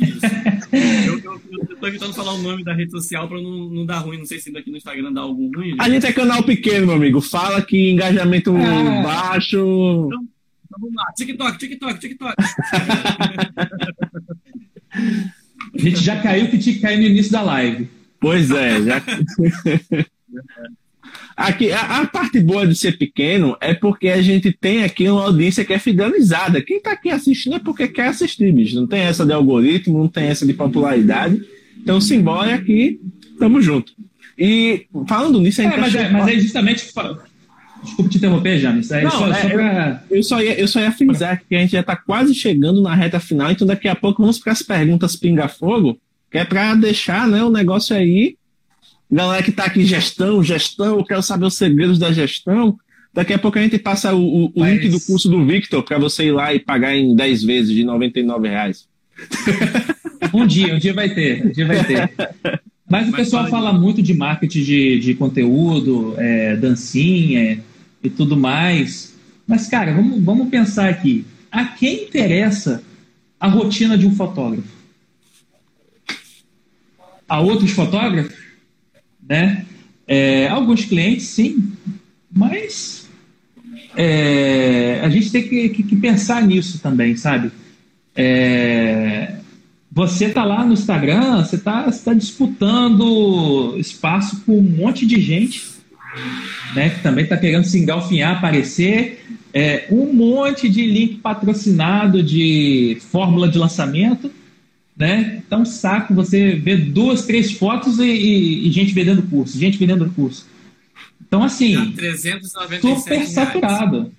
eu, 0.00 1.18
eu, 1.18 1.40
eu, 1.68 1.76
tô 1.76 1.86
evitando 1.86 2.14
falar 2.14 2.32
o 2.32 2.38
nome 2.38 2.64
da 2.64 2.72
rede 2.72 2.90
social 2.90 3.28
para 3.28 3.40
não, 3.40 3.68
não 3.68 3.84
dar 3.84 3.98
ruim. 3.98 4.18
Não 4.18 4.24
sei 4.24 4.40
se 4.40 4.50
daqui 4.50 4.70
no 4.70 4.78
Instagram 4.78 5.12
dá 5.12 5.20
algum 5.20 5.50
ruim. 5.54 5.76
A 5.78 5.90
gente 5.90 6.06
é 6.06 6.12
canal 6.12 6.42
pequeno, 6.42 6.86
meu 6.86 6.96
amigo. 6.96 7.20
Fala 7.20 7.60
que 7.60 7.90
engajamento 7.90 8.56
é. 8.56 9.02
baixo. 9.02 9.58
Então, 9.58 10.26
então, 10.64 10.80
vamos 10.80 10.94
lá. 10.94 11.12
TikTok, 11.14 11.58
TikTok, 11.58 12.00
TikTok. 12.00 12.34
a 15.86 15.90
gente 15.90 16.02
já 16.02 16.20
caiu 16.20 16.48
que 16.48 16.58
tinha 16.58 16.74
que 16.74 16.80
cair 16.80 16.98
no 16.98 17.06
início 17.06 17.32
da 17.32 17.42
live. 17.42 17.88
Pois 18.20 18.50
é, 18.50 18.82
já. 18.82 19.02
Aqui, 21.36 21.72
a, 21.72 22.00
a, 22.00 22.06
parte 22.06 22.38
boa 22.38 22.66
de 22.66 22.74
ser 22.74 22.98
pequeno 22.98 23.56
é 23.62 23.72
porque 23.72 24.08
a 24.08 24.20
gente 24.20 24.52
tem 24.52 24.84
aqui 24.84 25.08
uma 25.08 25.24
audiência 25.24 25.64
que 25.64 25.72
é 25.72 25.78
fidelizada. 25.78 26.60
Quem 26.60 26.76
está 26.76 26.92
aqui 26.92 27.08
assistindo 27.08 27.56
é 27.56 27.58
porque 27.58 27.88
quer 27.88 28.08
assistir, 28.08 28.52
bicho. 28.52 28.76
Não 28.76 28.86
tem 28.86 29.00
essa 29.00 29.24
de 29.24 29.32
algoritmo, 29.32 29.98
não 29.98 30.08
tem 30.08 30.24
essa 30.24 30.46
de 30.46 30.52
popularidade. 30.52 31.42
Então, 31.78 31.98
simbora 31.98 32.54
aqui, 32.54 33.00
tamo 33.38 33.62
junto. 33.62 33.94
E 34.38 34.86
falando 35.08 35.40
nisso, 35.40 35.62
a 35.62 35.64
gente. 35.64 35.74
É, 35.74 35.80
mas, 35.80 35.94
é, 35.94 36.10
mas 36.10 36.28
é 36.28 36.38
justamente. 36.38 36.92
Desculpa 37.82 38.10
te 38.10 38.18
interromper, 38.18 38.58
James. 38.58 38.90
É, 38.90 39.02
não, 39.02 39.10
só, 39.10 39.28
é, 39.28 39.34
só 39.34 39.48
pra... 39.48 40.04
eu, 40.10 40.22
só 40.22 40.42
ia, 40.42 40.60
eu 40.60 40.68
só 40.68 40.80
ia 40.80 40.92
frisar 40.92 41.42
que 41.48 41.54
a 41.54 41.60
gente 41.60 41.72
já 41.72 41.80
está 41.80 41.96
quase 41.96 42.34
chegando 42.34 42.82
na 42.82 42.94
reta 42.94 43.18
final, 43.18 43.50
então 43.50 43.66
daqui 43.66 43.88
a 43.88 43.94
pouco 43.94 44.22
vamos 44.22 44.38
para 44.38 44.52
as 44.52 44.62
perguntas 44.62 45.16
pinga-fogo, 45.16 45.98
que 46.30 46.38
é 46.38 46.44
para 46.44 46.74
deixar 46.74 47.26
né, 47.26 47.42
o 47.42 47.50
negócio 47.50 47.96
aí 47.96 48.36
Galera 49.10 49.42
que 49.42 49.50
está 49.50 49.64
aqui, 49.64 49.84
gestão, 49.84 50.42
gestão, 50.42 50.98
eu 50.98 51.04
quero 51.04 51.22
saber 51.22 51.46
os 51.46 51.54
segredos 51.54 51.98
da 51.98 52.12
gestão. 52.12 52.78
Daqui 53.12 53.32
a 53.32 53.38
pouco 53.38 53.58
a 53.58 53.62
gente 53.62 53.76
passa 53.76 54.14
o, 54.14 54.44
o, 54.44 54.52
o 54.54 54.64
link 54.64 54.88
do 54.88 55.00
curso 55.00 55.28
do 55.28 55.44
Victor 55.44 55.82
para 55.82 55.98
você 55.98 56.26
ir 56.26 56.32
lá 56.32 56.54
e 56.54 56.60
pagar 56.60 56.94
em 56.94 57.16
10 57.16 57.42
vezes 57.42 57.74
de 57.74 57.82
99 57.82 58.48
reais. 58.48 58.88
Um 60.32 60.46
dia, 60.46 60.74
um 60.76 60.78
dia 60.78 60.94
vai 60.94 61.08
ter, 61.08 61.44
um 61.44 61.50
dia 61.50 61.66
vai 61.66 61.82
ter. 61.82 62.12
Mas 62.88 63.08
o 63.08 63.10
Mas 63.10 63.16
pessoal 63.16 63.48
fala 63.48 63.72
muito 63.72 64.00
de 64.00 64.14
marketing 64.14 64.62
de, 64.62 65.00
de 65.00 65.14
conteúdo, 65.14 66.14
é, 66.18 66.54
dancinha 66.54 67.58
e 68.02 68.10
tudo 68.10 68.36
mais. 68.36 69.14
Mas, 69.46 69.68
cara, 69.68 69.94
vamos, 69.94 70.22
vamos 70.22 70.48
pensar 70.48 70.88
aqui. 70.88 71.24
A 71.50 71.64
quem 71.64 72.04
interessa 72.04 72.82
a 73.38 73.48
rotina 73.48 73.96
de 73.96 74.06
um 74.06 74.14
fotógrafo? 74.14 74.68
A 77.28 77.40
outros 77.40 77.70
fotógrafos? 77.72 78.34
Né? 79.28 79.64
É, 80.06 80.48
alguns 80.48 80.84
clientes, 80.84 81.26
sim, 81.26 81.72
mas 82.32 83.08
é, 83.96 85.00
a 85.02 85.08
gente 85.08 85.30
tem 85.30 85.48
que, 85.48 85.68
que, 85.68 85.82
que, 85.84 85.96
pensar 85.96 86.44
nisso 86.44 86.80
também, 86.80 87.16
sabe? 87.16 87.52
É, 88.14 89.36
você 89.90 90.26
está 90.26 90.44
lá 90.44 90.64
no 90.64 90.72
Instagram, 90.72 91.44
você 91.44 91.56
está 91.56 91.90
tá 91.90 92.14
disputando 92.14 93.76
espaço 93.78 94.40
com 94.44 94.58
um 94.58 94.62
monte 94.62 95.06
de 95.06 95.20
gente 95.20 95.79
né, 96.74 96.90
que 96.90 97.02
também 97.02 97.24
está 97.24 97.36
querendo 97.36 97.64
se 97.64 97.78
engalfinhar, 97.78 98.38
aparecer. 98.38 99.24
É, 99.52 99.86
um 99.90 100.12
monte 100.12 100.68
de 100.68 100.86
link 100.86 101.16
patrocinado 101.16 102.22
de 102.22 102.98
fórmula 103.10 103.48
de 103.48 103.58
lançamento 103.58 104.30
né? 105.00 105.42
Então, 105.46 105.64
saco 105.64 106.12
você 106.12 106.54
ver 106.56 106.90
duas, 106.90 107.24
três 107.24 107.52
fotos 107.52 107.98
e, 107.98 108.04
e, 108.04 108.68
e 108.68 108.70
gente 108.70 108.92
vendendo 108.92 109.22
curso, 109.22 109.58
gente 109.58 109.78
vendendo 109.78 110.10
curso. 110.10 110.46
Então, 111.26 111.42
assim, 111.42 111.94
super 112.82 113.26
saturado. 113.26 114.12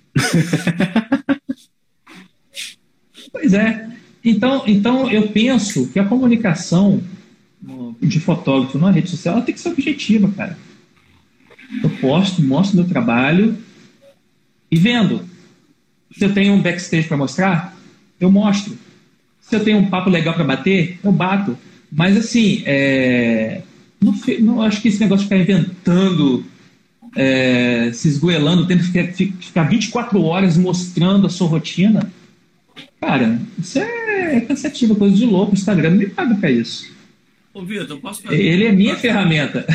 pois 3.30 3.54
é. 3.54 3.88
Então, 4.24 4.64
então, 4.66 5.08
eu 5.08 5.28
penso 5.28 5.86
que 5.88 6.00
a 6.00 6.04
comunicação 6.04 7.00
de 8.00 8.18
fotógrafo 8.18 8.76
na 8.76 8.90
rede 8.90 9.08
social 9.08 9.40
tem 9.42 9.54
que 9.54 9.60
ser 9.60 9.68
objetiva, 9.68 10.28
cara. 10.36 10.58
Eu 11.82 11.90
posto, 12.00 12.42
mostro 12.42 12.76
meu 12.76 12.88
trabalho 12.88 13.56
e 14.70 14.76
vendo. 14.76 15.24
Se 16.16 16.24
eu 16.24 16.34
tenho 16.34 16.54
um 16.54 16.60
backstage 16.60 17.06
para 17.06 17.16
mostrar, 17.16 17.76
eu 18.20 18.30
mostro. 18.30 18.76
Se 19.40 19.56
eu 19.56 19.64
tenho 19.64 19.78
um 19.78 19.88
papo 19.88 20.10
legal 20.10 20.34
para 20.34 20.44
bater, 20.44 20.98
eu 21.02 21.12
bato. 21.12 21.56
Mas 21.90 22.16
assim, 22.16 22.62
é... 22.64 23.62
não, 24.00 24.14
não, 24.40 24.62
acho 24.62 24.80
que 24.80 24.88
esse 24.88 25.00
negócio 25.00 25.26
de 25.26 25.34
ficar 25.34 25.40
inventando, 25.40 26.44
é... 27.14 27.90
se 27.92 28.08
esgoelando, 28.08 28.66
tendo 28.66 28.80
que 28.80 29.12
ficar, 29.12 29.36
ficar 29.40 29.62
24 29.64 30.22
horas 30.22 30.56
mostrando 30.56 31.26
a 31.26 31.30
sua 31.30 31.48
rotina, 31.48 32.10
cara, 33.00 33.40
isso 33.58 33.78
é 33.78 34.40
cansativo, 34.40 34.96
coisa 34.96 35.16
de 35.16 35.26
louco. 35.26 35.52
O 35.52 35.54
Instagram 35.54 35.90
não 35.90 35.98
me 35.98 36.08
paga 36.08 36.34
para 36.34 36.50
isso. 36.50 36.90
Ô, 37.52 37.62
Vitor, 37.62 37.98
posso 38.00 38.22
fazer... 38.22 38.40
Ele 38.40 38.64
é 38.64 38.72
minha 38.72 38.96
ferramenta. 38.96 39.66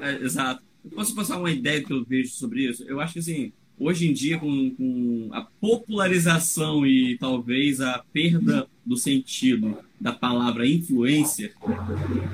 É, 0.00 0.24
exato. 0.24 0.62
Eu 0.84 0.90
posso 0.90 1.14
passar 1.14 1.38
uma 1.38 1.50
ideia 1.50 1.82
que 1.82 1.92
eu 1.92 2.04
vejo 2.04 2.30
sobre 2.32 2.68
isso? 2.68 2.84
Eu 2.84 3.00
acho 3.00 3.14
que 3.14 3.18
assim 3.18 3.52
hoje 3.82 4.08
em 4.08 4.12
dia, 4.12 4.38
com, 4.38 4.70
com, 4.70 5.28
a 5.32 5.42
popularização 5.60 6.86
e 6.86 7.16
talvez 7.18 7.80
a 7.80 8.02
perda 8.12 8.66
do 8.84 8.96
sentido 8.96 9.76
da 10.00 10.12
palavra 10.12 10.66
influência, 10.66 11.52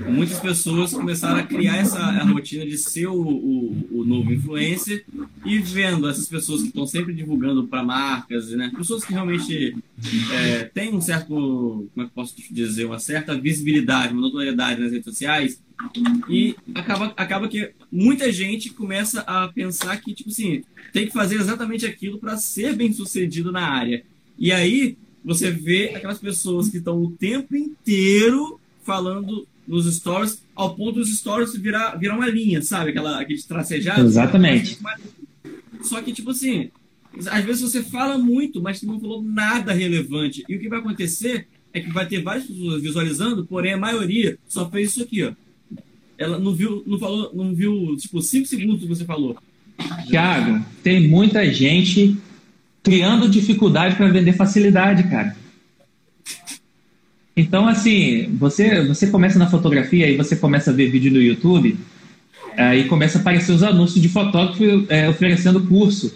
muitas 0.08 0.40
pessoas 0.40 0.92
começaram 0.92 1.38
a 1.38 1.42
criar 1.42 1.76
essa 1.76 1.98
a 1.98 2.24
rotina 2.24 2.64
de 2.64 2.78
ser 2.78 3.06
o, 3.06 3.20
o, 3.20 3.88
o, 4.00 4.04
novo 4.04 4.32
influencer 4.32 5.04
e 5.44 5.58
vendo 5.58 6.08
essas 6.08 6.26
pessoas 6.26 6.62
que 6.62 6.68
estão 6.68 6.86
sempre 6.86 7.12
divulgando 7.12 7.66
para 7.66 7.82
marcas, 7.82 8.50
né? 8.52 8.72
pessoas 8.74 9.04
que 9.04 9.12
realmente 9.12 9.76
é, 10.32 10.64
têm 10.64 10.94
um 10.94 11.00
certo, 11.00 11.28
como 11.28 11.90
é 11.98 12.04
que 12.04 12.14
posso 12.14 12.34
dizer, 12.50 12.86
uma 12.86 12.98
certa 12.98 13.38
visibilidade, 13.38 14.14
uma 14.14 14.22
notoriedade 14.22 14.80
nas 14.80 14.90
redes 14.90 15.04
sociais, 15.04 15.60
e 16.28 16.56
acaba, 16.74 17.12
acaba 17.16 17.48
que 17.48 17.72
muita 17.90 18.32
gente 18.32 18.70
começa 18.70 19.20
a 19.20 19.48
pensar 19.48 19.96
que, 20.00 20.12
tipo 20.12 20.30
assim, 20.30 20.64
tem 20.92 21.06
que 21.06 21.12
fazer 21.12 21.36
exatamente 21.36 21.86
aquilo 21.86 22.18
para 22.18 22.36
ser 22.36 22.74
bem 22.74 22.92
sucedido 22.92 23.52
na 23.52 23.66
área. 23.68 24.02
E 24.38 24.52
aí 24.52 24.96
você 25.24 25.50
vê 25.50 25.92
aquelas 25.94 26.18
pessoas 26.18 26.68
que 26.68 26.78
estão 26.78 27.00
o 27.02 27.10
tempo 27.10 27.56
inteiro 27.56 28.60
falando 28.82 29.46
nos 29.66 29.92
stories, 29.94 30.42
ao 30.56 30.74
ponto 30.74 30.94
dos 30.94 31.16
stories 31.16 31.54
virar, 31.54 31.96
virar 31.96 32.16
uma 32.16 32.26
linha, 32.26 32.62
sabe? 32.62 32.90
Aquela, 32.90 33.20
aquele 33.20 33.42
tracejado. 33.42 34.06
Exatamente. 34.06 34.78
Só 35.82 36.00
que, 36.02 36.12
tipo 36.12 36.30
assim, 36.30 36.70
às 37.30 37.44
vezes 37.44 37.62
você 37.62 37.82
fala 37.82 38.16
muito, 38.18 38.60
mas 38.62 38.82
não 38.82 38.98
falou 38.98 39.22
nada 39.22 39.72
relevante. 39.72 40.44
E 40.48 40.56
o 40.56 40.60
que 40.60 40.68
vai 40.68 40.78
acontecer 40.78 41.46
é 41.54 41.58
é 41.72 41.80
que 41.80 41.92
vai 41.92 42.06
ter 42.06 42.22
várias 42.22 42.46
pessoas 42.46 42.82
visualizando, 42.82 43.46
porém 43.46 43.74
a 43.74 43.78
maioria 43.78 44.38
só 44.48 44.68
fez 44.68 44.90
isso 44.90 45.02
aqui, 45.02 45.24
ó. 45.24 45.32
Ela 46.18 46.38
não 46.38 46.52
viu, 46.52 46.82
não 46.86 46.98
falou, 46.98 47.30
não 47.32 47.54
viu, 47.54 47.96
tipo, 47.96 48.20
cinco 48.20 48.46
segundos 48.46 48.80
que 48.80 48.88
você 48.88 49.04
falou. 49.04 49.38
Tiago, 50.08 50.64
tem 50.82 51.08
muita 51.08 51.50
gente 51.52 52.16
criando 52.82 53.28
dificuldade 53.28 53.94
para 53.94 54.08
vender 54.08 54.32
facilidade, 54.32 55.04
cara. 55.04 55.36
Então, 57.36 57.68
assim, 57.68 58.34
você, 58.36 58.84
você 58.84 59.06
começa 59.06 59.38
na 59.38 59.48
fotografia 59.48 60.10
e 60.10 60.16
você 60.16 60.34
começa 60.34 60.70
a 60.70 60.74
ver 60.74 60.90
vídeo 60.90 61.12
no 61.12 61.22
YouTube, 61.22 61.78
aí 62.56 62.84
começa 62.88 63.18
a 63.18 63.20
aparecer 63.20 63.52
os 63.52 63.62
anúncios 63.62 64.02
de 64.02 64.08
fotógrafo 64.08 64.64
é, 64.88 65.08
oferecendo 65.08 65.60
curso 65.60 66.12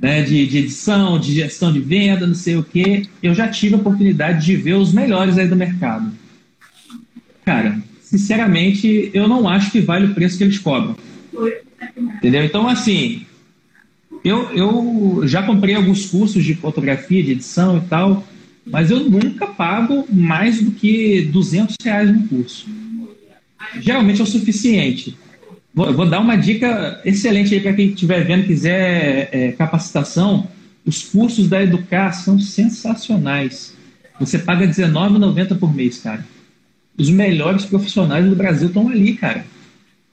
né, 0.00 0.22
de, 0.22 0.46
de, 0.46 0.58
edição, 0.58 1.18
de 1.18 1.34
gestão 1.34 1.72
de 1.72 1.80
venda, 1.80 2.26
não 2.26 2.34
sei 2.34 2.56
o 2.56 2.62
quê. 2.62 3.06
Eu 3.22 3.34
já 3.34 3.48
tive 3.48 3.74
a 3.74 3.78
oportunidade 3.78 4.44
de 4.44 4.56
ver 4.56 4.74
os 4.74 4.92
melhores 4.92 5.38
aí 5.38 5.48
do 5.48 5.56
mercado. 5.56 6.12
Cara, 7.44 7.82
sinceramente, 8.10 9.10
eu 9.12 9.28
não 9.28 9.46
acho 9.48 9.70
que 9.70 9.80
vale 9.80 10.06
o 10.06 10.14
preço 10.14 10.38
que 10.38 10.44
eles 10.44 10.58
cobram. 10.58 10.96
Entendeu? 12.16 12.42
Então, 12.42 12.66
assim, 12.66 13.26
eu, 14.24 14.50
eu 14.52 15.28
já 15.28 15.42
comprei 15.42 15.74
alguns 15.74 16.06
cursos 16.06 16.42
de 16.42 16.54
fotografia, 16.54 17.22
de 17.22 17.32
edição 17.32 17.78
e 17.78 17.80
tal, 17.82 18.26
mas 18.66 18.90
eu 18.90 19.00
nunca 19.10 19.46
pago 19.46 20.06
mais 20.10 20.62
do 20.62 20.70
que 20.70 21.22
200 21.30 21.76
reais 21.82 22.10
no 22.10 22.26
curso. 22.26 22.66
Geralmente 23.80 24.20
é 24.20 24.24
o 24.24 24.26
suficiente. 24.26 25.16
Vou, 25.74 25.92
vou 25.92 26.08
dar 26.08 26.20
uma 26.20 26.36
dica 26.36 27.00
excelente 27.04 27.54
aí 27.54 27.60
para 27.60 27.74
quem 27.74 27.88
estiver 27.88 28.24
vendo, 28.24 28.46
quiser 28.46 29.28
é, 29.30 29.52
capacitação. 29.52 30.48
Os 30.84 31.02
cursos 31.02 31.46
da 31.46 31.62
Educar 31.62 32.12
são 32.12 32.40
sensacionais. 32.40 33.76
Você 34.18 34.38
paga 34.38 34.64
R$19,90 34.64 35.58
por 35.58 35.74
mês, 35.74 35.98
cara. 35.98 36.24
Os 36.98 37.08
melhores 37.10 37.64
profissionais 37.64 38.28
do 38.28 38.36
Brasil 38.36 38.68
estão 38.68 38.88
ali, 38.88 39.14
cara. 39.14 39.46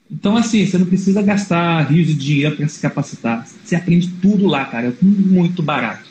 Então, 0.09 0.38
assim, 0.38 0.65
você 0.65 0.77
não 0.77 0.86
precisa 0.86 1.21
gastar 1.21 1.81
rios 1.81 2.07
de 2.07 2.13
dinheiro 2.13 2.55
para 2.55 2.67
se 2.67 2.79
capacitar. 2.79 3.45
Você 3.63 3.75
aprende 3.75 4.07
tudo 4.21 4.45
lá, 4.45 4.65
cara. 4.65 4.88
É 4.88 4.93
muito 5.01 5.63
barato. 5.63 6.07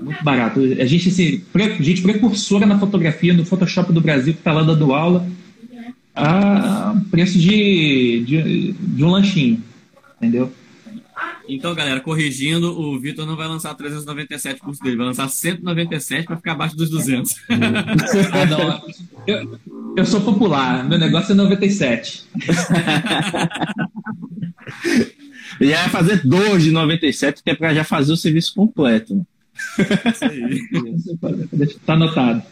Muito 0.00 0.22
barato. 0.22 0.60
A 0.60 0.84
gente, 0.84 1.08
assim, 1.08 1.42
gente 1.80 2.02
precursora 2.02 2.66
na 2.66 2.78
fotografia, 2.78 3.34
no 3.34 3.44
Photoshop 3.44 3.92
do 3.92 4.00
Brasil, 4.00 4.32
que 4.32 4.40
está 4.40 4.52
lá 4.52 4.62
dando 4.62 4.94
aula, 4.94 5.26
a 6.14 6.94
preço 7.10 7.38
de, 7.38 8.22
de, 8.24 8.72
de 8.72 9.04
um 9.04 9.10
lanchinho. 9.10 9.62
Entendeu? 10.18 10.52
Então, 11.48 11.74
galera, 11.74 12.00
corrigindo, 12.00 12.78
o 12.78 12.98
Vitor 12.98 13.24
não 13.24 13.36
vai 13.36 13.46
lançar 13.46 13.74
397 13.74 14.60
curso 14.60 14.82
dele, 14.82 14.96
vai 14.96 15.06
lançar 15.06 15.28
197 15.28 16.26
para 16.26 16.36
ficar 16.36 16.52
abaixo 16.52 16.76
dos 16.76 16.90
200. 16.90 17.34
ah, 17.48 18.46
não. 18.46 18.82
Eu, 19.26 19.58
eu 19.96 20.04
sou 20.04 20.20
popular, 20.20 20.86
meu 20.88 20.98
negócio 20.98 21.32
é 21.32 21.34
97. 21.34 22.24
já 25.60 25.80
vai 25.82 25.88
fazer 25.88 26.26
dois 26.26 26.62
de 26.62 26.70
97, 26.70 27.42
que 27.42 27.50
é 27.50 27.54
para 27.54 27.74
já 27.74 27.82
fazer 27.82 28.12
o 28.12 28.16
serviço 28.16 28.54
completo. 28.54 29.26
Isso 29.78 30.24
aí. 30.24 30.60
tá 31.84 31.94
anotado. 31.94 32.42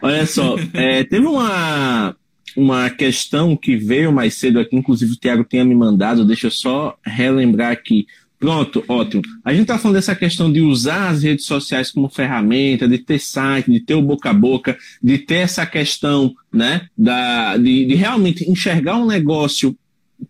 Olha 0.00 0.26
só, 0.26 0.56
é, 0.72 1.02
teve 1.02 1.26
uma, 1.26 2.14
uma 2.56 2.90
questão 2.90 3.56
que 3.56 3.76
veio 3.76 4.12
mais 4.12 4.34
cedo 4.34 4.60
aqui, 4.60 4.76
inclusive 4.76 5.12
o 5.12 5.18
Thiago 5.18 5.44
tinha 5.44 5.64
me 5.64 5.74
mandado, 5.74 6.24
deixa 6.24 6.46
eu 6.46 6.50
só 6.50 6.96
relembrar 7.04 7.72
aqui. 7.72 8.06
Pronto, 8.38 8.84
ótimo. 8.86 9.22
A 9.44 9.52
gente 9.52 9.62
está 9.62 9.78
falando 9.78 9.96
dessa 9.96 10.14
questão 10.14 10.52
de 10.52 10.60
usar 10.60 11.08
as 11.08 11.22
redes 11.22 11.46
sociais 11.46 11.90
como 11.90 12.08
ferramenta, 12.08 12.86
de 12.86 12.98
ter 12.98 13.18
site, 13.18 13.70
de 13.70 13.80
ter 13.80 13.94
o 13.94 14.02
boca 14.02 14.30
a 14.30 14.34
boca, 14.34 14.76
de 15.02 15.18
ter 15.18 15.36
essa 15.36 15.64
questão, 15.64 16.34
né, 16.52 16.86
da, 16.96 17.56
de, 17.56 17.86
de 17.86 17.94
realmente 17.94 18.48
enxergar 18.48 18.98
um 18.98 19.06
negócio 19.06 19.76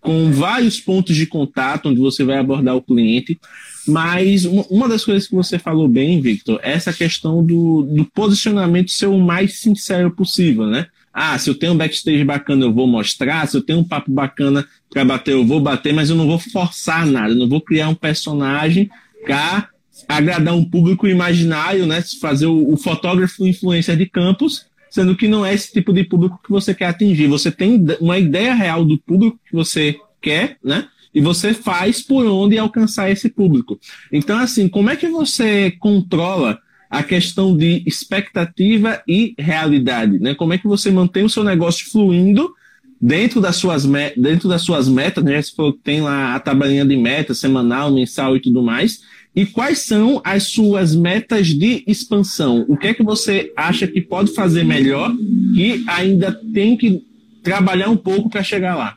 com 0.01 0.31
vários 0.31 0.81
pontos 0.81 1.17
de 1.17 1.27
contato 1.27 1.89
onde 1.89 2.01
você 2.01 2.23
vai 2.25 2.39
abordar 2.39 2.77
o 2.77 2.83
cliente. 2.83 3.39
Mas 3.87 4.45
uma 4.45 4.89
das 4.89 5.05
coisas 5.05 5.29
que 5.29 5.35
você 5.35 5.59
falou 5.59 5.89
bem, 5.89 6.21
Victor, 6.21 6.61
é 6.63 6.73
essa 6.73 6.93
questão 6.93 7.45
do, 7.45 7.83
do 7.83 8.05
posicionamento 8.05 8.91
ser 8.91 9.07
o 9.07 9.19
mais 9.19 9.59
sincero 9.61 10.11
possível, 10.11 10.67
né? 10.67 10.87
Ah, 11.19 11.39
se 11.39 11.49
eu 11.49 11.55
tenho 11.55 11.73
um 11.73 11.77
backstage 11.79 12.23
bacana, 12.25 12.67
eu 12.67 12.73
vou 12.75 12.87
mostrar. 12.87 13.49
Se 13.49 13.57
eu 13.57 13.62
tenho 13.62 13.79
um 13.79 13.85
papo 13.85 14.11
bacana 14.11 14.69
para 14.91 15.03
bater, 15.03 15.33
eu 15.33 15.47
vou 15.47 15.59
bater, 15.59 15.95
mas 15.95 16.11
eu 16.11 16.14
não 16.14 16.27
vou 16.27 16.39
forçar 16.39 17.07
nada. 17.07 17.33
Eu 17.33 17.39
não 17.39 17.49
vou 17.49 17.59
criar 17.59 17.89
um 17.89 17.95
personagem 17.95 18.91
para 19.25 19.71
agradar 20.07 20.55
um 20.55 20.62
público 20.62 21.09
imaginário, 21.09 21.87
né? 21.87 22.05
Fazer 22.21 22.45
o, 22.45 22.71
o 22.71 22.77
fotógrafo 22.77 23.47
influencer 23.47 23.97
de 23.97 24.05
campus, 24.05 24.67
sendo 24.91 25.17
que 25.17 25.27
não 25.27 25.45
é 25.45 25.55
esse 25.55 25.73
tipo 25.73 25.91
de 25.91 26.05
público 26.05 26.39
que 26.45 26.51
você 26.51 26.75
quer 26.75 26.89
atingir. 26.89 27.29
Você 27.29 27.51
tem 27.51 27.83
uma 27.99 28.19
ideia 28.19 28.53
real 28.53 28.85
do 28.85 28.99
público 28.99 29.41
que 29.49 29.55
você 29.55 29.99
quer, 30.21 30.59
né? 30.62 30.87
E 31.14 31.23
você 31.23 31.55
faz 31.55 32.03
por 32.03 32.27
onde 32.27 32.59
alcançar 32.59 33.11
esse 33.11 33.31
público. 33.31 33.81
Então, 34.12 34.39
assim, 34.39 34.69
como 34.69 34.91
é 34.91 34.97
que 34.97 35.09
você 35.09 35.71
controla 35.79 36.61
a 36.91 37.03
questão 37.03 37.57
de 37.57 37.82
expectativa 37.87 39.03
e 39.07 39.34
realidade, 39.39 40.18
né? 40.18 40.34
Como 40.34 40.53
é 40.53 40.59
que 40.59 40.66
você 40.66 40.91
mantém 40.91 41.24
o 41.24 41.30
seu 41.30 41.43
negócio 41.43 41.91
fluindo 41.91 42.53
dentro 43.01 43.41
das 43.41 43.57
suas, 43.57 43.84
dentro 44.16 44.49
das 44.49 44.62
suas 44.62 44.89
metas, 44.89 45.22
né? 45.22 45.41
Você 45.41 45.55
falou 45.55 45.72
que 45.72 45.80
tem 45.80 46.01
lá 46.01 46.34
a 46.34 46.41
tabelinha 46.41 46.84
de 46.84 46.97
metas 46.97 47.39
semanal, 47.39 47.93
mensal 47.93 48.37
e 48.37 48.41
tudo 48.41 48.62
mais. 48.62 49.03
E 49.34 49.45
quais 49.45 49.80
são 49.80 50.20
as 50.24 50.45
suas 50.45 50.95
metas 50.95 51.49
de 51.49 51.84
expansão? 51.87 52.64
O 52.68 52.76
que 52.76 52.89
é 52.89 52.95
que 52.95 53.03
você 53.03 53.53
acha 53.57 53.87
que 53.87 54.01
pode 54.01 54.32
fazer 54.32 54.64
melhor 54.64 55.14
e 55.55 55.84
ainda 55.87 56.32
tem 56.55 56.76
que 56.76 57.05
trabalhar 57.43 57.91
um 57.91 57.97
pouco 57.97 58.30
para 58.30 58.43
chegar 58.43 58.74
lá? 58.76 58.97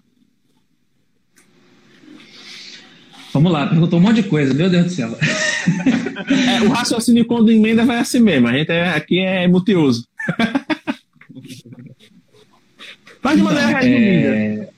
Vamos 3.39 3.53
lá, 3.53 3.67
perguntou 3.67 3.99
um 3.99 4.01
monte 4.01 4.21
de 4.21 4.23
coisa, 4.23 4.53
meu 4.53 4.69
Deus 4.69 4.87
do 4.87 4.91
céu. 4.91 5.17
É, 6.29 6.61
o 6.61 6.67
raciocínio 6.67 7.23
quando 7.23 7.49
emenda 7.49 7.85
vai 7.85 7.97
assim 7.97 8.19
mesmo, 8.19 8.49
a 8.49 8.51
gente 8.51 8.69
é, 8.69 8.89
aqui 8.89 9.19
é 9.19 9.47
multiuso. 9.47 10.05
Mas 13.23 13.37
de 13.37 13.43
maneira 13.43 13.69
então, 13.69 13.81
resumida, 13.81 14.27
é... 14.27 14.69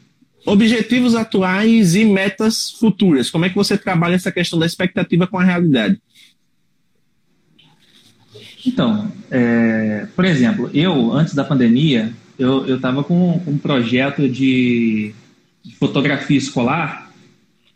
objetivos 0.46 1.16
atuais 1.16 1.96
e 1.96 2.06
metas 2.06 2.70
futuras. 2.70 3.32
Como 3.32 3.46
é 3.46 3.50
que 3.50 3.56
você 3.56 3.76
trabalha 3.76 4.14
essa 4.14 4.32
questão 4.32 4.60
da 4.60 4.68
expectativa 4.68 5.26
com 5.26 5.40
a 5.40 5.44
realidade? 5.44 6.00
Então, 8.64 9.12
é, 9.32 10.06
por 10.16 10.24
exemplo, 10.24 10.70
eu, 10.72 11.12
antes 11.12 11.34
da 11.34 11.44
pandemia, 11.44 12.14
eu 12.38 12.76
estava 12.76 13.04
com, 13.04 13.42
com, 13.44 13.52
um 13.52 13.58
projeto 13.58 14.30
de, 14.30 15.16
de 15.64 15.76
fotografia 15.78 16.38
escolar 16.38 17.11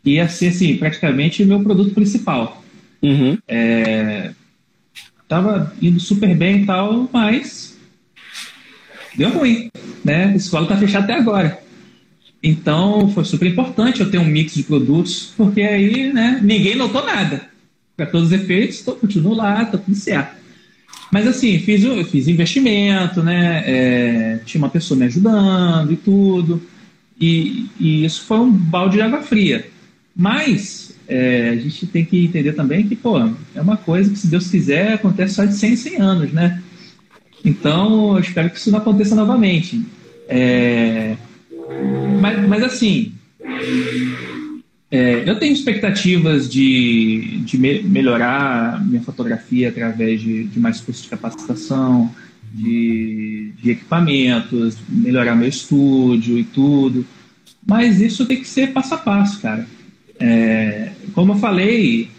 ia 0.06 0.28
ser 0.28 0.48
assim, 0.48 0.76
praticamente 0.76 1.44
meu 1.44 1.60
produto 1.60 1.94
principal. 1.94 2.62
Uhum. 3.02 3.36
É, 3.46 4.30
tava 5.28 5.74
indo 5.82 6.00
super 6.00 6.34
bem 6.34 6.62
e 6.62 6.66
tal, 6.66 7.08
mas 7.12 7.76
deu 9.16 9.30
ruim, 9.30 9.70
né? 10.04 10.26
A 10.26 10.36
escola 10.36 10.66
tá 10.66 10.76
fechada 10.76 11.04
até 11.04 11.14
agora. 11.14 11.60
Então 12.42 13.10
foi 13.10 13.24
super 13.24 13.48
importante 13.48 14.00
eu 14.00 14.10
ter 14.10 14.18
um 14.18 14.24
mix 14.24 14.54
de 14.54 14.62
produtos, 14.62 15.32
porque 15.36 15.62
aí, 15.62 16.12
né, 16.12 16.38
ninguém 16.42 16.76
notou 16.76 17.04
nada. 17.04 17.48
Para 17.96 18.06
todos 18.06 18.28
os 18.28 18.32
efeitos, 18.32 18.82
tô, 18.82 18.92
continuo 18.92 19.34
lá, 19.34 19.64
tá 19.64 19.78
tudo 19.78 19.96
certo. 19.96 20.36
Mas 21.10 21.26
assim, 21.26 21.58
fiz, 21.58 21.82
fiz 22.10 22.28
investimento, 22.28 23.22
né? 23.22 23.62
É, 23.66 24.40
tinha 24.44 24.62
uma 24.62 24.68
pessoa 24.68 24.98
me 24.98 25.06
ajudando 25.06 25.92
e 25.92 25.96
tudo. 25.96 26.62
E, 27.18 27.66
e 27.80 28.04
isso 28.04 28.22
foi 28.24 28.38
um 28.38 28.50
balde 28.50 28.96
de 28.96 29.02
água 29.02 29.22
fria. 29.22 29.66
Mas 30.16 30.96
é, 31.06 31.50
a 31.50 31.56
gente 31.56 31.86
tem 31.86 32.04
que 32.04 32.24
entender 32.24 32.52
também 32.54 32.88
que, 32.88 32.96
pô, 32.96 33.18
é 33.54 33.60
uma 33.60 33.76
coisa 33.76 34.10
que, 34.10 34.18
se 34.18 34.26
Deus 34.28 34.48
quiser, 34.48 34.94
acontece 34.94 35.34
só 35.34 35.44
de 35.44 35.54
100 35.54 35.72
em 35.72 35.76
100 35.76 35.96
anos, 36.00 36.32
né? 36.32 36.62
Então, 37.44 38.14
eu 38.14 38.20
espero 38.20 38.48
que 38.50 38.58
isso 38.58 38.70
não 38.70 38.78
aconteça 38.78 39.14
novamente. 39.14 39.84
É, 40.26 41.16
mas, 42.20 42.48
mas, 42.48 42.62
assim, 42.62 43.12
é, 44.90 45.28
eu 45.28 45.38
tenho 45.38 45.52
expectativas 45.52 46.48
de, 46.48 47.40
de 47.44 47.58
me, 47.58 47.82
melhorar 47.82 48.84
minha 48.84 49.02
fotografia 49.02 49.68
através 49.68 50.20
de, 50.20 50.44
de 50.44 50.58
mais 50.58 50.80
cursos 50.80 51.04
de 51.04 51.10
capacitação, 51.10 52.10
de, 52.52 53.52
de 53.62 53.70
equipamentos, 53.70 54.78
melhorar 54.88 55.36
meu 55.36 55.48
estúdio 55.48 56.38
e 56.38 56.44
tudo. 56.44 57.06
Mas 57.64 58.00
isso 58.00 58.24
tem 58.24 58.40
que 58.40 58.48
ser 58.48 58.72
passo 58.72 58.94
a 58.94 58.98
passo, 58.98 59.40
cara. 59.40 59.66
É, 60.18 60.90
como 61.14 61.32
eu 61.32 61.36
falei, 61.36 62.10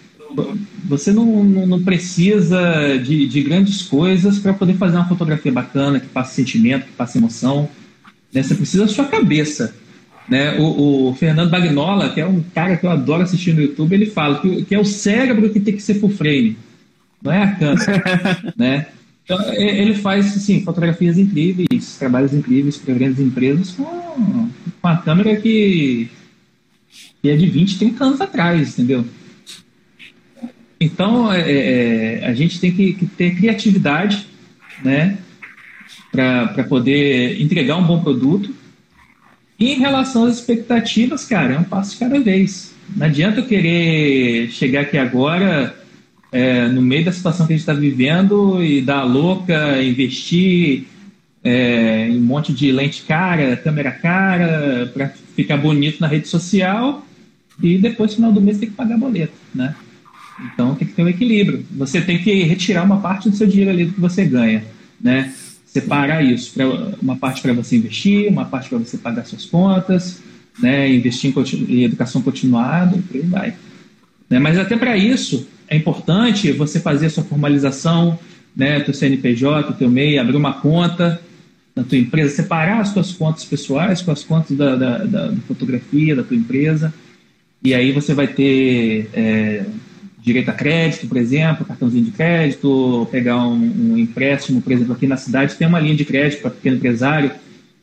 você 0.85 1.11
não, 1.11 1.43
não, 1.43 1.65
não 1.65 1.83
precisa 1.83 2.97
de, 2.97 3.27
de, 3.27 3.41
grandes 3.41 3.81
coisas 3.81 4.39
para 4.39 4.53
poder 4.53 4.73
fazer 4.75 4.97
uma 4.97 5.07
fotografia 5.07 5.51
bacana, 5.51 5.99
que 5.99 6.07
passe 6.07 6.35
sentimento, 6.35 6.85
que 6.85 6.93
passe 6.93 7.17
emoção. 7.17 7.69
Né? 8.33 8.43
Você 8.43 8.55
precisa 8.55 8.85
da 8.85 8.89
sua 8.89 9.05
cabeça. 9.05 9.75
Né? 10.29 10.57
O, 10.59 11.09
o, 11.09 11.15
Fernando 11.15 11.49
Bagnola, 11.49 12.09
que 12.09 12.19
é 12.19 12.25
um 12.25 12.41
cara 12.53 12.77
que 12.77 12.85
eu 12.85 12.89
adoro 12.89 13.23
assistir 13.23 13.53
no 13.53 13.61
YouTube, 13.61 13.93
ele 13.93 14.07
fala 14.07 14.39
que, 14.39 14.63
que 14.65 14.75
é 14.75 14.79
o 14.79 14.85
cérebro 14.85 15.49
que 15.49 15.59
tem 15.59 15.75
que 15.75 15.81
ser 15.81 15.95
full 15.95 16.09
frame, 16.09 16.57
não 17.21 17.31
é 17.31 17.43
a 17.43 17.55
câmera. 17.55 18.53
né? 18.57 18.87
Então, 19.23 19.53
ele 19.53 19.93
faz 19.93 20.37
assim, 20.37 20.63
fotografias 20.63 21.17
incríveis, 21.17 21.97
trabalhos 21.97 22.33
incríveis 22.33 22.77
para 22.77 22.93
grandes 22.93 23.19
empresas 23.19 23.71
com, 23.71 23.83
com 23.83 24.49
uma 24.81 24.97
câmera 24.97 25.35
que, 25.35 26.09
que 27.21 27.29
é 27.29 27.35
de 27.35 27.47
20, 27.47 27.77
30 27.77 28.03
anos 28.03 28.21
atrás, 28.21 28.73
entendeu? 28.73 29.05
Então, 30.79 31.31
é, 31.31 31.41
é, 32.21 32.25
a 32.25 32.33
gente 32.33 32.59
tem 32.59 32.71
que, 32.71 32.93
que 32.93 33.05
ter 33.05 33.35
criatividade, 33.35 34.27
né, 34.83 35.17
para 36.11 36.63
poder 36.63 37.41
entregar 37.41 37.77
um 37.77 37.83
bom 37.83 38.01
produto. 38.01 38.53
E 39.59 39.73
em 39.73 39.79
relação 39.79 40.25
às 40.25 40.35
expectativas, 40.35 41.25
cara, 41.25 41.55
é 41.55 41.59
um 41.59 41.63
passo 41.63 41.93
de 41.93 41.99
cada 41.99 42.19
vez. 42.19 42.75
Não 42.95 43.07
adianta 43.07 43.39
eu 43.39 43.47
querer 43.47 44.49
chegar 44.51 44.81
aqui 44.81 44.97
agora, 44.97 45.75
é, 46.31 46.67
no 46.67 46.81
meio 46.81 47.05
da 47.05 47.11
situação 47.11 47.47
que 47.47 47.53
a 47.53 47.55
gente 47.55 47.63
está 47.63 47.73
vivendo, 47.73 48.63
e 48.63 48.81
dar 48.81 49.03
louca, 49.03 49.81
investir 49.81 50.85
é, 51.47 52.09
um 52.11 52.19
monte 52.19 52.51
de 52.51 52.73
lente 52.73 53.03
cara, 53.03 53.55
câmera 53.55 53.89
cara, 53.89 54.91
para 54.93 55.13
ficar 55.33 55.55
bonito 55.55 56.01
na 56.01 56.07
rede 56.07 56.27
social, 56.27 57.07
e 57.63 57.77
depois, 57.77 58.11
no 58.11 58.15
final 58.17 58.33
do 58.33 58.41
mês, 58.41 58.57
tem 58.57 58.69
que 58.69 58.75
pagar 58.75 58.97
boleto, 58.97 59.33
né? 59.55 59.73
Então 60.43 60.75
tem 60.75 60.85
que 60.85 60.93
ter 60.93 61.03
um 61.03 61.07
equilíbrio. 61.07 61.65
Você 61.71 62.01
tem 62.01 62.21
que 62.21 62.43
retirar 62.43 62.83
uma 62.83 62.99
parte 62.99 63.29
do 63.29 63.35
seu 63.35 63.47
dinheiro 63.47 63.71
ali 63.71 63.85
do 63.85 63.93
que 63.93 64.01
você 64.01 64.25
ganha, 64.25 64.61
né? 64.99 65.33
Separar 65.65 66.21
isso, 66.21 66.53
pra, 66.53 66.67
uma 67.01 67.15
parte 67.15 67.41
para 67.41 67.53
você 67.53 67.77
investir, 67.77 68.29
uma 68.29 68.43
parte 68.43 68.67
para 68.67 68.79
você 68.79 68.97
pagar 68.97 69.25
suas 69.25 69.45
contas, 69.45 70.21
né? 70.59 70.93
Investir 70.93 71.33
em, 71.33 71.75
em 71.75 71.83
educação 71.83 72.21
continuada, 72.21 72.97
por 73.07 73.15
aí 73.15 73.23
vai. 73.25 73.53
Né? 74.29 74.37
Mas 74.37 74.57
até 74.57 74.75
para 74.75 74.97
isso 74.97 75.47
é 75.69 75.77
importante 75.77 76.51
você 76.51 76.77
fazer 76.77 77.05
a 77.05 77.09
sua 77.09 77.23
formalização, 77.23 78.19
né? 78.53 78.81
Teu 78.81 78.93
CNPJ, 78.93 79.73
teu 79.73 79.89
MEI, 79.89 80.19
abrir 80.19 80.35
uma 80.35 80.53
conta 80.53 81.21
na 81.77 81.83
tua 81.83 81.97
empresa, 81.99 82.35
separar 82.35 82.81
as 82.81 82.91
tuas 82.91 83.13
contas 83.13 83.45
pessoais 83.45 84.01
com 84.01 84.09
as 84.09 84.23
contas 84.23 84.57
da, 84.57 84.75
da, 84.75 84.97
da 85.03 85.33
fotografia 85.47 86.15
da 86.15 86.23
tua 86.23 86.35
empresa. 86.35 86.91
E 87.63 87.71
aí 87.75 87.91
você 87.91 88.15
vai 88.15 88.27
ter 88.27 89.07
é, 89.13 89.63
direito 90.19 90.49
a 90.49 90.53
crédito, 90.53 91.07
por 91.07 91.17
exemplo, 91.17 91.63
cartãozinho 91.65 92.05
de 92.05 92.11
crédito, 92.11 93.07
pegar 93.11 93.47
um, 93.47 93.91
um 93.91 93.97
empréstimo, 93.97 94.59
por 94.59 94.73
exemplo, 94.73 94.93
aqui 94.93 95.05
na 95.05 95.17
cidade 95.17 95.55
tem 95.55 95.67
uma 95.67 95.79
linha 95.79 95.95
de 95.95 96.03
crédito 96.03 96.41
para 96.41 96.49
pequeno 96.49 96.77
empresário, 96.77 97.31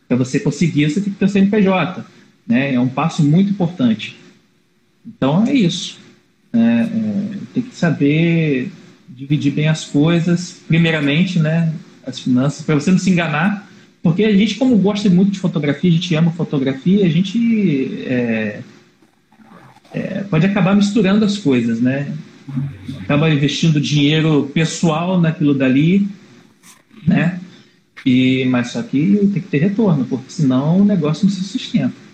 para 0.09 0.17
você 0.17 0.41
conseguir, 0.41 0.91
você 0.91 1.01
tem 1.01 1.13
que 1.13 1.19
ter 1.19 1.27
o 1.27 1.29
CNPJ, 1.29 2.05
né? 2.45 2.75
É 2.75 2.81
um 2.81 2.89
passo 2.89 3.23
muito 3.23 3.51
importante. 3.51 4.17
Então 5.07 5.47
é 5.47 5.55
isso. 5.55 6.01
É, 6.53 6.59
é, 6.59 7.39
tem 7.55 7.63
que 7.63 7.77
saber 7.77 8.73
dividir 9.09 9.53
bem 9.53 9.69
as 9.69 9.85
coisas, 9.85 10.61
primeiramente, 10.67 11.39
né? 11.39 11.73
As 12.05 12.19
finanças, 12.19 12.67
para 12.67 12.75
você 12.75 12.91
não 12.91 12.99
se 12.99 13.09
enganar, 13.09 13.69
porque 14.05 14.23
a 14.23 14.37
gente, 14.37 14.57
como 14.57 14.77
gosta 14.77 15.09
muito 15.09 15.33
de 15.33 15.41
fotografia, 15.41 15.91
a 15.91 15.95
gente 15.95 16.15
ama 16.15 16.31
fotografia, 16.31 17.07
a 17.07 17.09
gente 17.09 18.05
é, 18.05 18.63
é, 19.95 20.25
pode 20.25 20.45
acabar 20.45 20.77
misturando 20.77 21.25
as 21.25 21.39
coisas, 21.39 21.81
né? 21.81 22.15
acaba 23.01 23.31
investindo 23.31 23.81
dinheiro 23.81 24.51
pessoal 24.53 25.19
naquilo 25.19 25.55
dali, 25.55 26.07
né? 27.07 27.41
E, 28.05 28.45
mas 28.45 28.73
só 28.73 28.83
que 28.83 29.17
tem 29.33 29.43
que 29.43 29.49
ter 29.49 29.59
retorno, 29.59 30.05
porque 30.05 30.31
senão 30.31 30.83
o 30.83 30.85
negócio 30.85 31.25
não 31.25 31.33
se 31.33 31.43
sustenta. 31.43 32.05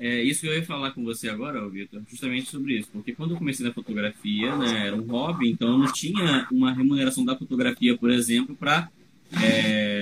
É 0.00 0.22
isso 0.22 0.42
que 0.42 0.46
eu 0.46 0.54
ia 0.54 0.64
falar 0.64 0.92
com 0.92 1.04
você 1.04 1.28
agora, 1.28 1.68
Vitor, 1.68 2.00
justamente 2.08 2.48
sobre 2.48 2.78
isso. 2.78 2.88
Porque 2.90 3.12
quando 3.12 3.32
eu 3.32 3.36
comecei 3.36 3.66
na 3.66 3.74
fotografia, 3.74 4.56
né, 4.56 4.86
era 4.86 4.96
um 4.96 5.02
hobby, 5.02 5.50
então 5.50 5.72
eu 5.72 5.78
não 5.78 5.92
tinha 5.92 6.46
uma 6.50 6.72
remuneração 6.72 7.24
da 7.24 7.36
fotografia, 7.36 7.98
por 7.98 8.08
exemplo, 8.08 8.56
para 8.56 8.88
é, 9.42 9.97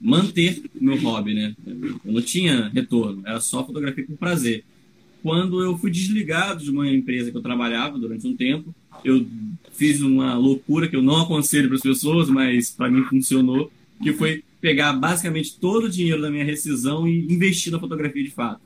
manter 0.00 0.62
meu 0.74 0.96
hobby, 1.00 1.34
né? 1.34 1.54
Eu 1.66 2.12
não 2.12 2.22
tinha 2.22 2.68
retorno, 2.68 3.22
era 3.24 3.40
só 3.40 3.64
fotografia 3.64 4.04
por 4.04 4.16
prazer 4.16 4.64
quando 5.26 5.60
eu 5.60 5.76
fui 5.76 5.90
desligado 5.90 6.62
de 6.62 6.70
uma 6.70 6.88
empresa 6.88 7.32
que 7.32 7.36
eu 7.36 7.42
trabalhava 7.42 7.98
durante 7.98 8.24
um 8.28 8.36
tempo. 8.36 8.72
Eu 9.04 9.26
fiz 9.72 10.00
uma 10.00 10.34
loucura 10.34 10.86
que 10.86 10.94
eu 10.94 11.02
não 11.02 11.22
aconselho 11.22 11.66
para 11.66 11.76
as 11.76 11.82
pessoas, 11.82 12.28
mas 12.30 12.70
para 12.70 12.88
mim 12.88 13.02
funcionou, 13.02 13.68
que 14.00 14.12
foi 14.12 14.44
pegar 14.60 14.92
basicamente 14.92 15.58
todo 15.58 15.86
o 15.86 15.90
dinheiro 15.90 16.22
da 16.22 16.30
minha 16.30 16.44
rescisão 16.44 17.08
e 17.08 17.24
investir 17.24 17.72
na 17.72 17.80
fotografia 17.80 18.22
de 18.22 18.30
fato. 18.30 18.60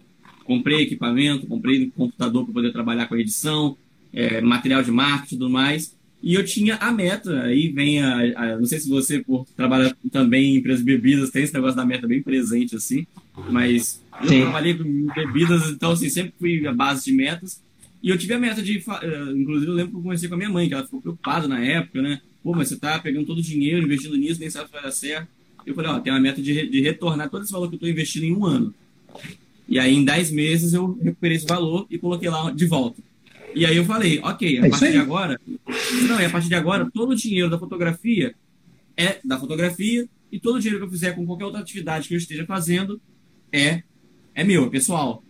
Comprei 0.44 0.82
equipamento, 0.82 1.46
comprei 1.46 1.90
computador 1.96 2.44
para 2.44 2.52
poder 2.52 2.72
trabalhar 2.72 3.06
com 3.06 3.14
a 3.14 3.20
edição, 3.20 3.74
é, 4.12 4.42
material 4.42 4.82
de 4.82 4.90
marketing 4.90 5.36
e 5.36 5.38
tudo 5.38 5.48
mais. 5.48 5.96
E 6.22 6.34
eu 6.34 6.44
tinha 6.44 6.76
a 6.76 6.92
meta, 6.92 7.42
aí 7.42 7.68
vem 7.68 8.02
a, 8.02 8.16
a, 8.36 8.58
Não 8.58 8.66
sei 8.66 8.78
se 8.78 8.88
você, 8.88 9.20
por 9.20 9.46
trabalhar 9.56 9.96
também 10.12 10.54
em 10.54 10.56
empresas 10.58 10.84
de 10.84 10.92
bebidas, 10.92 11.30
tem 11.30 11.42
esse 11.42 11.54
negócio 11.54 11.76
da 11.76 11.84
meta 11.84 12.06
bem 12.06 12.22
presente, 12.22 12.76
assim, 12.76 13.06
mas 13.48 14.02
eu 14.22 14.28
Sim. 14.28 14.40
trabalhei 14.42 14.74
com 14.74 15.06
bebidas, 15.14 15.70
então, 15.70 15.92
assim, 15.92 16.10
sempre 16.10 16.34
fui 16.38 16.66
a 16.66 16.72
base 16.72 17.06
de 17.06 17.12
metas. 17.12 17.62
E 18.02 18.10
eu 18.10 18.18
tive 18.18 18.34
a 18.34 18.38
meta 18.38 18.62
de. 18.62 18.78
Eh, 18.78 19.32
inclusive, 19.34 19.70
eu 19.70 19.74
lembro 19.74 19.92
que 19.92 19.98
eu 19.98 20.02
conversei 20.02 20.28
com 20.28 20.34
a 20.34 20.38
minha 20.38 20.50
mãe, 20.50 20.68
que 20.68 20.74
ela 20.74 20.84
ficou 20.84 21.00
preocupada 21.00 21.46
na 21.46 21.62
época, 21.62 22.00
né? 22.00 22.20
Pô, 22.42 22.54
mas 22.54 22.68
você 22.68 22.76
tá 22.76 22.98
pegando 22.98 23.26
todo 23.26 23.38
o 23.38 23.42
dinheiro, 23.42 23.84
investindo 23.84 24.16
nisso, 24.16 24.40
nem 24.40 24.48
sabe 24.48 24.66
se 24.66 24.72
vai 24.72 24.82
dar 24.82 24.90
certo. 24.90 25.28
Eu 25.66 25.74
falei, 25.74 25.90
ó, 25.90 26.00
tem 26.00 26.12
uma 26.12 26.20
meta 26.20 26.40
de, 26.40 26.66
de 26.68 26.80
retornar 26.80 27.28
todo 27.28 27.42
esse 27.42 27.52
valor 27.52 27.68
que 27.68 27.74
eu 27.74 27.78
tô 27.78 27.86
investindo 27.86 28.24
em 28.24 28.34
um 28.34 28.46
ano. 28.46 28.74
E 29.68 29.78
aí, 29.78 29.94
em 29.94 30.04
10 30.04 30.30
meses, 30.30 30.72
eu 30.72 30.98
recuperei 31.02 31.36
esse 31.36 31.46
valor 31.46 31.86
e 31.90 31.98
coloquei 31.98 32.30
lá 32.30 32.50
de 32.50 32.66
volta. 32.66 33.02
E 33.54 33.66
aí 33.66 33.76
eu 33.76 33.84
falei, 33.84 34.20
ok, 34.22 34.58
a 34.58 34.66
é 34.66 34.70
partir 34.70 34.92
de 34.92 34.98
agora. 34.98 35.40
Não, 36.08 36.20
e 36.20 36.24
a 36.24 36.30
partir 36.30 36.48
de 36.48 36.54
agora, 36.54 36.90
todo 36.92 37.10
o 37.10 37.16
dinheiro 37.16 37.50
da 37.50 37.58
fotografia 37.58 38.34
é 38.96 39.18
da 39.24 39.38
fotografia 39.38 40.08
e 40.30 40.38
todo 40.38 40.56
o 40.56 40.60
dinheiro 40.60 40.78
que 40.78 40.86
eu 40.86 40.90
fizer 40.90 41.12
com 41.12 41.26
qualquer 41.26 41.44
outra 41.44 41.60
atividade 41.60 42.08
que 42.08 42.14
eu 42.14 42.18
esteja 42.18 42.44
fazendo 42.46 43.00
é, 43.52 43.82
é 44.34 44.44
meu, 44.44 44.64
é 44.66 44.68
pessoal. 44.68 45.22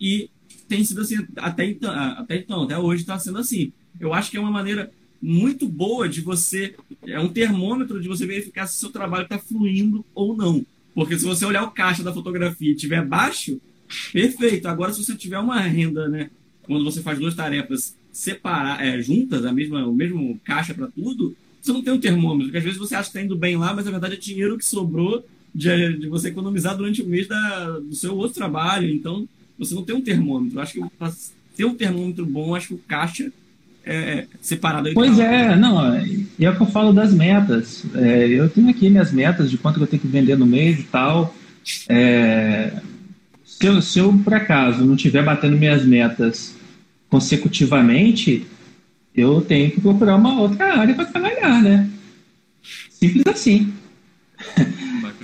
E 0.00 0.30
tem 0.68 0.84
sido 0.84 1.00
assim 1.00 1.16
até 1.36 1.64
então, 1.66 1.90
até, 1.90 2.36
então, 2.36 2.62
até 2.62 2.78
hoje 2.78 3.02
está 3.02 3.18
sendo 3.18 3.38
assim. 3.38 3.72
Eu 3.98 4.14
acho 4.14 4.30
que 4.30 4.36
é 4.36 4.40
uma 4.40 4.50
maneira 4.50 4.90
muito 5.20 5.68
boa 5.68 6.08
de 6.08 6.20
você. 6.20 6.74
É 7.06 7.20
um 7.20 7.28
termômetro 7.28 8.00
de 8.00 8.08
você 8.08 8.26
verificar 8.26 8.66
se 8.66 8.78
seu 8.78 8.90
trabalho 8.90 9.24
está 9.24 9.38
fluindo 9.38 10.04
ou 10.14 10.36
não. 10.36 10.64
Porque 10.94 11.18
se 11.18 11.24
você 11.24 11.44
olhar 11.44 11.62
o 11.64 11.70
caixa 11.70 12.02
da 12.02 12.12
fotografia 12.12 12.70
e 12.70 12.74
estiver 12.74 13.04
baixo, 13.04 13.60
perfeito. 14.12 14.66
Agora, 14.66 14.92
se 14.92 15.04
você 15.04 15.14
tiver 15.14 15.38
uma 15.38 15.60
renda, 15.60 16.08
né? 16.08 16.30
Quando 16.70 16.84
você 16.84 17.02
faz 17.02 17.18
duas 17.18 17.34
tarefas 17.34 17.96
separar, 18.12 18.84
é, 18.84 19.02
juntas, 19.02 19.44
a 19.44 19.52
mesma, 19.52 19.84
o 19.84 19.92
mesmo 19.92 20.38
caixa 20.44 20.72
para 20.72 20.86
tudo, 20.86 21.34
você 21.60 21.72
não 21.72 21.82
tem 21.82 21.92
um 21.92 21.98
termômetro, 21.98 22.44
porque 22.44 22.58
às 22.58 22.64
vezes 22.64 22.78
você 22.78 22.94
acha 22.94 23.10
que 23.10 23.18
está 23.18 23.22
indo 23.22 23.36
bem 23.36 23.56
lá, 23.56 23.74
mas 23.74 23.84
na 23.84 23.90
verdade 23.90 24.14
é 24.14 24.18
dinheiro 24.18 24.56
que 24.56 24.64
sobrou 24.64 25.24
de, 25.52 25.98
de 25.98 26.08
você 26.08 26.28
economizar 26.28 26.76
durante 26.76 27.02
o 27.02 27.06
mês 27.06 27.26
da, 27.26 27.78
do 27.80 27.94
seu 27.94 28.16
outro 28.16 28.34
trabalho. 28.34 28.88
Então, 28.88 29.28
você 29.58 29.74
não 29.74 29.82
tem 29.82 29.96
um 29.96 30.00
termômetro. 30.00 30.58
Eu 30.58 30.62
acho 30.62 30.74
que 30.74 30.84
para 30.96 31.12
ter 31.56 31.64
um 31.64 31.74
termômetro 31.74 32.24
bom, 32.24 32.54
acho 32.54 32.68
que 32.68 32.74
o 32.74 32.80
caixa 32.86 33.32
é 33.84 34.26
separado. 34.40 34.88
Aí 34.88 34.94
pois 34.94 35.18
é, 35.18 35.56
não, 35.56 35.98
e 36.38 36.44
é 36.44 36.50
o 36.50 36.56
que 36.56 36.62
eu 36.62 36.66
falo 36.66 36.92
das 36.92 37.12
metas. 37.12 37.84
É, 37.96 38.28
eu 38.28 38.48
tenho 38.48 38.68
aqui 38.68 38.88
minhas 38.88 39.12
metas 39.12 39.50
de 39.50 39.58
quanto 39.58 39.80
eu 39.80 39.86
tenho 39.88 40.00
que 40.00 40.08
vender 40.08 40.36
no 40.36 40.46
mês 40.46 40.78
e 40.78 40.84
tal. 40.84 41.34
É, 41.88 42.80
se, 43.44 43.66
eu, 43.66 43.82
se 43.82 43.98
eu, 43.98 44.16
por 44.24 44.34
acaso, 44.34 44.84
não 44.84 44.94
estiver 44.94 45.24
batendo 45.24 45.58
minhas 45.58 45.84
metas 45.84 46.54
consecutivamente, 47.10 48.46
eu 49.14 49.40
tenho 49.40 49.70
que 49.70 49.80
procurar 49.80 50.16
uma 50.16 50.40
outra 50.40 50.78
área 50.78 50.94
para 50.94 51.06
trabalhar, 51.06 51.60
né? 51.62 51.90
Simples 52.90 53.26
assim. 53.26 53.72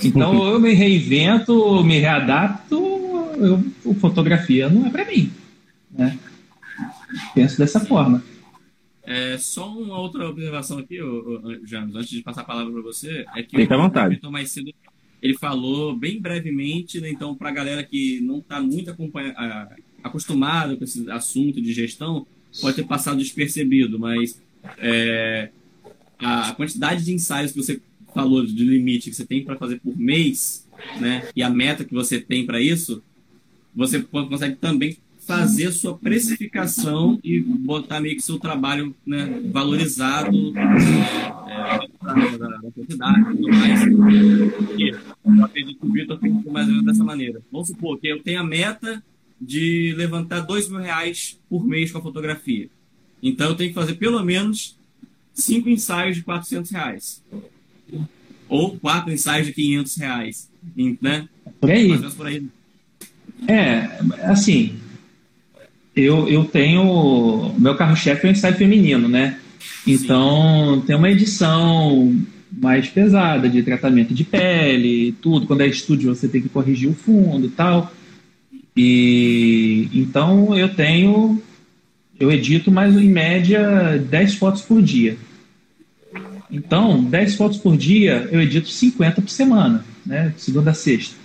então 0.03 0.47
eu 0.49 0.61
me 0.61 0.75
reinvento, 0.75 1.83
me 1.85 1.99
readapto, 1.99 2.77
eu, 3.39 3.95
fotografia 3.95 4.69
não 4.69 4.87
é 4.87 4.91
para 4.91 5.05
mim, 5.05 5.31
né? 5.91 6.19
Penso 7.35 7.57
dessa 7.57 7.81
forma. 7.81 8.23
É, 9.05 9.39
só 9.39 9.73
uma 9.73 9.99
outra 9.99 10.29
observação 10.29 10.79
aqui, 10.79 10.99
James, 11.65 11.95
antes 11.95 12.11
de 12.11 12.23
passar 12.23 12.41
a 12.41 12.45
palavra 12.45 12.73
para 12.73 12.83
você, 12.83 13.25
é 13.37 13.43
que 13.43 13.57
Fica 13.57 13.77
o 13.77 13.83
vontade. 13.83 14.21
mais 14.29 14.51
cedo 14.51 14.73
ele 15.23 15.35
falou 15.35 15.97
bem 15.97 16.21
brevemente, 16.21 17.01
né, 17.01 17.11
então 17.11 17.35
para 17.35 17.49
a 17.49 17.53
galera 17.53 17.83
que 17.83 18.21
não 18.21 18.39
está 18.39 18.61
muito 18.61 18.91
acostumada 20.07 20.77
com 20.77 20.85
esse 20.85 21.11
assunto 21.11 21.61
de 21.61 21.73
gestão, 21.73 22.27
pode 22.61 22.77
ter 22.77 22.85
passado 22.85 23.19
despercebido, 23.19 23.99
mas 23.99 24.41
é, 24.79 25.51
a 26.19 26.53
quantidade 26.53 27.05
de 27.05 27.13
ensaios 27.13 27.53
que 27.53 27.63
você 27.63 27.81
falou 28.15 28.45
de 28.45 28.65
limite 28.65 29.11
que 29.11 29.17
você 29.17 29.27
tem 29.27 29.45
para 29.45 29.57
fazer 29.57 29.79
por 29.81 29.97
mês, 29.97 30.67
né, 31.01 31.29
e 31.35 31.43
a 31.43 31.51
meta 31.51 31.85
que 31.85 31.95
você 31.95 32.21
tem 32.21 32.47
para 32.47 32.61
isso, 32.61 33.03
você 33.75 34.01
consegue 34.01 34.57
também 34.57 34.97
fazer 35.27 35.73
sua 35.73 35.99
precificação 35.99 37.19
e 37.23 37.41
botar 37.41 38.01
meio 38.01 38.15
que 38.15 38.23
seu 38.23 38.39
trabalho 38.39 38.95
né, 39.05 39.43
valorizado 39.53 40.57
é, 40.57 42.39
da, 42.39 42.49
da 42.49 42.71
sociedade 42.71 43.21
e 43.21 43.37
tudo 43.37 43.49
mais. 43.49 43.83
E 44.79 44.89
eu 44.89 45.45
acredito 45.45 45.81
que 45.81 45.87
o 45.87 45.93
Vitor 45.93 46.19
tem 46.19 46.31
mais 46.31 46.69
ou 46.69 46.75
menos 46.75 46.85
dessa 46.85 47.03
maneira. 47.03 47.43
Vamos 47.51 47.69
supor 47.69 47.99
que 47.99 48.07
eu 48.07 48.23
tenho 48.23 48.41
a 48.41 48.45
meta 48.45 49.03
de 49.41 49.95
levantar 49.97 50.41
dois 50.41 50.69
mil 50.69 50.81
reais 50.81 51.39
por 51.49 51.67
mês 51.67 51.93
com 51.93 51.99
a 51.99 52.03
fotografia. 52.03 52.69
Então 53.23 53.49
eu 53.49 53.55
tenho 53.55 53.71
que 53.71 53.75
fazer 53.75 53.95
pelo 53.95 54.23
menos 54.23 54.77
cinco 55.35 55.69
ensaios 55.69 56.17
de 56.17 56.23
400 56.23 56.71
reais. 56.71 57.23
Ou 58.49 58.79
quatro 58.79 59.13
ensaios 59.13 59.47
de 59.47 59.53
500 59.53 59.97
reais, 59.97 60.51
né? 61.01 61.29
Por 61.61 61.71
aí. 61.71 61.99
por 62.17 62.27
aí. 62.27 62.47
É, 63.49 63.99
assim, 64.23 64.77
eu, 65.95 66.29
eu 66.29 66.45
tenho. 66.45 67.55
Meu 67.59 67.75
carro-chefe 67.75 68.27
é 68.27 68.31
o 68.31 68.33
ensaio 68.33 68.55
feminino, 68.55 69.09
né? 69.09 69.39
Então, 69.87 70.77
Sim. 70.77 70.87
tem 70.87 70.97
uma 70.97 71.11
edição 71.11 72.15
mais 72.53 72.89
pesada 72.89 73.49
de 73.49 73.63
tratamento 73.63 74.15
de 74.15 74.25
pele, 74.25 75.13
tudo. 75.21 75.47
Quando 75.47 75.63
é 75.63 75.67
estúdio, 75.67 76.15
você 76.15 76.29
tem 76.29 76.43
que 76.43 76.49
corrigir 76.49 76.89
o 76.89 76.95
fundo 76.95 77.47
e 77.47 77.51
tal. 77.51 77.93
E 78.77 79.89
então 79.95 80.57
eu 80.57 80.69
tenho, 80.69 81.43
eu 82.19 82.31
edito 82.31 82.71
mais 82.71 82.95
em 82.95 83.09
média 83.09 83.99
10 83.99 84.35
fotos 84.35 84.63
por 84.63 84.83
dia. 84.83 85.17
Então, 86.51 87.03
10 87.03 87.35
fotos 87.35 87.59
por 87.59 87.77
dia, 87.77 88.29
eu 88.31 88.41
edito 88.41 88.69
50 88.69 89.23
por 89.23 89.31
semana, 89.31 89.85
né? 90.05 90.33
Segunda 90.37 90.71
a 90.71 90.75
sexta. 90.75 91.17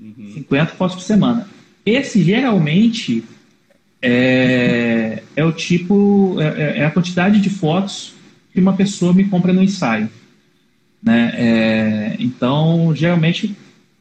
Uhum. 0.00 0.32
50 0.34 0.66
fotos 0.72 0.96
por 0.96 1.02
semana. 1.02 1.48
Esse 1.84 2.22
geralmente 2.22 3.22
é, 4.02 5.22
é 5.34 5.44
o 5.44 5.52
tipo, 5.52 6.36
é, 6.40 6.78
é, 6.78 6.84
a 6.84 6.90
quantidade 6.90 7.40
de 7.40 7.48
fotos 7.48 8.14
que 8.52 8.60
uma 8.60 8.72
pessoa 8.72 9.12
me 9.12 9.24
compra 9.24 9.52
no 9.52 9.62
ensaio. 9.62 10.10
Né? 11.02 11.32
É, 11.36 12.16
então, 12.18 12.92
geralmente, 12.94 13.54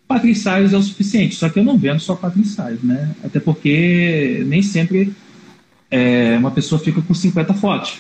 quatro 0.08 0.30
ensaios 0.30 0.74
é 0.74 0.78
o 0.78 0.82
suficiente, 0.82 1.36
só 1.36 1.50
que 1.50 1.60
eu 1.60 1.64
não 1.64 1.78
vendo 1.78 2.00
só 2.00 2.16
quatro 2.16 2.40
ensaios, 2.40 2.82
né? 2.84 3.12
Até 3.24 3.40
porque 3.40 4.44
nem 4.48 4.62
sempre 4.62 5.14
é, 5.90 6.38
uma 6.38 6.52
pessoa 6.52 6.80
fica 6.80 7.02
com 7.02 7.14
50 7.14 7.54
fotos. 7.56 7.98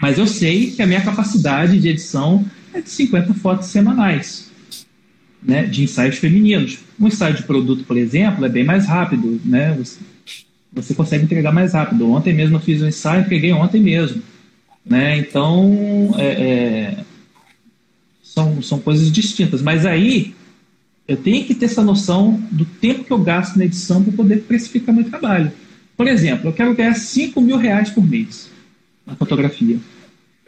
Mas 0.00 0.18
eu 0.18 0.26
sei 0.26 0.70
que 0.70 0.82
a 0.82 0.86
minha 0.86 1.00
capacidade 1.00 1.78
de 1.78 1.88
edição 1.88 2.44
é 2.72 2.80
de 2.80 2.88
50 2.88 3.34
fotos 3.34 3.68
semanais, 3.68 4.50
né? 5.42 5.64
De 5.64 5.82
ensaios 5.82 6.16
femininos. 6.18 6.78
Um 6.98 7.08
ensaio 7.08 7.34
de 7.34 7.42
produto, 7.42 7.84
por 7.84 7.96
exemplo, 7.96 8.44
é 8.44 8.48
bem 8.48 8.64
mais 8.64 8.86
rápido, 8.86 9.40
né? 9.44 9.74
Você, 9.78 9.98
você 10.72 10.94
consegue 10.94 11.24
entregar 11.24 11.52
mais 11.52 11.74
rápido. 11.74 12.10
Ontem 12.10 12.32
mesmo 12.32 12.56
eu 12.56 12.60
fiz 12.60 12.80
um 12.80 12.88
ensaio, 12.88 13.22
entreguei 13.22 13.52
ontem 13.52 13.80
mesmo. 13.80 14.22
Né? 14.86 15.18
Então, 15.18 16.14
é, 16.16 16.24
é, 16.24 16.96
são, 18.22 18.62
são 18.62 18.78
coisas 18.78 19.10
distintas. 19.10 19.60
Mas 19.60 19.84
aí, 19.84 20.34
eu 21.10 21.16
tenho 21.16 21.44
que 21.44 21.56
ter 21.56 21.64
essa 21.64 21.82
noção 21.82 22.40
do 22.52 22.64
tempo 22.64 23.02
que 23.02 23.10
eu 23.10 23.18
gasto 23.18 23.56
na 23.56 23.64
edição 23.64 24.00
para 24.00 24.12
poder 24.12 24.42
precificar 24.42 24.94
meu 24.94 25.02
trabalho. 25.02 25.50
Por 25.96 26.06
exemplo, 26.06 26.48
eu 26.48 26.52
quero 26.52 26.72
ganhar 26.72 26.94
5 26.94 27.40
mil 27.40 27.56
reais 27.56 27.90
por 27.90 28.06
mês 28.06 28.48
na 29.04 29.16
fotografia. 29.16 29.76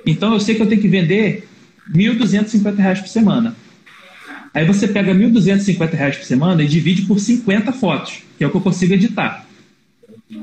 Então, 0.06 0.32
eu 0.32 0.38
sei 0.38 0.54
que 0.54 0.62
eu 0.62 0.68
tenho 0.68 0.80
que 0.80 0.86
vender 0.86 1.48
1.250 1.92 2.76
reais 2.76 3.00
por 3.00 3.08
semana. 3.08 3.56
Aí 4.54 4.64
você 4.64 4.86
pega 4.86 5.12
1.250 5.12 5.94
reais 5.94 6.16
por 6.16 6.26
semana 6.26 6.62
e 6.62 6.68
divide 6.68 7.02
por 7.06 7.18
50 7.18 7.72
fotos, 7.72 8.22
que 8.38 8.44
é 8.44 8.46
o 8.46 8.50
que 8.50 8.56
eu 8.56 8.60
consigo 8.60 8.94
editar. 8.94 9.44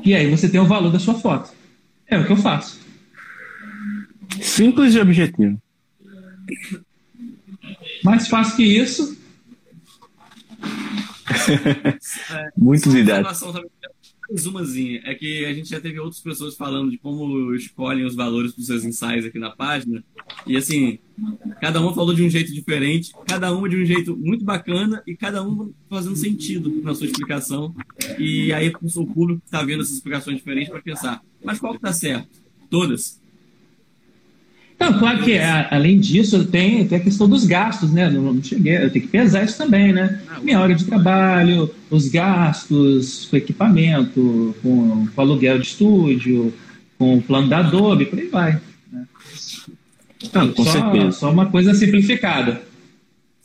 E 0.04 0.14
aí 0.14 0.30
você 0.30 0.50
tem 0.50 0.60
o 0.60 0.66
valor 0.66 0.92
da 0.92 1.00
sua 1.00 1.14
foto. 1.14 1.50
É 2.06 2.20
o 2.20 2.26
que 2.26 2.32
eu 2.34 2.38
faço. 2.38 2.78
Simples 4.42 4.96
e 4.96 5.00
objetivo. 5.00 5.58
Mais 8.04 8.28
fácil 8.28 8.58
que 8.58 8.64
isso. 8.64 9.18
É, 12.32 12.50
Muitos 12.58 12.94
ideias. 12.94 13.42
Mais 14.30 14.46
umazinha. 14.46 15.02
É 15.06 15.16
que 15.16 15.46
a 15.46 15.54
gente 15.54 15.70
já 15.70 15.82
teve 15.82 16.00
outras 16.00 16.22
pessoas 16.22 16.56
falando 16.56 16.92
de 16.92 16.98
como 16.98 17.54
escolhem 17.56 18.06
os 18.06 18.16
valores 18.16 18.54
dos 18.54 18.68
seus 18.68 18.84
ensaios 18.84 19.26
aqui 19.26 19.40
na 19.40 19.50
página. 19.50 20.04
E 20.46 20.56
assim, 20.56 21.00
cada 21.60 21.82
uma 21.82 21.94
falou 21.94 22.14
de 22.14 22.24
um 22.24 22.30
jeito 22.30 22.54
diferente, 22.54 23.12
cada 23.28 23.52
uma 23.52 23.68
de 23.68 23.76
um 23.76 23.86
jeito 23.86 24.16
muito 24.16 24.46
bacana 24.46 25.02
e 25.08 25.16
cada 25.16 25.42
uma 25.42 25.72
fazendo 25.90 26.16
sentido 26.16 26.82
na 26.84 26.94
sua 26.94 27.08
explicação. 27.08 27.74
E 28.20 28.54
aí 28.54 28.70
o 28.70 29.06
público 29.08 29.42
está 29.44 29.64
vendo 29.64 29.82
essas 29.82 29.96
explicações 29.96 30.38
diferentes 30.38 30.70
para 30.70 30.82
pensar, 30.82 31.22
mas 31.44 31.60
qual 31.60 31.74
que 31.74 31.80
está 31.80 31.94
certo? 31.94 32.30
Todas? 32.70 33.19
Não, 34.80 34.98
claro 34.98 35.22
que 35.24 35.38
além 35.38 36.00
disso 36.00 36.46
tem, 36.46 36.88
tem 36.88 36.98
a 36.98 37.04
questão 37.04 37.28
dos 37.28 37.46
gastos, 37.46 37.92
né? 37.92 38.10
Não, 38.10 38.34
não 38.34 38.42
cheguei, 38.42 38.78
eu 38.78 38.90
tenho 38.90 39.06
que 39.06 39.12
pesar 39.12 39.44
isso 39.44 39.58
também, 39.58 39.92
né? 39.92 40.22
Minha 40.42 40.62
hora 40.62 40.74
de 40.74 40.86
trabalho, 40.86 41.70
os 41.90 42.08
gastos, 42.08 43.30
o 43.32 43.36
equipamento, 43.36 44.56
com, 44.64 45.08
com 45.14 45.22
aluguel 45.22 45.60
de 45.60 45.68
estúdio, 45.68 46.54
com 46.98 47.18
o 47.18 47.22
plano 47.22 47.50
da 47.50 47.58
Adobe, 47.58 48.06
por 48.06 48.20
aí 48.20 48.28
vai. 48.28 48.62
Né? 48.92 49.06
Não, 50.34 50.54
com 50.54 50.64
só, 50.64 50.72
certeza. 50.72 51.12
Só 51.12 51.32
uma 51.32 51.48
coisa 51.48 51.74
simplificada. 51.74 52.62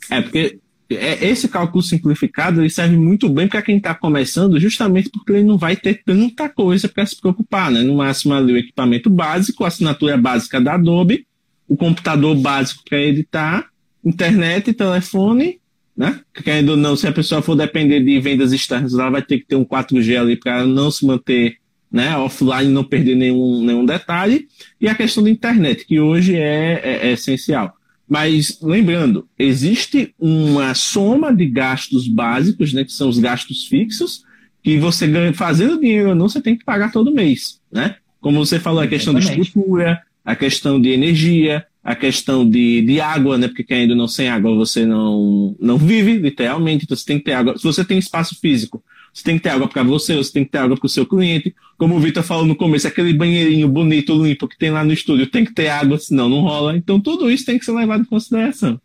É, 0.09 0.21
porque 0.21 0.57
esse 0.89 1.47
cálculo 1.47 1.81
simplificado 1.81 2.61
ele 2.61 2.69
serve 2.69 2.95
muito 2.95 3.27
bem 3.27 3.47
para 3.47 3.61
quem 3.61 3.77
está 3.77 3.95
começando, 3.95 4.59
justamente 4.59 5.09
porque 5.09 5.31
ele 5.31 5.43
não 5.43 5.57
vai 5.57 5.75
ter 5.75 6.01
tanta 6.05 6.47
coisa 6.47 6.87
para 6.87 7.05
se 7.05 7.19
preocupar, 7.19 7.71
né? 7.71 7.81
No 7.81 7.95
máximo 7.95 8.33
ali 8.33 8.53
o 8.53 8.57
equipamento 8.57 9.09
básico, 9.09 9.63
a 9.63 9.67
assinatura 9.67 10.15
básica 10.17 10.61
da 10.61 10.75
Adobe, 10.75 11.25
o 11.67 11.75
computador 11.75 12.35
básico 12.35 12.83
para 12.87 13.01
editar, 13.01 13.67
internet, 14.03 14.73
telefone, 14.73 15.59
né? 15.97 16.19
Querendo 16.33 16.69
ou 16.69 16.77
não, 16.77 16.95
se 16.95 17.07
a 17.07 17.11
pessoa 17.11 17.41
for 17.41 17.55
depender 17.55 18.01
de 18.01 18.19
vendas 18.19 18.51
externas, 18.53 18.93
ela 18.93 19.09
vai 19.09 19.21
ter 19.23 19.39
que 19.39 19.47
ter 19.47 19.55
um 19.55 19.65
4G 19.65 20.19
ali 20.19 20.35
para 20.35 20.65
não 20.65 20.91
se 20.91 21.05
manter 21.05 21.57
né, 21.91 22.15
offline, 22.17 22.71
não 22.71 22.83
perder 22.83 23.15
nenhum, 23.15 23.63
nenhum 23.63 23.85
detalhe, 23.85 24.47
e 24.81 24.87
a 24.89 24.93
questão 24.95 25.23
da 25.23 25.29
internet, 25.29 25.85
que 25.85 25.99
hoje 25.99 26.35
é, 26.35 26.81
é, 26.83 27.07
é 27.07 27.11
essencial. 27.13 27.73
Mas 28.07 28.59
lembrando, 28.61 29.27
existe 29.37 30.13
uma 30.19 30.73
soma 30.73 31.33
de 31.33 31.47
gastos 31.47 32.07
básicos, 32.07 32.71
né, 32.71 32.83
que 32.83 32.91
são 32.91 33.09
os 33.09 33.17
gastos 33.17 33.65
fixos, 33.65 34.23
que 34.63 34.77
você 34.77 35.07
ganha 35.07 35.33
fazendo 35.33 35.79
dinheiro 35.79 36.09
ou 36.09 36.15
não, 36.15 36.29
você 36.29 36.41
tem 36.41 36.55
que 36.55 36.65
pagar 36.65 36.91
todo 36.91 37.13
mês, 37.13 37.59
né? 37.71 37.95
Como 38.19 38.43
você 38.43 38.59
falou, 38.59 38.81
a 38.81 38.87
questão 38.87 39.15
Exatamente. 39.15 39.41
de 39.41 39.47
estrutura, 39.47 40.01
a 40.23 40.35
questão 40.35 40.81
de 40.81 40.89
energia, 40.89 41.65
a 41.83 41.95
questão 41.95 42.49
de, 42.49 42.81
de 42.81 42.99
água, 42.99 43.37
né? 43.37 43.47
Porque 43.47 43.71
ainda 43.71 43.93
não 43.93 44.07
sem 44.07 44.27
água 44.27 44.55
você 44.55 44.83
não, 44.83 45.55
não 45.59 45.77
vive, 45.77 46.17
literalmente. 46.17 46.85
Então 46.85 46.97
você 46.97 47.05
tem 47.05 47.19
que 47.19 47.25
ter 47.25 47.33
água. 47.33 47.55
Se 47.55 47.63
você 47.63 47.85
tem 47.85 47.99
espaço 47.99 48.39
físico, 48.41 48.83
você 49.15 49.23
tem 49.23 49.37
que 49.37 49.43
ter 49.43 49.49
água 49.49 49.69
para 49.69 49.81
você, 49.81 50.13
você 50.13 50.33
tem 50.33 50.43
que 50.43 50.51
ter 50.51 50.57
água 50.57 50.75
para 50.75 50.85
o 50.85 50.89
seu 50.89 51.05
cliente. 51.05 51.55
Como 51.77 51.95
o 51.95 51.99
Vitor 52.01 52.21
falou 52.21 52.45
no 52.45 52.53
começo, 52.53 52.85
aquele 52.85 53.13
banheirinho 53.13 53.69
bonito, 53.69 54.13
limpo 54.13 54.45
que 54.45 54.57
tem 54.57 54.69
lá 54.69 54.83
no 54.83 54.91
estúdio, 54.91 55.25
tem 55.25 55.45
que 55.45 55.53
ter 55.53 55.69
água, 55.69 55.97
senão 55.97 56.27
não 56.27 56.41
rola. 56.41 56.75
Então 56.75 56.99
tudo 56.99 57.31
isso 57.31 57.45
tem 57.45 57.57
que 57.57 57.63
ser 57.63 57.71
levado 57.71 58.01
em 58.01 58.05
consideração. 58.05 58.77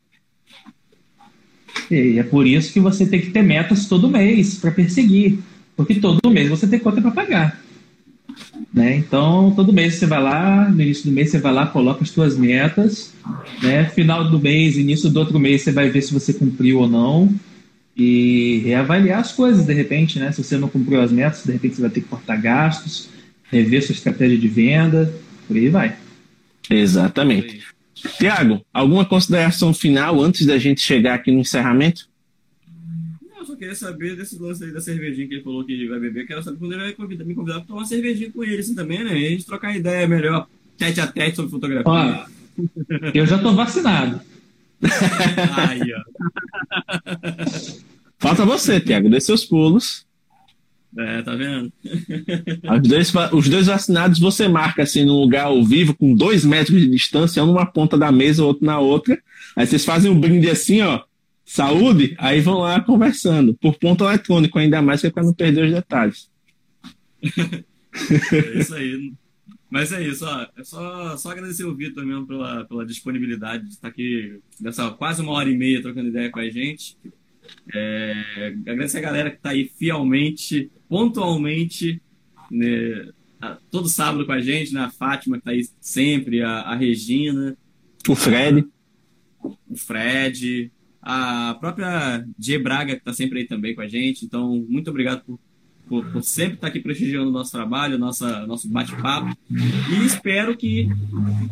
E 1.91 2.17
é 2.17 2.23
por 2.23 2.47
isso 2.47 2.73
que 2.73 2.79
você 2.79 3.05
tem 3.07 3.21
que 3.21 3.31
ter 3.31 3.43
metas 3.43 3.87
todo 3.87 4.09
mês 4.09 4.57
para 4.57 4.71
perseguir. 4.71 5.41
Porque 5.77 5.97
todo 5.97 6.31
mês 6.31 6.49
você 6.49 6.69
tem 6.69 6.79
conta 6.79 7.03
para 7.03 7.11
pagar. 7.11 7.61
Né? 8.73 8.99
Então, 8.99 9.53
todo 9.57 9.73
mês 9.73 9.97
você 9.97 10.07
vai 10.07 10.23
lá, 10.23 10.69
no 10.69 10.81
início 10.81 11.07
do 11.07 11.13
mês 11.13 11.31
você 11.31 11.39
vai 11.41 11.53
lá, 11.53 11.67
coloca 11.67 12.05
as 12.05 12.11
suas 12.11 12.37
metas. 12.37 13.13
Né? 13.61 13.85
Final 13.87 14.31
do 14.31 14.39
mês, 14.39 14.77
início 14.77 15.11
do 15.11 15.19
outro 15.19 15.41
mês, 15.41 15.63
você 15.63 15.73
vai 15.73 15.91
ver 15.91 16.03
se 16.03 16.13
você 16.13 16.33
cumpriu 16.33 16.79
ou 16.79 16.89
não 16.89 17.29
e 18.03 18.63
reavaliar 18.65 19.21
as 19.21 19.31
coisas 19.31 19.67
de 19.67 19.75
repente, 19.75 20.19
né? 20.19 20.33
Se 20.33 20.43
você 20.43 20.57
não 20.57 20.71
cumpriu 20.71 21.03
as 21.03 21.13
metas, 21.13 21.45
de 21.45 21.53
repente 21.53 21.75
você 21.75 21.83
vai 21.83 21.91
ter 21.91 22.01
que 22.01 22.09
cortar 22.09 22.37
gastos, 22.37 23.11
rever 23.51 23.85
sua 23.85 23.93
estratégia 23.93 24.39
de 24.39 24.49
venda, 24.49 25.15
por 25.47 25.55
aí 25.55 25.69
vai. 25.69 25.99
Exatamente. 26.71 27.63
Tiago, 28.17 28.65
alguma 28.73 29.05
consideração 29.05 29.75
final 29.75 30.19
antes 30.19 30.47
da 30.47 30.57
gente 30.57 30.81
chegar 30.81 31.13
aqui 31.13 31.31
no 31.31 31.41
encerramento? 31.41 32.09
Não, 33.23 33.41
eu 33.41 33.45
só 33.45 33.55
queria 33.55 33.75
saber 33.75 34.17
desse 34.17 34.39
lance 34.39 34.65
aí 34.65 34.73
da 34.73 34.81
cervejinha 34.81 35.29
que 35.29 35.35
ele 35.35 35.43
falou 35.43 35.63
que 35.63 35.87
vai 35.87 36.01
beber. 36.01 36.27
Quero 36.27 36.43
saber 36.43 36.57
quando 36.57 36.73
ele 36.73 36.85
vai 36.85 36.93
convidar, 36.95 37.25
me 37.27 37.35
convidar 37.35 37.59
para 37.59 37.67
tomar 37.67 37.81
uma 37.81 37.87
cervejinha 37.87 38.31
com 38.33 38.43
ele 38.43 38.61
assim 38.61 38.75
também, 38.75 39.05
né? 39.05 39.13
E 39.13 39.27
a 39.27 39.29
gente 39.29 39.45
trocar 39.45 39.77
ideia 39.77 40.09
melhor, 40.09 40.49
tete 40.79 41.03
a 41.03 41.07
tete 41.07 41.37
sobre 41.37 41.51
fotografia. 41.51 41.85
Ó, 41.85 42.25
eu 43.13 43.27
já 43.27 43.37
tô 43.37 43.53
vacinado. 43.53 44.23
Aí, 45.69 45.93
ó. 45.93 46.01
Falta 48.21 48.45
você, 48.45 48.79
Tiago, 48.79 49.09
dê 49.09 49.19
seus 49.19 49.47
pulos. 49.47 50.07
É, 50.99 51.23
tá 51.23 51.35
vendo? 51.35 51.73
Os 52.83 52.89
dois, 52.89 53.13
os 53.33 53.49
dois 53.49 53.67
vacinados 53.69 54.19
você 54.19 54.49
marca 54.49 54.83
assim 54.83 55.05
num 55.05 55.21
lugar 55.21 55.47
ao 55.47 55.65
vivo, 55.65 55.95
com 55.95 56.15
dois 56.15 56.45
metros 56.45 56.81
de 56.81 56.89
distância, 56.89 57.43
um 57.43 57.47
numa 57.47 57.65
ponta 57.65 57.97
da 57.97 58.11
mesa, 58.11 58.45
outro 58.45 58.67
na 58.67 58.79
outra. 58.79 59.21
Aí 59.57 59.67
vocês 59.67 59.85
fazem 59.85 60.11
um 60.11 60.21
brinde 60.21 60.51
assim, 60.51 60.83
ó. 60.83 61.03
Saúde, 61.45 62.15
aí 62.19 62.41
vão 62.41 62.59
lá 62.59 62.81
conversando. 62.81 63.55
Por 63.55 63.77
ponto 63.79 64.05
eletrônico, 64.05 64.59
ainda 64.59 64.83
mais 64.83 65.01
que 65.01 65.07
é 65.07 65.11
para 65.11 65.23
não 65.23 65.33
perder 65.33 65.67
os 65.67 65.73
detalhes. 65.73 66.31
é 68.33 68.59
isso 68.59 68.75
aí. 68.75 69.13
Mas 69.71 69.93
é 69.93 70.03
isso, 70.03 70.25
ó. 70.27 70.47
É 70.57 70.65
só, 70.65 71.17
só 71.17 71.31
agradecer 71.31 71.65
o 71.65 71.75
Vitor 71.75 72.05
mesmo 72.05 72.27
pela, 72.27 72.65
pela 72.65 72.85
disponibilidade 72.85 73.65
de 73.65 73.71
estar 73.71 73.89
aqui 73.89 74.41
nessa 74.61 74.91
quase 74.91 75.23
uma 75.23 75.33
hora 75.33 75.49
e 75.49 75.57
meia 75.57 75.81
trocando 75.81 76.09
ideia 76.09 76.31
com 76.31 76.41
a 76.41 76.51
gente. 76.51 76.97
É, 77.73 78.55
agradecer 78.67 78.99
a 78.99 79.03
galera 79.03 79.31
que 79.31 79.37
está 79.37 79.51
aí 79.51 79.71
fielmente, 79.77 80.71
pontualmente, 80.89 82.01
né, 82.51 83.11
todo 83.71 83.89
sábado 83.89 84.27
com 84.27 84.33
a 84.33 84.41
gente, 84.41 84.75
né? 84.75 84.81
A 84.81 84.91
Fátima 84.91 85.37
que 85.37 85.41
está 85.41 85.51
aí 85.53 85.67
sempre, 85.81 86.43
a, 86.43 86.61
a 86.61 86.75
Regina. 86.75 87.57
O 88.09 88.15
Fred. 88.15 88.67
o 89.43 89.77
Fred, 89.77 90.71
a 91.01 91.57
própria 91.59 92.27
G 92.39 92.59
Braga, 92.59 92.95
que 92.95 93.01
está 93.01 93.13
sempre 93.13 93.41
aí 93.41 93.47
também 93.47 93.75
com 93.75 93.81
a 93.81 93.89
gente. 93.89 94.25
Então, 94.25 94.65
muito 94.69 94.91
obrigado 94.91 95.23
por, 95.25 95.39
por, 95.89 96.13
por 96.13 96.23
sempre 96.23 96.55
estar 96.55 96.67
tá 96.67 96.69
aqui 96.69 96.81
prestigiando 96.81 97.31
o 97.31 97.33
nosso 97.33 97.53
trabalho, 97.53 97.99
nossa, 97.99 98.47
nosso 98.47 98.69
bate-papo. 98.69 99.37
E 99.51 100.05
espero 100.05 100.57
que 100.57 100.89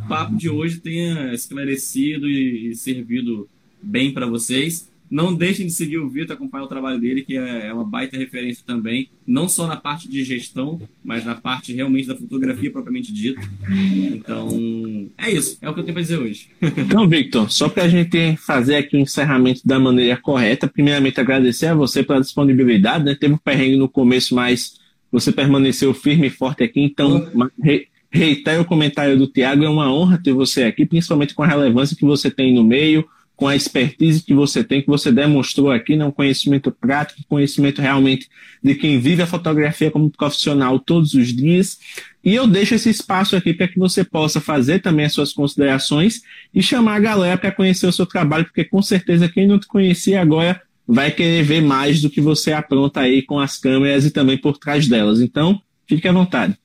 o 0.04 0.08
papo 0.08 0.36
de 0.36 0.50
hoje 0.50 0.80
tenha 0.80 1.32
esclarecido 1.32 2.28
e, 2.28 2.70
e 2.70 2.74
servido 2.74 3.48
bem 3.82 4.12
para 4.12 4.26
vocês. 4.26 4.90
Não 5.10 5.34
deixem 5.34 5.66
de 5.66 5.72
seguir 5.72 5.98
o 5.98 6.08
Vitor, 6.08 6.36
acompanhar 6.36 6.64
o 6.64 6.68
trabalho 6.68 7.00
dele, 7.00 7.22
que 7.22 7.36
é, 7.36 7.68
é 7.68 7.72
uma 7.72 7.84
baita 7.84 8.16
referência 8.16 8.62
também, 8.66 9.08
não 9.26 9.48
só 9.48 9.66
na 9.66 9.76
parte 9.76 10.08
de 10.08 10.22
gestão, 10.24 10.80
mas 11.04 11.24
na 11.24 11.34
parte 11.34 11.72
realmente 11.72 12.08
da 12.08 12.16
fotografia 12.16 12.70
propriamente 12.70 13.12
dita. 13.12 13.40
Então, 13.70 15.08
é 15.16 15.30
isso, 15.30 15.58
é 15.62 15.68
o 15.68 15.74
que 15.74 15.80
eu 15.80 15.84
tenho 15.84 15.94
para 15.94 16.02
dizer 16.02 16.18
hoje. 16.18 16.48
Então, 16.76 17.08
Victor, 17.08 17.50
só 17.50 17.68
para 17.68 17.84
a 17.84 17.88
gente 17.88 18.36
fazer 18.36 18.76
aqui 18.76 18.96
o 18.96 19.00
um 19.00 19.02
encerramento 19.02 19.60
da 19.64 19.78
maneira 19.78 20.16
correta, 20.16 20.68
primeiramente 20.68 21.20
agradecer 21.20 21.66
a 21.66 21.74
você 21.74 22.02
pela 22.02 22.20
disponibilidade, 22.20 23.04
né? 23.04 23.14
Teve 23.14 23.34
um 23.34 23.38
perrengue 23.38 23.76
no 23.76 23.88
começo, 23.88 24.34
mas 24.34 24.78
você 25.10 25.32
permaneceu 25.32 25.94
firme 25.94 26.26
e 26.26 26.30
forte 26.30 26.62
aqui, 26.62 26.80
então 26.80 27.30
re, 27.62 27.88
reitero 28.10 28.62
o 28.62 28.64
comentário 28.64 29.16
do 29.16 29.26
Tiago, 29.26 29.64
é 29.64 29.68
uma 29.68 29.92
honra 29.92 30.20
ter 30.22 30.32
você 30.32 30.64
aqui, 30.64 30.86
principalmente 30.86 31.34
com 31.34 31.42
a 31.42 31.46
relevância 31.46 31.96
que 31.96 32.04
você 32.04 32.30
tem 32.30 32.54
no 32.54 32.64
meio, 32.64 33.06
com 33.38 33.46
a 33.46 33.54
expertise 33.54 34.20
que 34.20 34.34
você 34.34 34.64
tem, 34.64 34.82
que 34.82 34.88
você 34.88 35.12
demonstrou 35.12 35.70
aqui, 35.70 35.94
né, 35.94 36.04
um 36.04 36.10
conhecimento 36.10 36.72
prático, 36.72 37.22
conhecimento 37.28 37.80
realmente 37.80 38.28
de 38.60 38.74
quem 38.74 38.98
vive 38.98 39.22
a 39.22 39.28
fotografia 39.28 39.92
como 39.92 40.10
profissional 40.10 40.80
todos 40.80 41.14
os 41.14 41.28
dias. 41.28 41.78
E 42.24 42.34
eu 42.34 42.48
deixo 42.48 42.74
esse 42.74 42.90
espaço 42.90 43.36
aqui 43.36 43.54
para 43.54 43.68
que 43.68 43.78
você 43.78 44.02
possa 44.02 44.40
fazer 44.40 44.80
também 44.80 45.06
as 45.06 45.12
suas 45.12 45.32
considerações 45.32 46.20
e 46.52 46.60
chamar 46.60 46.96
a 46.96 46.98
galera 46.98 47.38
para 47.38 47.52
conhecer 47.52 47.86
o 47.86 47.92
seu 47.92 48.04
trabalho, 48.04 48.44
porque 48.44 48.64
com 48.64 48.82
certeza 48.82 49.28
quem 49.28 49.46
não 49.46 49.56
te 49.56 49.68
conhecia 49.68 50.20
agora 50.20 50.60
vai 50.84 51.12
querer 51.12 51.44
ver 51.44 51.62
mais 51.62 52.02
do 52.02 52.10
que 52.10 52.20
você 52.20 52.50
apronta 52.50 53.02
aí 53.02 53.22
com 53.22 53.38
as 53.38 53.56
câmeras 53.56 54.04
e 54.04 54.10
também 54.10 54.36
por 54.36 54.58
trás 54.58 54.88
delas. 54.88 55.20
Então, 55.20 55.62
fique 55.86 56.08
à 56.08 56.12
vontade. 56.12 56.58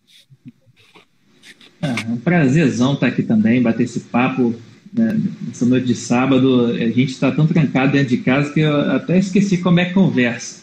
É 1.80 2.10
um 2.10 2.18
prazerzão 2.18 2.96
estar 2.96 3.08
aqui 3.08 3.22
também, 3.22 3.62
bater 3.62 3.84
esse 3.84 4.00
papo 4.00 4.56
né, 4.94 5.20
essa 5.52 5.66
noite 5.66 5.88
de 5.88 5.96
sábado, 5.96 6.68
a 6.68 6.78
gente 6.78 7.12
está 7.12 7.32
tão 7.32 7.48
trancado 7.48 7.94
dentro 7.94 8.10
de 8.10 8.18
casa 8.18 8.54
que 8.54 8.60
eu 8.60 8.92
até 8.92 9.18
esqueci 9.18 9.58
como 9.58 9.80
é 9.80 9.86
conversa. 9.86 10.62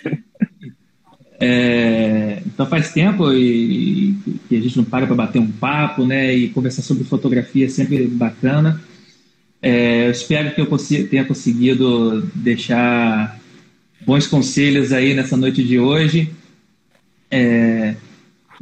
é. 0.00 0.18
é, 1.40 2.42
então 2.46 2.66
faz 2.66 2.92
tempo 2.92 3.32
e, 3.32 4.14
que 4.48 4.56
a 4.56 4.60
gente 4.60 4.76
não 4.76 4.84
para 4.84 5.06
para 5.06 5.16
bater 5.16 5.40
um 5.40 5.50
papo, 5.50 6.04
né? 6.04 6.34
E 6.34 6.48
conversar 6.50 6.82
sobre 6.82 7.04
fotografia 7.04 7.66
é 7.66 7.68
sempre 7.68 8.06
bacana. 8.06 8.80
É, 9.62 10.06
eu 10.06 10.10
espero 10.10 10.54
que 10.54 10.60
eu 10.60 11.06
tenha 11.08 11.24
conseguido 11.24 12.28
deixar 12.34 13.40
bons 14.04 14.26
conselhos 14.26 14.92
aí 14.92 15.14
nessa 15.14 15.36
noite 15.36 15.62
de 15.62 15.78
hoje. 15.78 16.30
É, 17.30 17.94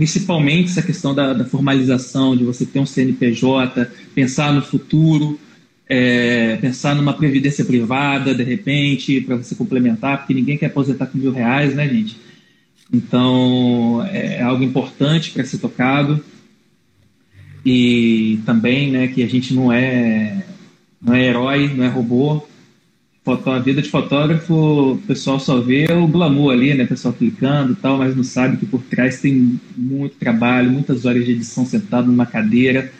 principalmente 0.00 0.70
essa 0.70 0.80
questão 0.80 1.14
da, 1.14 1.34
da, 1.34 1.44
formalização, 1.44 2.34
de 2.34 2.42
você 2.42 2.64
ter 2.64 2.80
um 2.80 2.86
CNPJ, 2.86 3.86
pensar 4.14 4.50
no 4.50 4.62
futuro, 4.62 5.38
é, 5.86 6.56
pensar 6.56 6.94
numa 6.94 7.12
previdência 7.12 7.66
privada, 7.66 8.34
de 8.34 8.42
repente, 8.42 9.20
para 9.20 9.36
você 9.36 9.54
complementar, 9.54 10.16
porque 10.16 10.32
ninguém 10.32 10.56
quer 10.56 10.68
aposentar 10.68 11.04
com 11.04 11.18
mil 11.18 11.30
reais, 11.30 11.74
né, 11.74 11.86
gente? 11.86 12.18
Então, 12.90 14.02
é 14.10 14.40
algo 14.40 14.64
importante 14.64 15.32
para 15.32 15.44
ser 15.44 15.58
tocado. 15.58 16.24
E 17.62 18.40
também, 18.46 18.90
né, 18.90 19.08
que 19.08 19.22
a 19.22 19.28
gente 19.28 19.52
não 19.52 19.70
é, 19.70 20.46
não 20.98 21.12
é 21.12 21.26
herói, 21.26 21.74
não 21.76 21.84
é 21.84 21.88
robô, 21.88 22.48
a 23.32 23.58
vida 23.58 23.82
de 23.82 23.88
fotógrafo, 23.88 24.92
o 24.92 24.98
pessoal 25.06 25.38
só 25.38 25.60
vê 25.60 25.86
o 25.92 26.06
glamour 26.06 26.52
ali, 26.52 26.74
né? 26.74 26.84
O 26.84 26.88
pessoal 26.88 27.14
clicando 27.14 27.72
e 27.72 27.76
tal, 27.76 27.98
mas 27.98 28.16
não 28.16 28.24
sabe 28.24 28.56
que 28.56 28.66
por 28.66 28.82
trás 28.82 29.20
tem 29.20 29.60
muito 29.76 30.16
trabalho, 30.16 30.70
muitas 30.70 31.04
horas 31.04 31.24
de 31.24 31.32
edição 31.32 31.64
sentado 31.66 32.06
numa 32.06 32.26
cadeira 32.26 32.92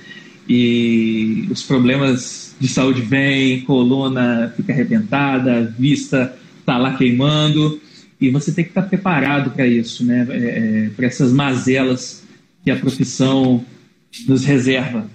e 0.48 1.46
os 1.50 1.62
problemas 1.62 2.56
de 2.58 2.66
saúde 2.66 3.02
vêm, 3.02 3.60
coluna 3.60 4.52
fica 4.56 4.72
arrebentada, 4.72 5.72
vista 5.78 6.36
tá 6.66 6.76
lá 6.76 6.96
queimando 6.96 7.80
e 8.20 8.30
você 8.30 8.52
tem 8.52 8.64
que 8.64 8.70
estar 8.70 8.82
preparado 8.82 9.50
para 9.50 9.66
isso, 9.66 10.04
né? 10.04 10.26
É, 10.28 10.36
é, 10.36 10.90
para 10.94 11.06
essas 11.06 11.32
mazelas 11.32 12.24
que 12.64 12.70
a 12.70 12.76
profissão 12.76 13.64
nos 14.26 14.44
reserva. 14.44 15.08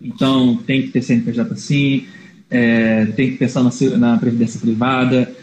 Então 0.00 0.56
tem 0.66 0.82
que 0.82 0.88
ter 0.88 1.02
CNPJ 1.02 1.56
sim, 1.56 2.06
é, 2.50 3.06
tem 3.06 3.32
que 3.32 3.36
pensar 3.38 3.62
na, 3.62 3.70
na, 3.96 4.18
previdência 4.18 4.60
privada, 4.60 5.34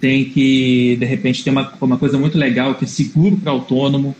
tem 0.00 0.24
que, 0.24 0.96
de 0.98 1.04
repente, 1.04 1.42
ter 1.44 1.50
uma, 1.50 1.72
uma 1.80 1.98
coisa 1.98 2.18
muito 2.18 2.38
legal 2.38 2.74
que 2.74 2.84
é 2.84 2.88
seguro 2.88 3.36
para 3.36 3.52
autônomo, 3.52 4.14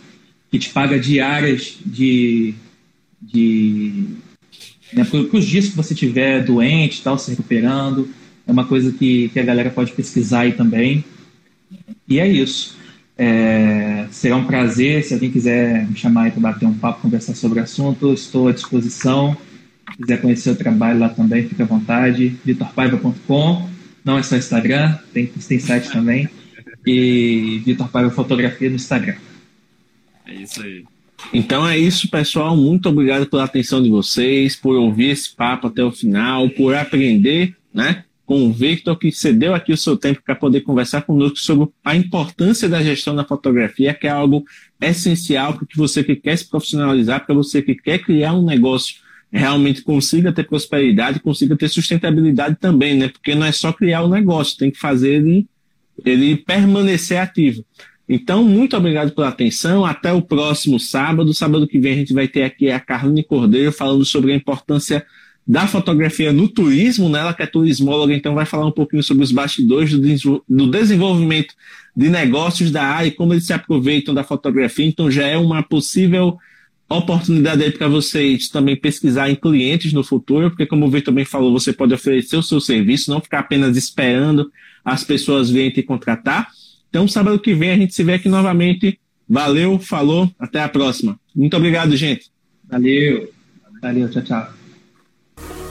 que 0.51 0.59
te 0.59 0.71
paga 0.71 0.99
diárias 0.99 1.79
de. 1.85 2.55
de 3.21 4.05
né, 4.93 5.05
para 5.05 5.39
os 5.39 5.47
dias 5.47 5.69
que 5.69 5.77
você 5.77 5.95
estiver 5.95 6.45
doente, 6.45 7.03
tal, 7.03 7.19
se 7.19 7.31
recuperando. 7.31 8.09
É 8.47 8.53
uma 8.53 8.65
coisa 8.65 8.91
que, 8.93 9.29
que 9.29 9.39
a 9.39 9.45
galera 9.45 9.71
pode 9.71 9.93
pesquisar 9.93 10.41
aí 10.41 10.53
também. 10.53 11.05
E 12.09 12.19
é 12.19 12.27
isso. 12.27 12.77
É, 13.17 14.07
será 14.11 14.37
um 14.37 14.45
prazer. 14.45 15.05
Se 15.05 15.15
alguém 15.15 15.31
quiser 15.31 15.89
me 15.89 15.97
chamar 15.97 16.33
para 16.33 16.41
bater 16.41 16.67
um 16.67 16.75
papo, 16.75 17.03
conversar 17.03 17.37
sobre 17.37 17.61
o 17.61 17.63
assunto, 17.63 18.13
estou 18.13 18.49
à 18.49 18.53
disposição 18.53 19.37
quiser 19.97 20.21
conhecer 20.21 20.51
o 20.51 20.57
trabalho 20.57 20.99
lá 20.99 21.09
também, 21.09 21.49
fica 21.49 21.65
à 21.65 21.67
vontade. 21.67 22.37
vitorpaiva.com. 22.45 23.71
Não 24.05 24.19
é 24.19 24.23
só 24.23 24.37
Instagram, 24.37 24.97
tem, 25.13 25.27
tem 25.27 25.59
site 25.59 25.91
também. 25.91 26.29
E 26.87 27.61
Vitor 27.65 27.89
Paiva 27.89 28.11
Fotografia 28.11 28.69
no 28.69 28.77
Instagram. 28.77 29.17
É 30.27 30.35
isso 30.35 30.63
aí. 30.63 30.85
Então 31.33 31.69
é 31.69 31.77
isso, 31.77 32.09
pessoal. 32.09 32.57
Muito 32.57 32.89
obrigado 32.89 33.27
pela 33.27 33.45
atenção 33.45 33.83
de 33.83 33.91
vocês, 33.91 34.57
por 34.57 34.75
ouvir 34.77 35.11
esse 35.11 35.35
papo 35.35 35.67
até 35.67 35.85
o 35.85 35.93
final, 35.93 36.49
por 36.51 36.75
aprender, 36.75 37.55
né? 37.73 38.05
Com 38.25 38.47
o 38.47 38.53
Victor, 38.53 38.97
que 38.97 39.13
cedeu 39.13 39.55
aqui 39.55 39.73
o 39.73 39.77
seu 39.77 39.97
tempo 39.97 40.23
para 40.25 40.35
poder 40.35 40.63
conversar 40.63 41.03
conosco 41.03 41.39
sobre 41.39 41.69
a 41.85 41.95
importância 41.95 42.69
da 42.69 42.83
gestão 42.83 43.15
da 43.15 43.25
fotografia, 43.25 43.93
que 43.93 44.07
é 44.07 44.11
algo 44.11 44.45
essencial 44.81 45.55
para 45.55 45.67
que 45.67 45.77
você 45.77 46.03
que 46.03 46.17
quer 46.17 46.39
se 46.39 46.49
profissionalizar, 46.49 47.27
para 47.27 47.35
você 47.35 47.61
que 47.61 47.75
quer 47.75 47.99
criar 47.99 48.33
um 48.33 48.45
negócio 48.45 48.95
realmente 49.33 49.83
consiga 49.83 50.33
ter 50.33 50.45
prosperidade, 50.45 51.21
consiga 51.21 51.57
ter 51.57 51.69
sustentabilidade 51.69 52.57
também, 52.61 52.95
né? 52.95 53.09
Porque 53.09 53.35
não 53.35 53.47
é 53.47 53.53
só 53.53 53.73
criar 53.73 54.03
o 54.03 54.09
negócio, 54.09 54.59
tem 54.59 54.71
que 54.71 54.79
fazer 54.79 55.15
ele, 55.15 55.47
ele 56.05 56.37
permanecer 56.37 57.19
ativo. 57.19 57.65
Então, 58.13 58.43
muito 58.43 58.77
obrigado 58.77 59.13
pela 59.13 59.29
atenção. 59.29 59.85
Até 59.85 60.13
o 60.13 60.21
próximo 60.21 60.81
sábado. 60.81 61.33
Sábado 61.33 61.69
que 61.69 61.79
vem 61.79 61.93
a 61.93 61.97
gente 61.97 62.13
vai 62.13 62.27
ter 62.27 62.43
aqui 62.43 62.69
a 62.69 62.81
Carline 62.81 63.23
Cordeiro 63.23 63.71
falando 63.71 64.05
sobre 64.05 64.33
a 64.33 64.35
importância 64.35 65.07
da 65.47 65.67
fotografia 65.67 66.33
no 66.33 66.49
turismo, 66.49 67.09
né? 67.09 67.21
Ela 67.21 67.33
que 67.33 67.43
é 67.43 67.47
turismóloga, 67.47 68.13
então 68.13 68.35
vai 68.35 68.45
falar 68.45 68.67
um 68.67 68.73
pouquinho 68.73 69.03
sobre 69.03 69.23
os 69.23 69.31
bastidores 69.31 69.93
do, 69.93 70.45
do 70.49 70.71
desenvolvimento 70.71 71.55
de 71.97 72.09
negócios 72.09 72.71
da 72.71 72.83
área 72.83 73.09
e 73.09 73.13
como 73.13 73.33
eles 73.33 73.47
se 73.47 73.53
aproveitam 73.53 74.13
da 74.13 74.25
fotografia. 74.25 74.87
Então 74.87 75.09
já 75.09 75.27
é 75.27 75.37
uma 75.37 75.63
possível 75.63 76.37
oportunidade 76.97 77.63
aí 77.63 77.71
para 77.71 77.89
vocês 77.89 78.49
também 78.49 78.77
pesquisar 78.77 79.31
em 79.31 79.37
clientes 79.37 79.93
no 79.93 80.03
futuro, 80.03 80.51
porque 80.51 80.67
como 80.67 80.87
o 80.87 80.91
Vitor 80.91 81.07
também 81.13 81.25
falou, 81.25 81.53
você 81.53 81.73
pode 81.73 81.95
oferecer 81.95 82.37
o 82.37 82.43
seu 82.43 82.61
serviço, 82.61 83.11
não 83.11 83.21
ficar 83.21 83.41
apenas 83.41 83.77
esperando 83.77 84.51
as 84.85 85.05
pessoas 85.05 85.51
virem 85.51 85.71
te 85.71 85.83
contratar. 85.83 86.49
Então, 86.89 87.07
sábado 87.07 87.39
que 87.39 87.55
vem 87.55 87.71
a 87.71 87.77
gente 87.77 87.95
se 87.95 88.03
vê 88.03 88.15
aqui 88.15 88.29
novamente. 88.29 88.99
Valeu, 89.29 89.79
falou, 89.79 90.29
até 90.39 90.61
a 90.61 90.69
próxima. 90.69 91.19
Muito 91.35 91.57
obrigado, 91.57 91.97
gente. 91.97 92.31
Valeu. 92.69 93.31
Valeu, 93.81 94.11
tchau, 94.11 94.23
tchau. 94.23 94.61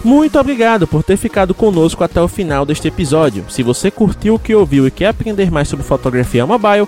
Muito 0.04 0.40
obrigado 0.40 0.88
por 0.88 1.04
ter 1.04 1.18
ficado 1.18 1.54
conosco 1.54 2.06
até 2.06 2.22
o 2.22 2.28
final 2.28 2.66
deste 2.66 2.88
episódio. 2.88 3.46
Se 3.50 3.62
você 3.62 3.92
curtiu 3.92 4.36
o 4.36 4.40
que 4.40 4.56
ouviu 4.56 4.88
e 4.88 4.92
quer 4.92 5.08
aprender 5.08 5.52
mais 5.52 5.68
sobre 5.68 5.86
fotografia 5.86 6.48
mobile, 6.48 6.88